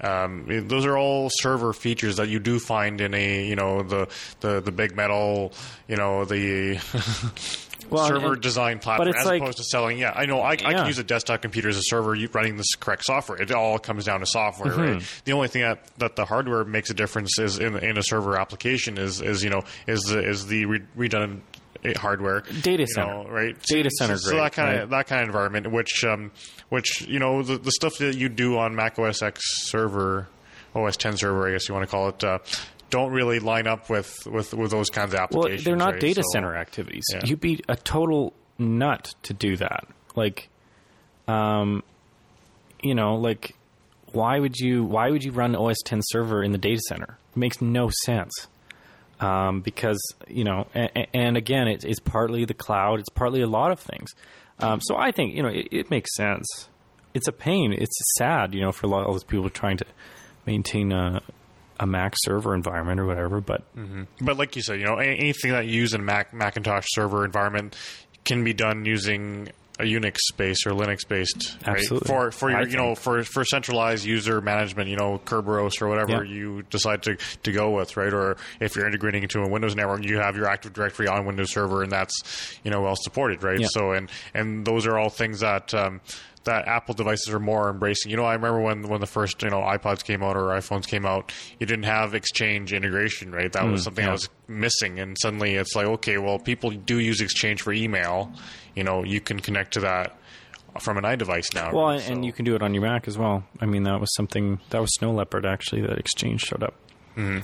[0.00, 4.08] Um, those are all server features that you do find in a you know the
[4.40, 5.52] the, the big metal,
[5.88, 6.76] you know the
[7.90, 9.98] Well, server and- design platform as like- opposed to selling.
[9.98, 12.74] Yeah, I know I, I can use a desktop computer as a server running this
[12.76, 13.40] correct software.
[13.40, 14.80] It all comes down to software, Mm-hmm.
[14.80, 15.22] right?
[15.24, 18.38] The only thing that, that the hardware makes a difference is in, in a server
[18.38, 21.42] application is is you know is the is the re- redundant
[21.96, 23.22] hardware Data center.
[23.24, 23.56] know, right?
[23.62, 26.32] Data center so, so grade, that kind of that kind of environment, which um,
[26.70, 29.40] which you know the, the stuff that you do on Mac OS X
[29.70, 30.26] server,
[30.74, 32.24] OS 10 server, I guess you want to call it.
[32.24, 32.38] Uh,
[32.90, 35.64] don't really line up with, with, with those kinds of applications.
[35.66, 36.00] Well, they're not right?
[36.00, 37.04] data So- center activities.
[37.12, 37.20] Yeah.
[37.24, 39.86] You'd be a total nut to do that.
[40.16, 40.48] Like,
[41.26, 41.82] um,
[42.82, 43.54] you know, like
[44.12, 47.18] why would you why would you run OS 10 server in the data center?
[47.32, 48.32] It makes no sense.
[49.20, 53.00] Um, because you know, and, and again, it, it's partly the cloud.
[53.00, 54.10] It's partly a lot of things.
[54.60, 56.68] Um, so I think you know it, it makes sense.
[57.14, 57.72] It's a pain.
[57.72, 59.84] It's sad, you know, for a lot of those people trying to
[60.46, 61.20] maintain a,
[61.80, 63.40] a Mac server environment or whatever.
[63.40, 63.62] But
[64.20, 67.24] But like you said, you know, anything that you use in a Mac Macintosh server
[67.24, 67.76] environment
[68.24, 69.48] can be done using
[69.80, 71.76] a Unix based or Linux based, right?
[71.78, 72.08] Absolutely.
[72.08, 76.24] For for your, you know, for for centralized user management, you know, Kerberos or whatever
[76.24, 76.32] Yeah.
[76.32, 78.12] you decide to to go with, right?
[78.12, 81.52] Or if you're integrating into a Windows network, you have your Active Directory on Windows
[81.52, 83.60] Server, and that's you know well supported, right?
[83.60, 83.68] Yeah.
[83.70, 85.72] So and and those are all things that.
[85.72, 86.00] Um,
[86.48, 88.10] that Apple devices are more embracing.
[88.10, 90.86] You know, I remember when when the first you know iPods came out or iPhones
[90.86, 93.52] came out, you didn't have Exchange integration, right?
[93.52, 94.10] That was something Mm, yeah.
[94.10, 98.32] that was missing, and suddenly it's like, okay, well, people do use Exchange for email.
[98.74, 100.16] You know, you can connect to that
[100.80, 101.72] from an iDevice now.
[101.72, 102.00] well, right?
[102.02, 103.44] and, and So- you can do it on your Mac as well.
[103.60, 106.74] I mean, that was something that was Snow Leopard actually that Exchange showed up.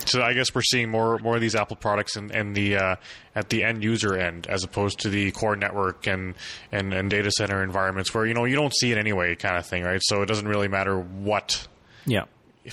[0.05, 2.95] So I guess we're seeing more more of these Apple products in, in the uh,
[3.35, 6.35] at the end user end, as opposed to the core network and,
[6.71, 9.65] and and data center environments where you know you don't see it anyway, kind of
[9.65, 10.01] thing, right?
[10.03, 11.67] So it doesn't really matter what
[12.05, 12.23] Yeah.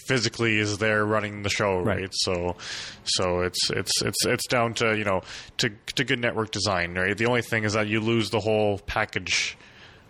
[0.06, 2.00] physically is there running the show, right?
[2.02, 2.08] Right.
[2.12, 2.56] So,
[3.04, 5.22] so it's it's it's it's down to you know
[5.58, 7.16] to to good network design, right?
[7.18, 9.56] The only thing is that you lose the whole package,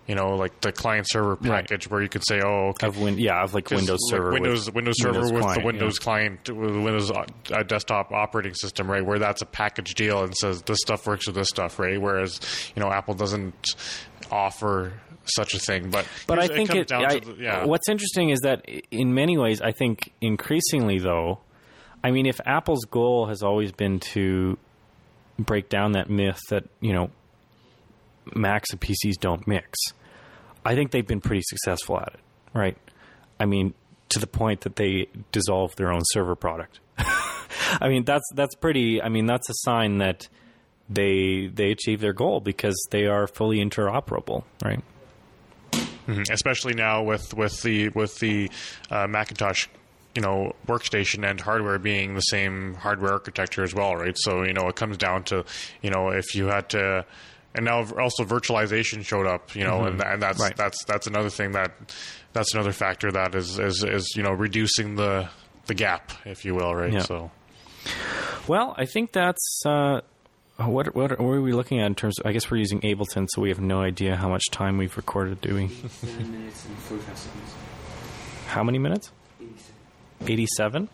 [0.06, 1.68] you know, like the client server Right.
[1.68, 2.88] package where you could say, oh, okay.
[2.88, 5.54] Of win, yeah, of like Windows like, Server, with Windows Windows Server Windows with client,
[5.54, 5.66] the yeah.
[5.66, 9.04] Windows client, with the Windows uh, desktop operating system, right?
[9.04, 12.00] Where that's a package deal and says this stuff works with this stuff, right?
[12.00, 12.40] Whereas
[12.74, 13.76] you know Apple doesn't
[14.30, 14.92] offer
[15.24, 16.88] such a thing, but But I think it.
[16.88, 17.64] down I, the, yeah.
[17.64, 21.38] What's interesting is that in many ways, I think increasingly though,
[22.02, 24.58] I mean, if Apple's goal has always been to
[25.38, 27.10] break down that myth that you know
[28.34, 29.78] Macs and PCs don't mix,
[30.64, 32.20] I think they've been pretty successful at it,
[32.54, 32.76] right?
[33.40, 33.74] I mean,
[34.10, 36.80] to the point that they dissolve their own server product.
[36.98, 39.02] I mean, that's that's pretty.
[39.02, 40.28] I mean, that's a sign that
[40.88, 44.82] they they achieve their goal because they are fully interoperable, right?
[46.30, 48.50] especially now with with the with the
[48.90, 49.66] uh, Macintosh
[50.14, 54.52] you know workstation and hardware being the same hardware architecture as well right so you
[54.52, 55.44] know it comes down to
[55.80, 57.04] you know if you had to
[57.54, 60.56] and now also virtualization showed up you know and, and that's Right.
[60.56, 61.72] that's that's another thing that
[62.32, 65.28] that's another factor that is is, is you know reducing the
[65.66, 67.00] the gap if you will right Yeah.
[67.02, 67.30] so
[68.48, 70.00] Well, I think that's uh,
[70.56, 72.18] what, what what are we looking at in terms?
[72.18, 74.96] Of, I guess we're using Ableton, so we have no idea how much time we've
[74.96, 75.40] recorded.
[75.40, 75.66] Do we?
[75.66, 77.54] minutes and 45 seconds.
[78.46, 79.10] How many minutes?
[80.26, 80.88] Eighty-seven.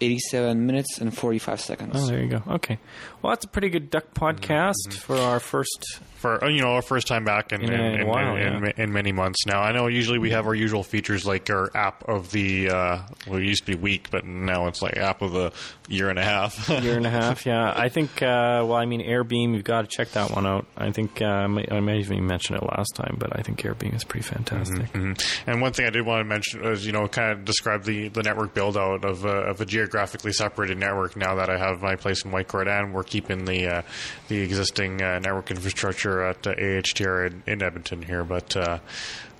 [0.00, 1.92] 87 minutes and 45 seconds.
[1.94, 2.42] Oh, there you go.
[2.54, 2.78] Okay.
[3.22, 6.00] Well, that's a pretty good duck podcast for our first.
[6.16, 8.42] for uh, you know our first time back in In in, a in, while, in,
[8.42, 8.56] yeah.
[8.76, 9.60] in, in many months now.
[9.60, 13.38] I know usually we have our usual features like our app of the uh, well,
[13.38, 15.52] it used to be week, but now it's like app of the
[15.88, 16.68] year and a half.
[16.84, 17.72] Year and a half, yeah.
[17.74, 18.20] I think.
[18.22, 19.54] Uh, well, I mean, AirBeam.
[19.54, 20.66] You've got to check that one out.
[20.76, 23.60] I think uh, I may I may even mention it last time, but I think
[23.62, 24.92] AirBeam is pretty fantastic.
[24.92, 25.18] Mhm.
[25.46, 28.08] And one thing I did want to mention is, you know, kind of describe the,
[28.08, 31.82] the network build out of, uh, of a geographically separated network now that I have
[31.82, 33.82] my place in Whitecourt and we're keeping the uh,
[34.28, 38.24] the existing uh, network infrastructure at uh, AHTR in, in Edmonton here.
[38.24, 38.78] But uh,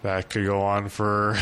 [0.03, 1.37] that could go on for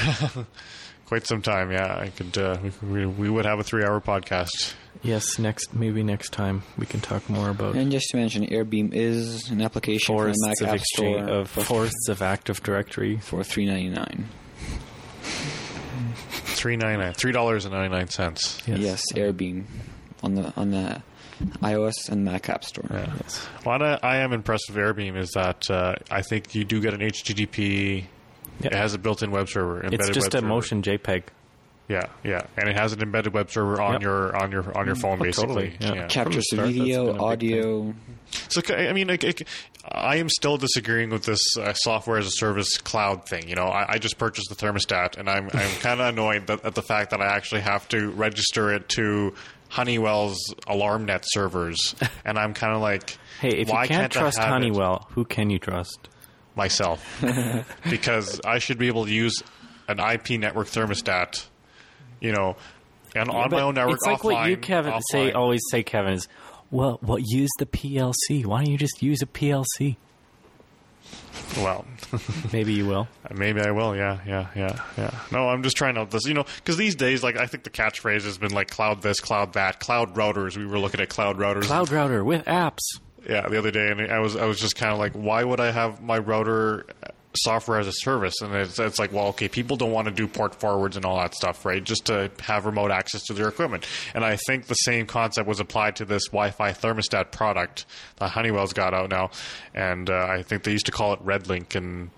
[1.06, 1.72] quite some time.
[1.72, 2.38] Yeah, I could.
[2.38, 4.74] Uh, we, we would have a three hour podcast.
[5.02, 8.92] Yes, next maybe next time we can talk more about And just to mention, AirBeam
[8.92, 13.16] is an application for the Mac of App Store of forests of Active Directory.
[13.18, 14.26] for 3.99.
[16.62, 18.62] Three ninety nine, three dollars and ninety nine cents.
[18.68, 19.02] Yes.
[19.14, 19.64] AirBeam
[20.22, 21.02] on the on the
[21.60, 22.84] iOS and Mac App Store.
[22.88, 23.44] Yes.
[23.64, 26.94] What I, I am impressed with AirBeam is that uh, I think you do get
[26.94, 28.04] an HTTP.
[28.60, 28.66] Yeah.
[28.68, 29.78] It has a built-in web server.
[29.82, 30.46] Embedded It's just web a server.
[30.46, 31.24] motion JPEG.
[31.88, 34.02] Yeah, yeah, and it has an embedded web server on Yep.
[34.02, 35.70] your on your on your phone, Oh, basically.
[35.80, 36.06] totally, yeah.
[36.06, 37.94] Captures From the the start, video, been a big audio.
[38.48, 39.46] So I mean, like, like,
[39.94, 43.48] I am still disagreeing with this uh, software as a service cloud thing.
[43.48, 46.64] You know, I, I just purchased the thermostat, and I'm I'm kind of annoyed that,
[46.64, 49.34] at the fact that I actually have to register it to
[49.68, 51.94] Honeywell's AlarmNet servers,
[52.24, 54.50] and I'm kind of like, Hey, if why you can't, can't I trust have it?
[54.50, 56.08] Honeywell, who can you trust?
[56.54, 57.24] myself
[57.90, 59.42] because I should be able to use
[59.88, 61.46] an IP network thermostat,
[62.20, 62.56] you know,
[63.14, 64.32] and on my own network It's like offline.
[64.34, 66.28] what you, Kevin, say always say, Kevin, is
[66.72, 68.44] well, well, use the PLC.
[68.44, 69.96] Why don't you just use a PLC?
[71.58, 71.84] Well,
[72.52, 73.08] Maybe you will.
[73.24, 73.94] Uh, maybe I will.
[73.94, 75.10] Yeah, yeah, yeah, yeah.
[75.30, 77.70] No, I'm just trying out this, you know, because these days, like, I think the
[77.70, 80.56] catchphrase has been like cloud this, cloud that, cloud routers.
[80.56, 81.64] We were looking at cloud routers.
[81.64, 82.80] Cloud router with apps.
[83.28, 85.60] yeah, the other day, and I was I was just kind of like, why would
[85.60, 86.86] I have my router
[87.36, 90.26] software as a service, and it's, it's like, well, okay, people don't want to do
[90.28, 91.82] port forwards and all that stuff, right?
[91.82, 93.86] Just to have remote access to their equipment.
[94.14, 97.86] And I think the same concept was applied to this Wi-Fi thermostat product
[98.16, 99.30] that Honeywell's got out now,
[99.74, 102.10] and uh, I think they used to call it RedLink, and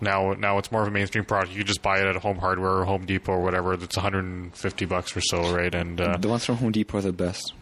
[0.00, 1.52] now now it's more of a mainstream product.
[1.54, 3.76] You just buy it at Home Hardware or Home Depot or whatever.
[3.76, 5.74] That's 150 bucks or so, right?
[5.74, 7.52] And uh, The ones from Home Depot are the best.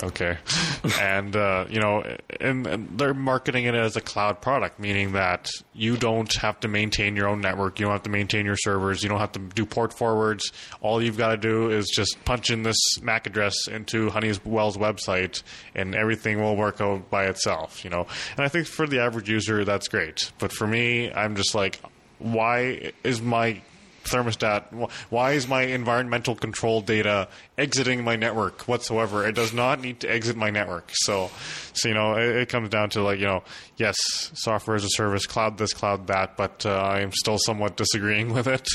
[0.00, 0.38] Okay,
[1.00, 2.04] and uh, you know,
[2.40, 6.68] and, and they're marketing it as a cloud product, meaning that you don't have to
[6.68, 9.40] maintain your own network, you don't have to maintain your servers, you don't have to
[9.40, 10.52] do port forwards.
[10.80, 15.42] All you've got to do is just punch in this MAC address into Honeywell's website,
[15.74, 17.82] and everything will work out by itself.
[17.82, 18.06] You know,
[18.36, 20.30] and I think for the average user, that's great.
[20.38, 21.80] But for me, I'm just like,
[22.20, 23.62] why is my
[24.10, 24.90] thermostat.
[25.10, 29.26] Why is my environmental control data exiting my network whatsoever?
[29.26, 30.90] It does not need to exit my network.
[30.92, 31.30] So,
[31.72, 33.42] so you know, it, it comes down to like you know,
[33.76, 33.96] yes,
[34.34, 38.32] software as a service, cloud this, cloud that, but uh, I am still somewhat disagreeing
[38.34, 38.68] with it.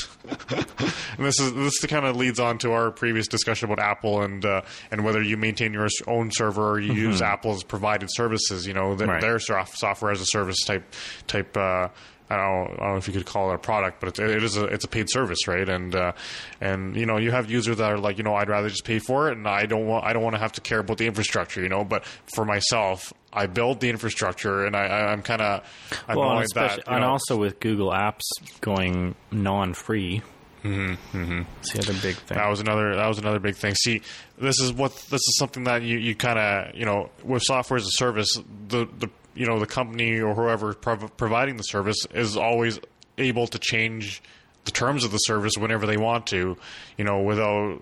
[0.48, 4.44] and this is this kind of leads on to our previous discussion about Apple and
[4.44, 8.66] uh, and whether you maintain your own server or you use Apple's provided services.
[8.66, 9.20] You know, Right.
[9.20, 10.84] their soft- software as a service type
[11.26, 11.56] type.
[11.56, 11.88] Uh,
[12.30, 14.42] I don't, I don't know if you could call it a product, but it's, it
[14.42, 15.68] is a it's a paid service, right?
[15.68, 16.12] And uh,
[16.60, 18.98] and you know you have users that are like, you know, I'd rather just pay
[18.98, 21.06] for it, and I don't want I don't want to have to care about the
[21.06, 21.84] infrastructure, you know.
[21.84, 25.64] But for myself, I build the infrastructure, and I, I'm kind of
[26.08, 28.22] Well, and, that you and also with Google Apps
[28.60, 30.22] going non-free.
[30.62, 31.42] Mm-hmm, mm-hmm.
[31.60, 32.38] It's the other big thing.
[32.38, 32.96] That was another.
[32.96, 33.74] That was another big thing.
[33.74, 34.00] See,
[34.38, 37.76] this is what this is something that you, you kind of you know with software
[37.76, 38.32] as a service,
[38.68, 42.78] the the you know the company or whoever prov- providing the service is always
[43.18, 44.22] able to change
[44.64, 46.56] the terms of the service whenever they want to,
[46.96, 47.80] you know, without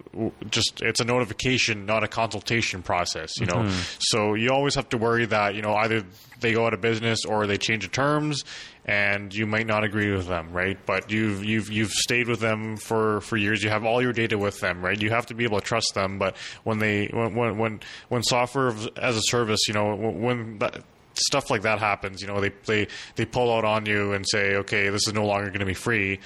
[0.51, 3.59] just it's a notification, not a consultation process, you know.
[3.59, 3.81] Mm-hmm.
[4.01, 6.03] So you always have to worry that you know either
[6.41, 8.43] they go out of business or they change the terms,
[8.85, 10.77] and you might not agree with them, right?
[10.85, 13.63] But you've you've you've stayed with them for for years.
[13.63, 15.01] You have all your data with them, right?
[15.01, 16.19] You have to be able to trust them.
[16.19, 20.59] But when they when when when, when software as a service, you know, when, when
[20.59, 20.83] that
[21.15, 24.57] stuff like that happens, you know, they they they pull out on you and say,
[24.57, 26.21] okay, this is no longer going to be free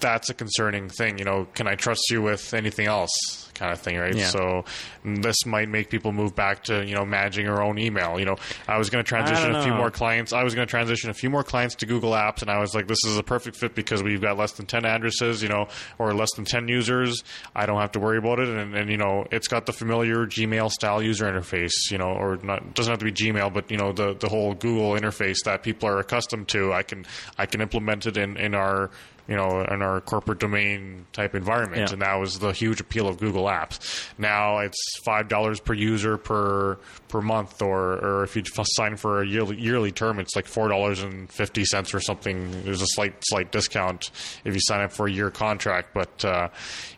[0.00, 1.18] that's a concerning thing.
[1.18, 3.45] You know, can I trust you with anything else?
[3.56, 4.14] Kind of thing, right?
[4.14, 4.26] Yeah.
[4.26, 4.64] So
[5.02, 8.18] this might make people move back to you know managing their own email.
[8.18, 8.36] You know,
[8.68, 10.34] I was going to transition a few more clients.
[10.34, 12.74] I was going to transition a few more clients to Google Apps, and I was
[12.74, 15.68] like, this is a perfect fit because we've got less than ten addresses, you know,
[15.98, 17.24] or less than ten users.
[17.54, 20.26] I don't have to worry about it, and, and you know, it's got the familiar
[20.26, 21.90] Gmail style user interface.
[21.90, 24.28] You know, or not it doesn't have to be Gmail, but you know, the the
[24.28, 26.74] whole Google interface that people are accustomed to.
[26.74, 27.06] I can
[27.38, 28.90] I can implement it in in our
[29.28, 31.92] you know, in our corporate domain type environment, Yeah.
[31.92, 34.06] and that was the huge appeal of Google Apps.
[34.18, 36.78] Now it's five dollars per user per
[37.08, 38.42] per month, or or if you
[38.76, 42.64] sign for a yearly yearly term, it's like four dollars and fifty cents or something.
[42.64, 44.10] There's a slight slight discount
[44.44, 46.48] if you sign up for a year contract, but uh,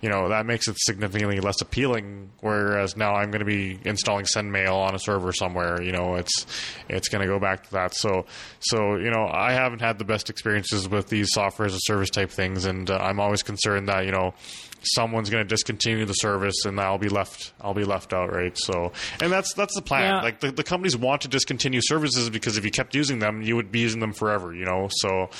[0.00, 2.30] you know that makes it significantly less appealing.
[2.40, 5.82] Whereas now I'm going to be installing SendMail on a server somewhere.
[5.82, 6.46] You know, it's
[6.88, 7.94] it's going to go back to that.
[7.94, 8.26] So
[8.60, 12.10] so you know I haven't had the best experiences with these software as a service
[12.18, 14.34] type things, and uh, I'm always concerned that you know
[14.82, 18.56] someone's going to discontinue the service and I'll be left I'll be left out right
[18.56, 20.22] so and that's that's the plan Yeah.
[20.22, 23.56] like the, the companies want to discontinue services because if you kept using them you
[23.56, 25.30] would be using them forever you know so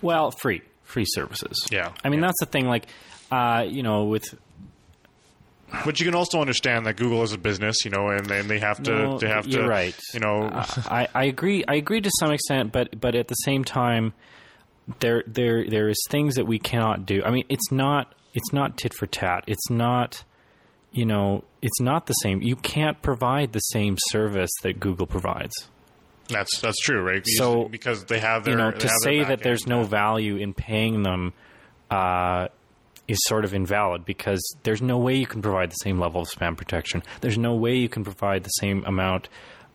[0.00, 1.58] Well, free, free services.
[1.70, 2.26] Yeah, I mean yeah.
[2.28, 2.68] that's the thing.
[2.68, 2.86] Like,
[3.30, 4.34] uh, you know, with
[5.84, 8.60] but you can also understand that Google is a business you know and, and they
[8.60, 9.94] have to No, they have to right.
[10.14, 11.64] you know I, I agree.
[11.68, 14.14] I agree to some extent, but but at the same time,
[15.00, 17.22] there there there is things that we cannot do.
[17.24, 19.44] I mean, it's not it's not tit for tat.
[19.46, 20.24] It's not
[20.92, 22.42] you know it's not the same.
[22.42, 25.54] You can't provide the same service that Google provides.
[26.28, 29.66] that's that's true right So, because they have their you know, to say that there's
[29.66, 31.32] no value in paying them
[31.90, 32.48] uh,
[33.08, 36.28] is sort of invalid because there's no way you can provide the same level of
[36.28, 37.02] spam protection.
[37.20, 39.28] There's no way you can provide the same amount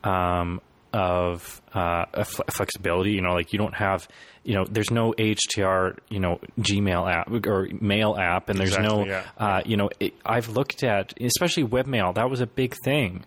[0.03, 0.59] um,
[0.93, 2.05] of uh,
[2.49, 3.11] flexibility.
[3.11, 4.07] You know, like you don't have,
[4.43, 9.05] you know, there's no HTR, you know, Gmail app or mail app, and there's no,
[9.05, 9.23] yeah.
[9.37, 12.15] uh, you know, it, I've looked at, especially webmail.
[12.15, 13.23] That was a big thing.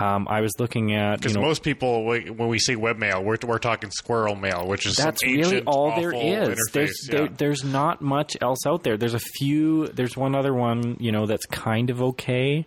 [0.00, 3.36] Um, I was looking at, you because know, most people when we say webmail we're,
[3.44, 6.70] we're talking SquirrelMail which is that's really all there is.
[6.72, 7.18] There's yeah.
[7.18, 8.96] there, there's not much else out there.
[8.96, 9.88] There's a few.
[9.88, 12.64] There's one other one, you know, that's kind of okay,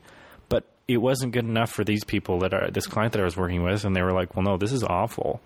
[0.49, 3.37] but it wasn't good enough for these people that are this client that I was
[3.37, 5.39] working with, and they were like, "Well, no, this is awful."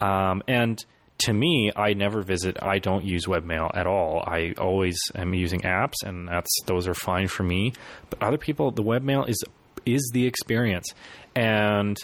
[0.00, 0.82] Um, and
[1.20, 2.56] to me, I never visit.
[2.62, 4.22] I don't use webmail at all.
[4.26, 7.72] I always am using apps, and that's those are fine for me.
[8.10, 9.42] But other people, the webmail is
[9.86, 10.86] is the experience,
[11.34, 11.96] and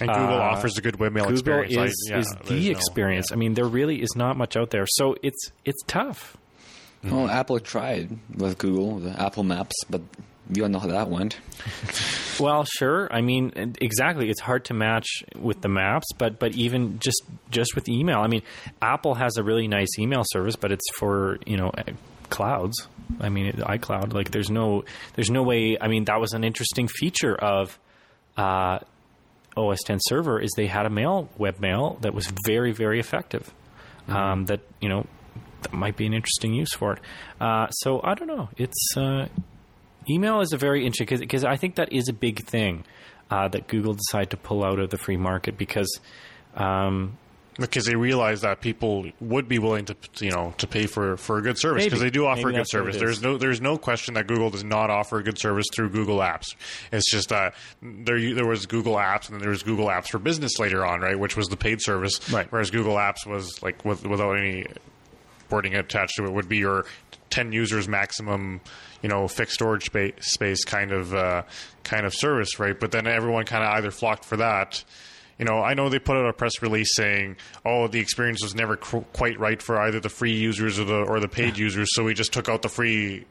[0.00, 1.76] And Google Uh, offers a good webmail Google experience.
[1.76, 3.32] I- is, yeah, is the no- experience.
[3.32, 6.36] I mean, there really is not much out there, so it's it's tough.
[7.02, 10.00] Well, Apple tried with Google, the Apple Maps, but
[10.50, 11.38] we all know how that went.
[12.40, 13.12] Well, sure.
[13.12, 14.30] I mean, exactly.
[14.30, 17.20] It's hard to match with the maps, but but even just
[17.50, 18.20] just with email.
[18.20, 18.42] I mean,
[18.80, 21.82] Apple has a really nice email service, but it's for you know uh,
[22.30, 22.86] clouds.
[23.20, 24.12] I mean, iCloud.
[24.12, 24.84] Like, there's no
[25.14, 25.78] there's no way.
[25.80, 27.78] I mean, that was an interesting feature of.
[28.36, 28.78] Uh,
[29.56, 33.52] OS X server is they had a mail webmail that was very very effective.
[34.06, 35.06] Um, that you know
[35.62, 37.00] that might be an interesting use for it.
[37.40, 38.48] Uh, so I don't know.
[38.56, 39.26] It's uh,
[40.10, 42.84] email is a very interesting because I think that is a big thing
[43.30, 46.00] uh, that Google decided to pull out of the free market because.
[46.54, 47.18] Um,
[47.58, 51.38] because they realize that people would be willing to you know to pay for, for
[51.38, 52.96] a good service because they do offer Maybe a good that's what it service.
[52.98, 56.18] There's no there's no question that Google does not offer a good service through Google
[56.18, 56.54] Apps.
[56.92, 60.18] It's just that there there was Google Apps and then there was Google Apps for
[60.18, 62.30] Business later on, right, which was the paid service.
[62.30, 62.46] Right.
[62.50, 64.66] Whereas Google Apps was like with, without any
[65.48, 66.84] boarding attached to it would be your
[67.30, 68.60] 10 users maximum
[69.02, 71.42] you know fixed storage space, space kind of uh,
[71.84, 72.78] kind of service right?
[72.78, 74.84] But then everyone kind of either flocked for that.
[75.38, 78.56] You know i know they put out a press release saying oh the experience was
[78.56, 81.90] never qu- quite right for either the free users or the or the paid users
[81.92, 83.24] so we just took out the free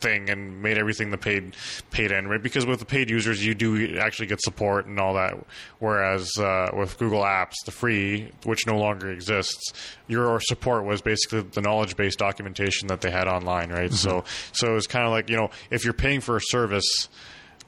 [0.00, 1.56] thing and made everything the paid
[1.90, 2.42] paid end right?
[2.42, 5.34] Because with the paid users you do actually get support and all that.
[5.78, 9.72] Whereas uh, with Google Apps the free which no longer exists
[10.06, 13.92] your support was basically the knowledge based documentation that they had online right?
[13.92, 17.08] So so it's kind of like you know if you're paying for a service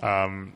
[0.03, 0.53] um,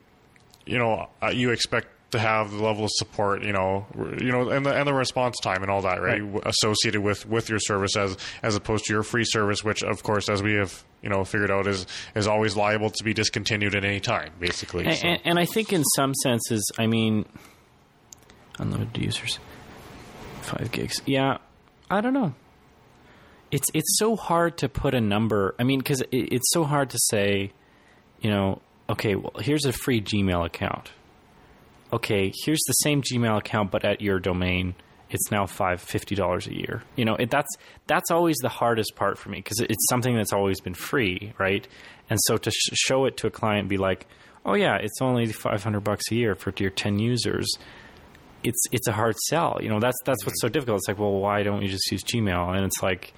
[0.65, 3.85] you know uh, you expect to have the level of support, you know,
[4.19, 7.27] you know, and the and the response time and all that, right, w associated with
[7.27, 10.53] with your service as as opposed to your free service, which of course, as we
[10.53, 11.85] have you know figured out, is
[12.15, 14.85] is always liable to be discontinued at any time, basically.
[14.85, 15.07] and, so.
[15.07, 17.25] and, and I think in some senses, I mean,
[18.59, 19.39] unlimited users,
[20.41, 21.01] five gigs.
[21.05, 21.39] Yeah,
[21.89, 22.35] I don't know.
[23.51, 25.55] It's it's so hard to put a number.
[25.57, 27.51] I mean, because it, it's so hard to say,
[28.21, 30.91] you know, okay, well, here's a free Gmail account.
[31.93, 34.73] Okay, here's the same Gmail account, but at your domain,
[35.11, 36.81] it's now five fifty dollars a year.
[36.95, 37.55] You know, it, that's
[37.85, 41.67] that's always the hardest part for me because it's something that's always been free, right?
[42.09, 44.07] And so to sh- show it to a client, and be like,
[44.43, 47.47] oh yeah, it's only five hundred bucks a year for your ten users.
[48.43, 49.59] It's it's a hard sell.
[49.61, 50.47] You know, that's that's what's mm-hmm.
[50.47, 50.77] so difficult.
[50.77, 52.55] It's like, well, why don't you just use Gmail?
[52.55, 53.13] And it's like,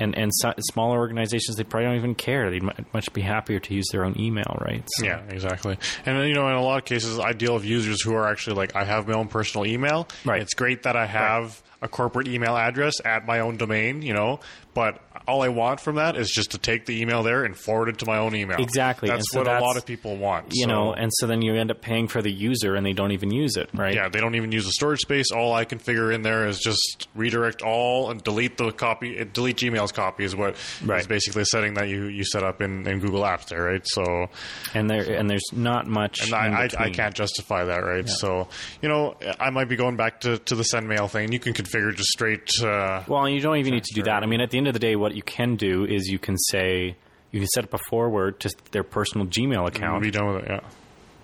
[0.00, 2.50] and and so, smaller organizations they probably don't even care.
[2.50, 4.82] They'd mu- much be happier to use their own email, right?
[4.96, 5.78] So, Yeah, exactly.
[6.06, 8.56] And you know, in a lot of cases, I deal with users who are actually
[8.56, 10.08] like, I have my own personal email.
[10.24, 10.42] Right.
[10.42, 14.40] It's great that I have a corporate email address at my own domain, you know,
[14.74, 17.88] but all I want from that is just to take the email there and forward
[17.88, 18.58] it to my own email.
[18.60, 19.08] Exactly.
[19.08, 20.46] That's so what a lot of people want.
[20.52, 22.92] You So- know, and so then you end up paying for the user, and they
[22.92, 23.94] don't even use it, right?
[23.94, 25.30] Yeah, they don't even use the storage space.
[25.32, 29.18] All I configure in there is just redirect all and delete the copy.
[29.18, 31.06] uh, Delete Gmail's copy is what is Right.
[31.08, 33.82] basically a setting that you, you set up in, in Google Apps there, right?
[33.86, 34.28] So,
[34.74, 36.22] And there and there's not much.
[36.24, 38.08] and I, I, I can't justify that, right?
[38.08, 38.48] So,
[38.82, 41.32] you know, I might be going back to, to the Sendmail thing.
[41.32, 42.48] You can configure just straight.
[42.62, 44.22] Uh, Well, you don't even need to do that.
[44.22, 46.36] I mean, at the end of the day, what you can do is you can
[46.38, 46.96] say
[47.30, 50.44] you can set up a forward to their personal Gmail I'll account be done with
[50.44, 50.50] it.
[50.50, 50.60] Yeah.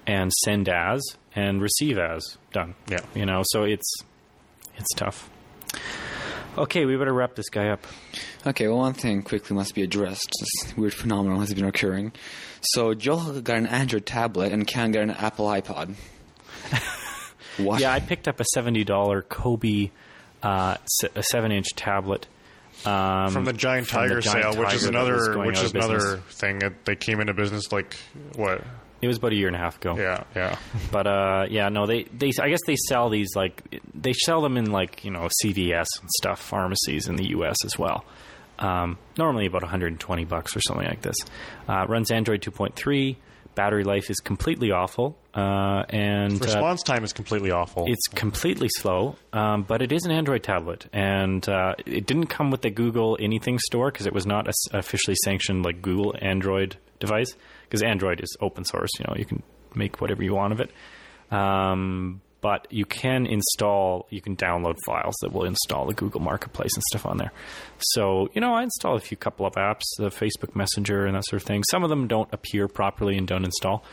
[0.07, 1.03] and send as
[1.35, 2.75] and receive as done.
[2.89, 2.99] Yeah.
[3.15, 3.93] you know, so it's
[4.77, 5.29] it's tough.
[6.59, 7.85] Okay, we better wrap this guy up.
[8.47, 10.31] Okay, well, one thing quickly must be addressed.
[10.41, 12.13] This weird phenomenon has been occurring.
[12.63, 15.95] So, Joel got an Android tablet and Ken got an Apple iPod.
[17.59, 17.81] what?
[17.81, 19.91] Yeah, I picked up a seventy dollar Coby
[20.43, 20.77] uh,
[21.15, 22.27] a seven inch tablet.
[22.85, 25.47] Um, From the Giant from the Tiger Giant sale, which is Tiger that was another
[25.47, 27.97] which is another thing that they came into business like
[28.35, 28.63] what?
[29.03, 29.97] It was about a year and a half ago.
[29.97, 30.59] Yeah, yeah.
[30.91, 33.63] But uh, yeah, no, they, they I guess they sell these like
[33.95, 37.57] they sell them in like you know CVS and stuff pharmacies in the U.S.
[37.65, 38.05] as well.
[38.59, 41.17] Um, normally about 120 bucks or something like this.
[41.69, 43.17] Uh, runs Android 2.3.
[43.57, 47.87] Battery life is completely awful, uh, and uh, Response time is completely awful.
[47.89, 52.53] it's completely slow, um, but it is an Android tablet, and uh, it didn't come
[52.53, 56.15] with the Google Anything store because it was not a s officially sanctioned like Google
[56.21, 57.35] Android device.
[57.65, 59.43] Because Android is open source, you know, you can
[59.75, 60.71] make whatever you want of it.
[61.33, 66.71] Um, but you can install, you can download files that will install the Google Marketplace
[66.77, 67.33] and stuff on there.
[67.79, 71.25] So, you know, I install a few couple of apps, the Facebook Messenger and that
[71.25, 71.65] sort of thing.
[71.73, 73.85] Some of them don't appear properly and don't install.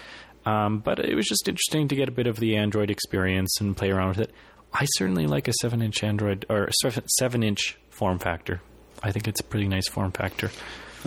[0.45, 3.75] Um, but it was just interesting to get a bit of the Android experience and
[3.75, 4.31] play around with it.
[4.71, 6.69] I certainly like a seven inch Android or
[7.17, 8.61] seven inch form factor.
[9.01, 10.51] I think it's a pretty nice form factor.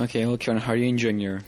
[0.00, 1.42] Okay, well, Karen, how are you enjoying your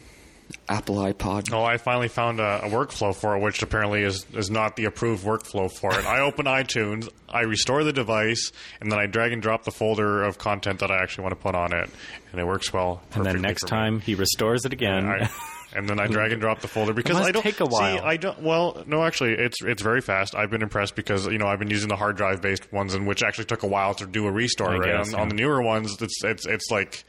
[0.68, 1.52] Apple iPod.
[1.52, 4.84] Oh, I finally found a, a workflow for it, which apparently is, is not the
[4.84, 6.04] approved workflow for it.
[6.04, 10.22] I open iTunes, I restore the device, and then I drag and drop the folder
[10.22, 11.88] of content that I actually want to put on it,
[12.32, 13.02] and it works well.
[13.14, 13.70] And then next for me.
[13.70, 15.06] time he restores it again.
[15.06, 15.30] I,
[15.74, 17.98] and then I drag and drop the folder because must I don't take a while.
[17.98, 18.42] See, I don't.
[18.42, 20.34] Well, no, actually, it's it's very fast.
[20.34, 23.06] I've been impressed because you know I've been using the hard drive based ones, and
[23.06, 24.70] which actually took a while to do a restore.
[24.70, 27.04] I right guess, on, on the newer ones, it's it's it's like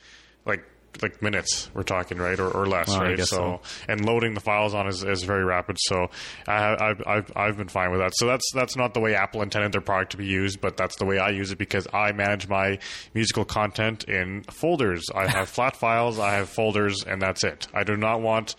[0.46, 0.64] like
[1.02, 3.18] like minutes we're talking right or, or less Well, right?
[3.18, 3.62] guess so.
[3.88, 5.78] and loading the files on is, is very rapid.
[5.80, 6.08] So
[6.48, 8.12] I, I've, I've I've been fine with that.
[8.16, 10.96] So that's that's not the way Apple intended their product to be used but that's
[10.98, 12.80] the way I use it because I manage my
[13.14, 15.06] musical content in folders.
[15.14, 17.68] I have flat files I have folders and that's it.
[17.74, 18.56] I do not want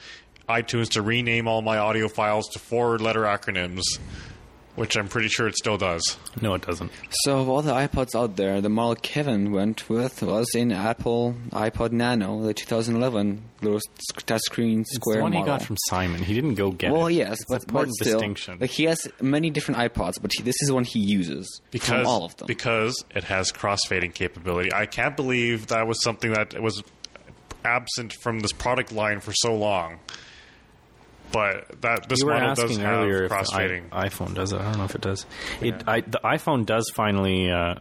[0.48, 3.82] iTunes to rename all my audio files to four letter acronyms
[4.80, 6.90] which I'm pretty sure it still does no, it doesn't.
[7.24, 11.34] So of all the iPods out there, the model Kevin went with was an Apple
[11.50, 13.80] iPod Nano, the 2011 little
[14.26, 15.44] touchscreen It's square the one model.
[15.44, 16.22] he got from Simon.
[16.22, 17.14] He didn't go get well, it.
[17.14, 18.58] yes, It's but, an but still, distinction.
[18.60, 21.88] like he has many different iPods, but he, this is the one he uses because
[22.02, 22.46] from all of them.
[22.46, 24.72] because it has crossfading capability.
[24.72, 26.82] I can't believe that was something that was
[27.64, 29.98] absent from this product line for so long.
[31.32, 33.82] But that this you were model does asking have earlier if the crossfading.
[33.92, 34.60] i- iPhone does it.
[34.60, 35.26] I don't know if it does.
[35.60, 37.50] It I, the iPhone does finally.
[37.50, 37.76] Uh,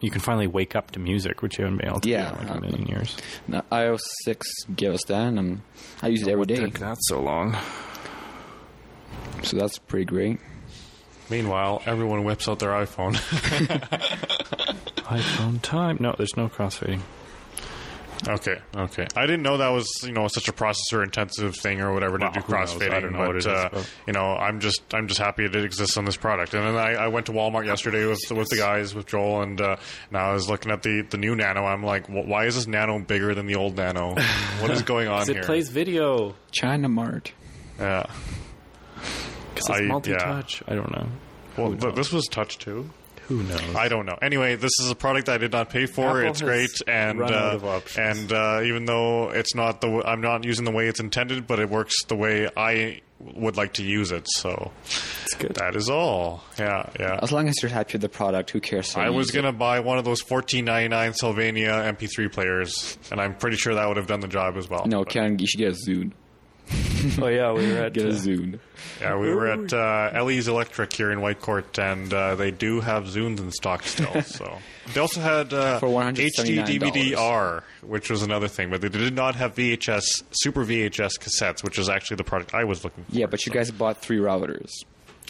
[0.00, 2.40] you can finally wake up to music, which you haven't been able to Yeah, do
[2.42, 3.16] in like a million years.
[3.48, 5.62] Now, iOS 6 gave us that, and um,
[6.02, 7.56] I use it every day, Took that so long?
[9.42, 10.40] so that's pretty great.
[11.30, 13.14] Meanwhile, everyone whips out their iPhone.
[15.04, 15.96] iPhone time.
[16.00, 17.00] No, there's no crossfading.
[18.28, 19.06] Okay, okay.
[19.16, 22.24] I didn't know that was you know such a processor intensive thing or whatever to
[22.24, 22.74] Well, do who knows?
[22.74, 22.92] crossfading.
[22.92, 25.20] I don't know but what it is, uh, but- you know, I'm just I'm just
[25.20, 26.54] happy it exists on this product.
[26.54, 29.60] And then I, I went to Walmart yesterday with with the guys with Joel, and
[29.60, 29.76] uh,
[30.10, 31.64] now I was looking at the the new Nano.
[31.64, 34.14] I'm like, why is this Nano bigger than the old Nano?
[34.60, 35.40] What is going on 'Cause here?
[35.40, 36.34] it plays video.
[36.50, 37.32] China Mart.
[37.78, 38.06] yeah.
[39.54, 39.86] Because I- it's yeah.
[39.88, 40.62] multi-touch.
[40.66, 41.06] I don't know.
[41.56, 42.90] Well, Who th- this was touch too.
[43.28, 43.74] Who knows?
[43.74, 44.18] I don't know.
[44.20, 46.18] Anyway, this is a product I did not pay for.
[46.18, 49.86] Apple it's has great, and run uh, of and uh, even though it's not the,
[49.88, 53.56] w- I'm not using the way it's intended, but it works the way I would
[53.56, 54.26] like to use it.
[54.28, 55.54] So it's good.
[55.54, 56.42] that is all.
[56.58, 57.18] Yeah, yeah.
[57.22, 58.94] As long as you're happy with the product, who cares?
[58.96, 63.74] I was gonna buy one of those 14.99 Sylvania MP3 players, and I'm pretty sure
[63.74, 64.84] that would have done the job as well.
[64.86, 66.12] No, But, Ken, you should get a Zune.
[67.20, 67.92] oh yeah, we were at.
[67.92, 68.58] Get a uh, Zune.
[69.00, 73.04] Yeah, we were at uh, Ellie's Electric here in Whitecourt, and uh, they do have
[73.04, 74.10] Zunes in stock still.
[74.22, 74.58] So
[74.92, 79.14] they also had uh, For HD DVD R, which was another thing, but they did
[79.14, 83.14] not have VHS Super VHS cassettes, which is actually the product I was looking for.
[83.14, 84.70] Yeah, but you So- guys bought three routers,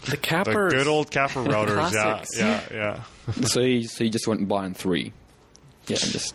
[0.05, 3.33] the capper, the good old capper routers, yeah, yeah, yeah.
[3.47, 5.13] so you, so you just went and bought in three.
[5.89, 6.35] Yeah, just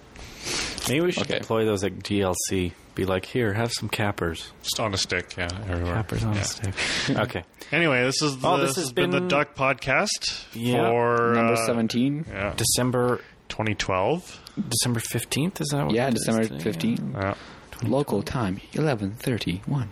[0.88, 1.40] Maybe we should Okay.
[1.40, 2.72] deploy those at DLC.
[3.00, 4.52] Be like, here, have some cappers.
[4.62, 5.94] Just on a stick, yeah, everywhere.
[5.94, 6.42] Cappers on Yeah.
[6.42, 6.74] a stick.
[7.18, 7.44] Okay.
[7.72, 10.90] Anyway, this is the, Oh, this this has has been, the Duck Podcast Yeah.
[10.90, 12.26] for number uh, seventeen.
[12.30, 14.42] Yeah, December 2012.
[14.68, 15.62] December fifteenth.
[15.62, 15.96] Is that what?
[15.96, 16.60] Yeah, it is December today?
[16.62, 17.02] fifteenth.
[17.14, 17.36] Yeah.
[17.84, 19.90] Local time, eleven thirty-one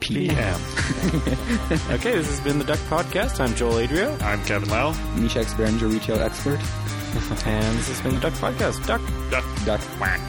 [0.00, 0.36] p.m.
[0.36, 0.54] PM.
[1.92, 3.40] okay, this has been the Duck Podcast.
[3.40, 4.90] I'm Joel Adrio, I'm Kevin Lau.
[5.16, 6.60] Misha Behringer, retail expert.
[7.46, 8.86] and this has been the Duck Podcast.
[8.86, 9.00] Duck.
[9.30, 9.44] Duck.
[9.64, 9.80] Duck.
[9.96, 10.20] Quack.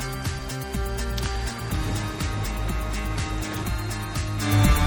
[4.43, 4.82] Bye.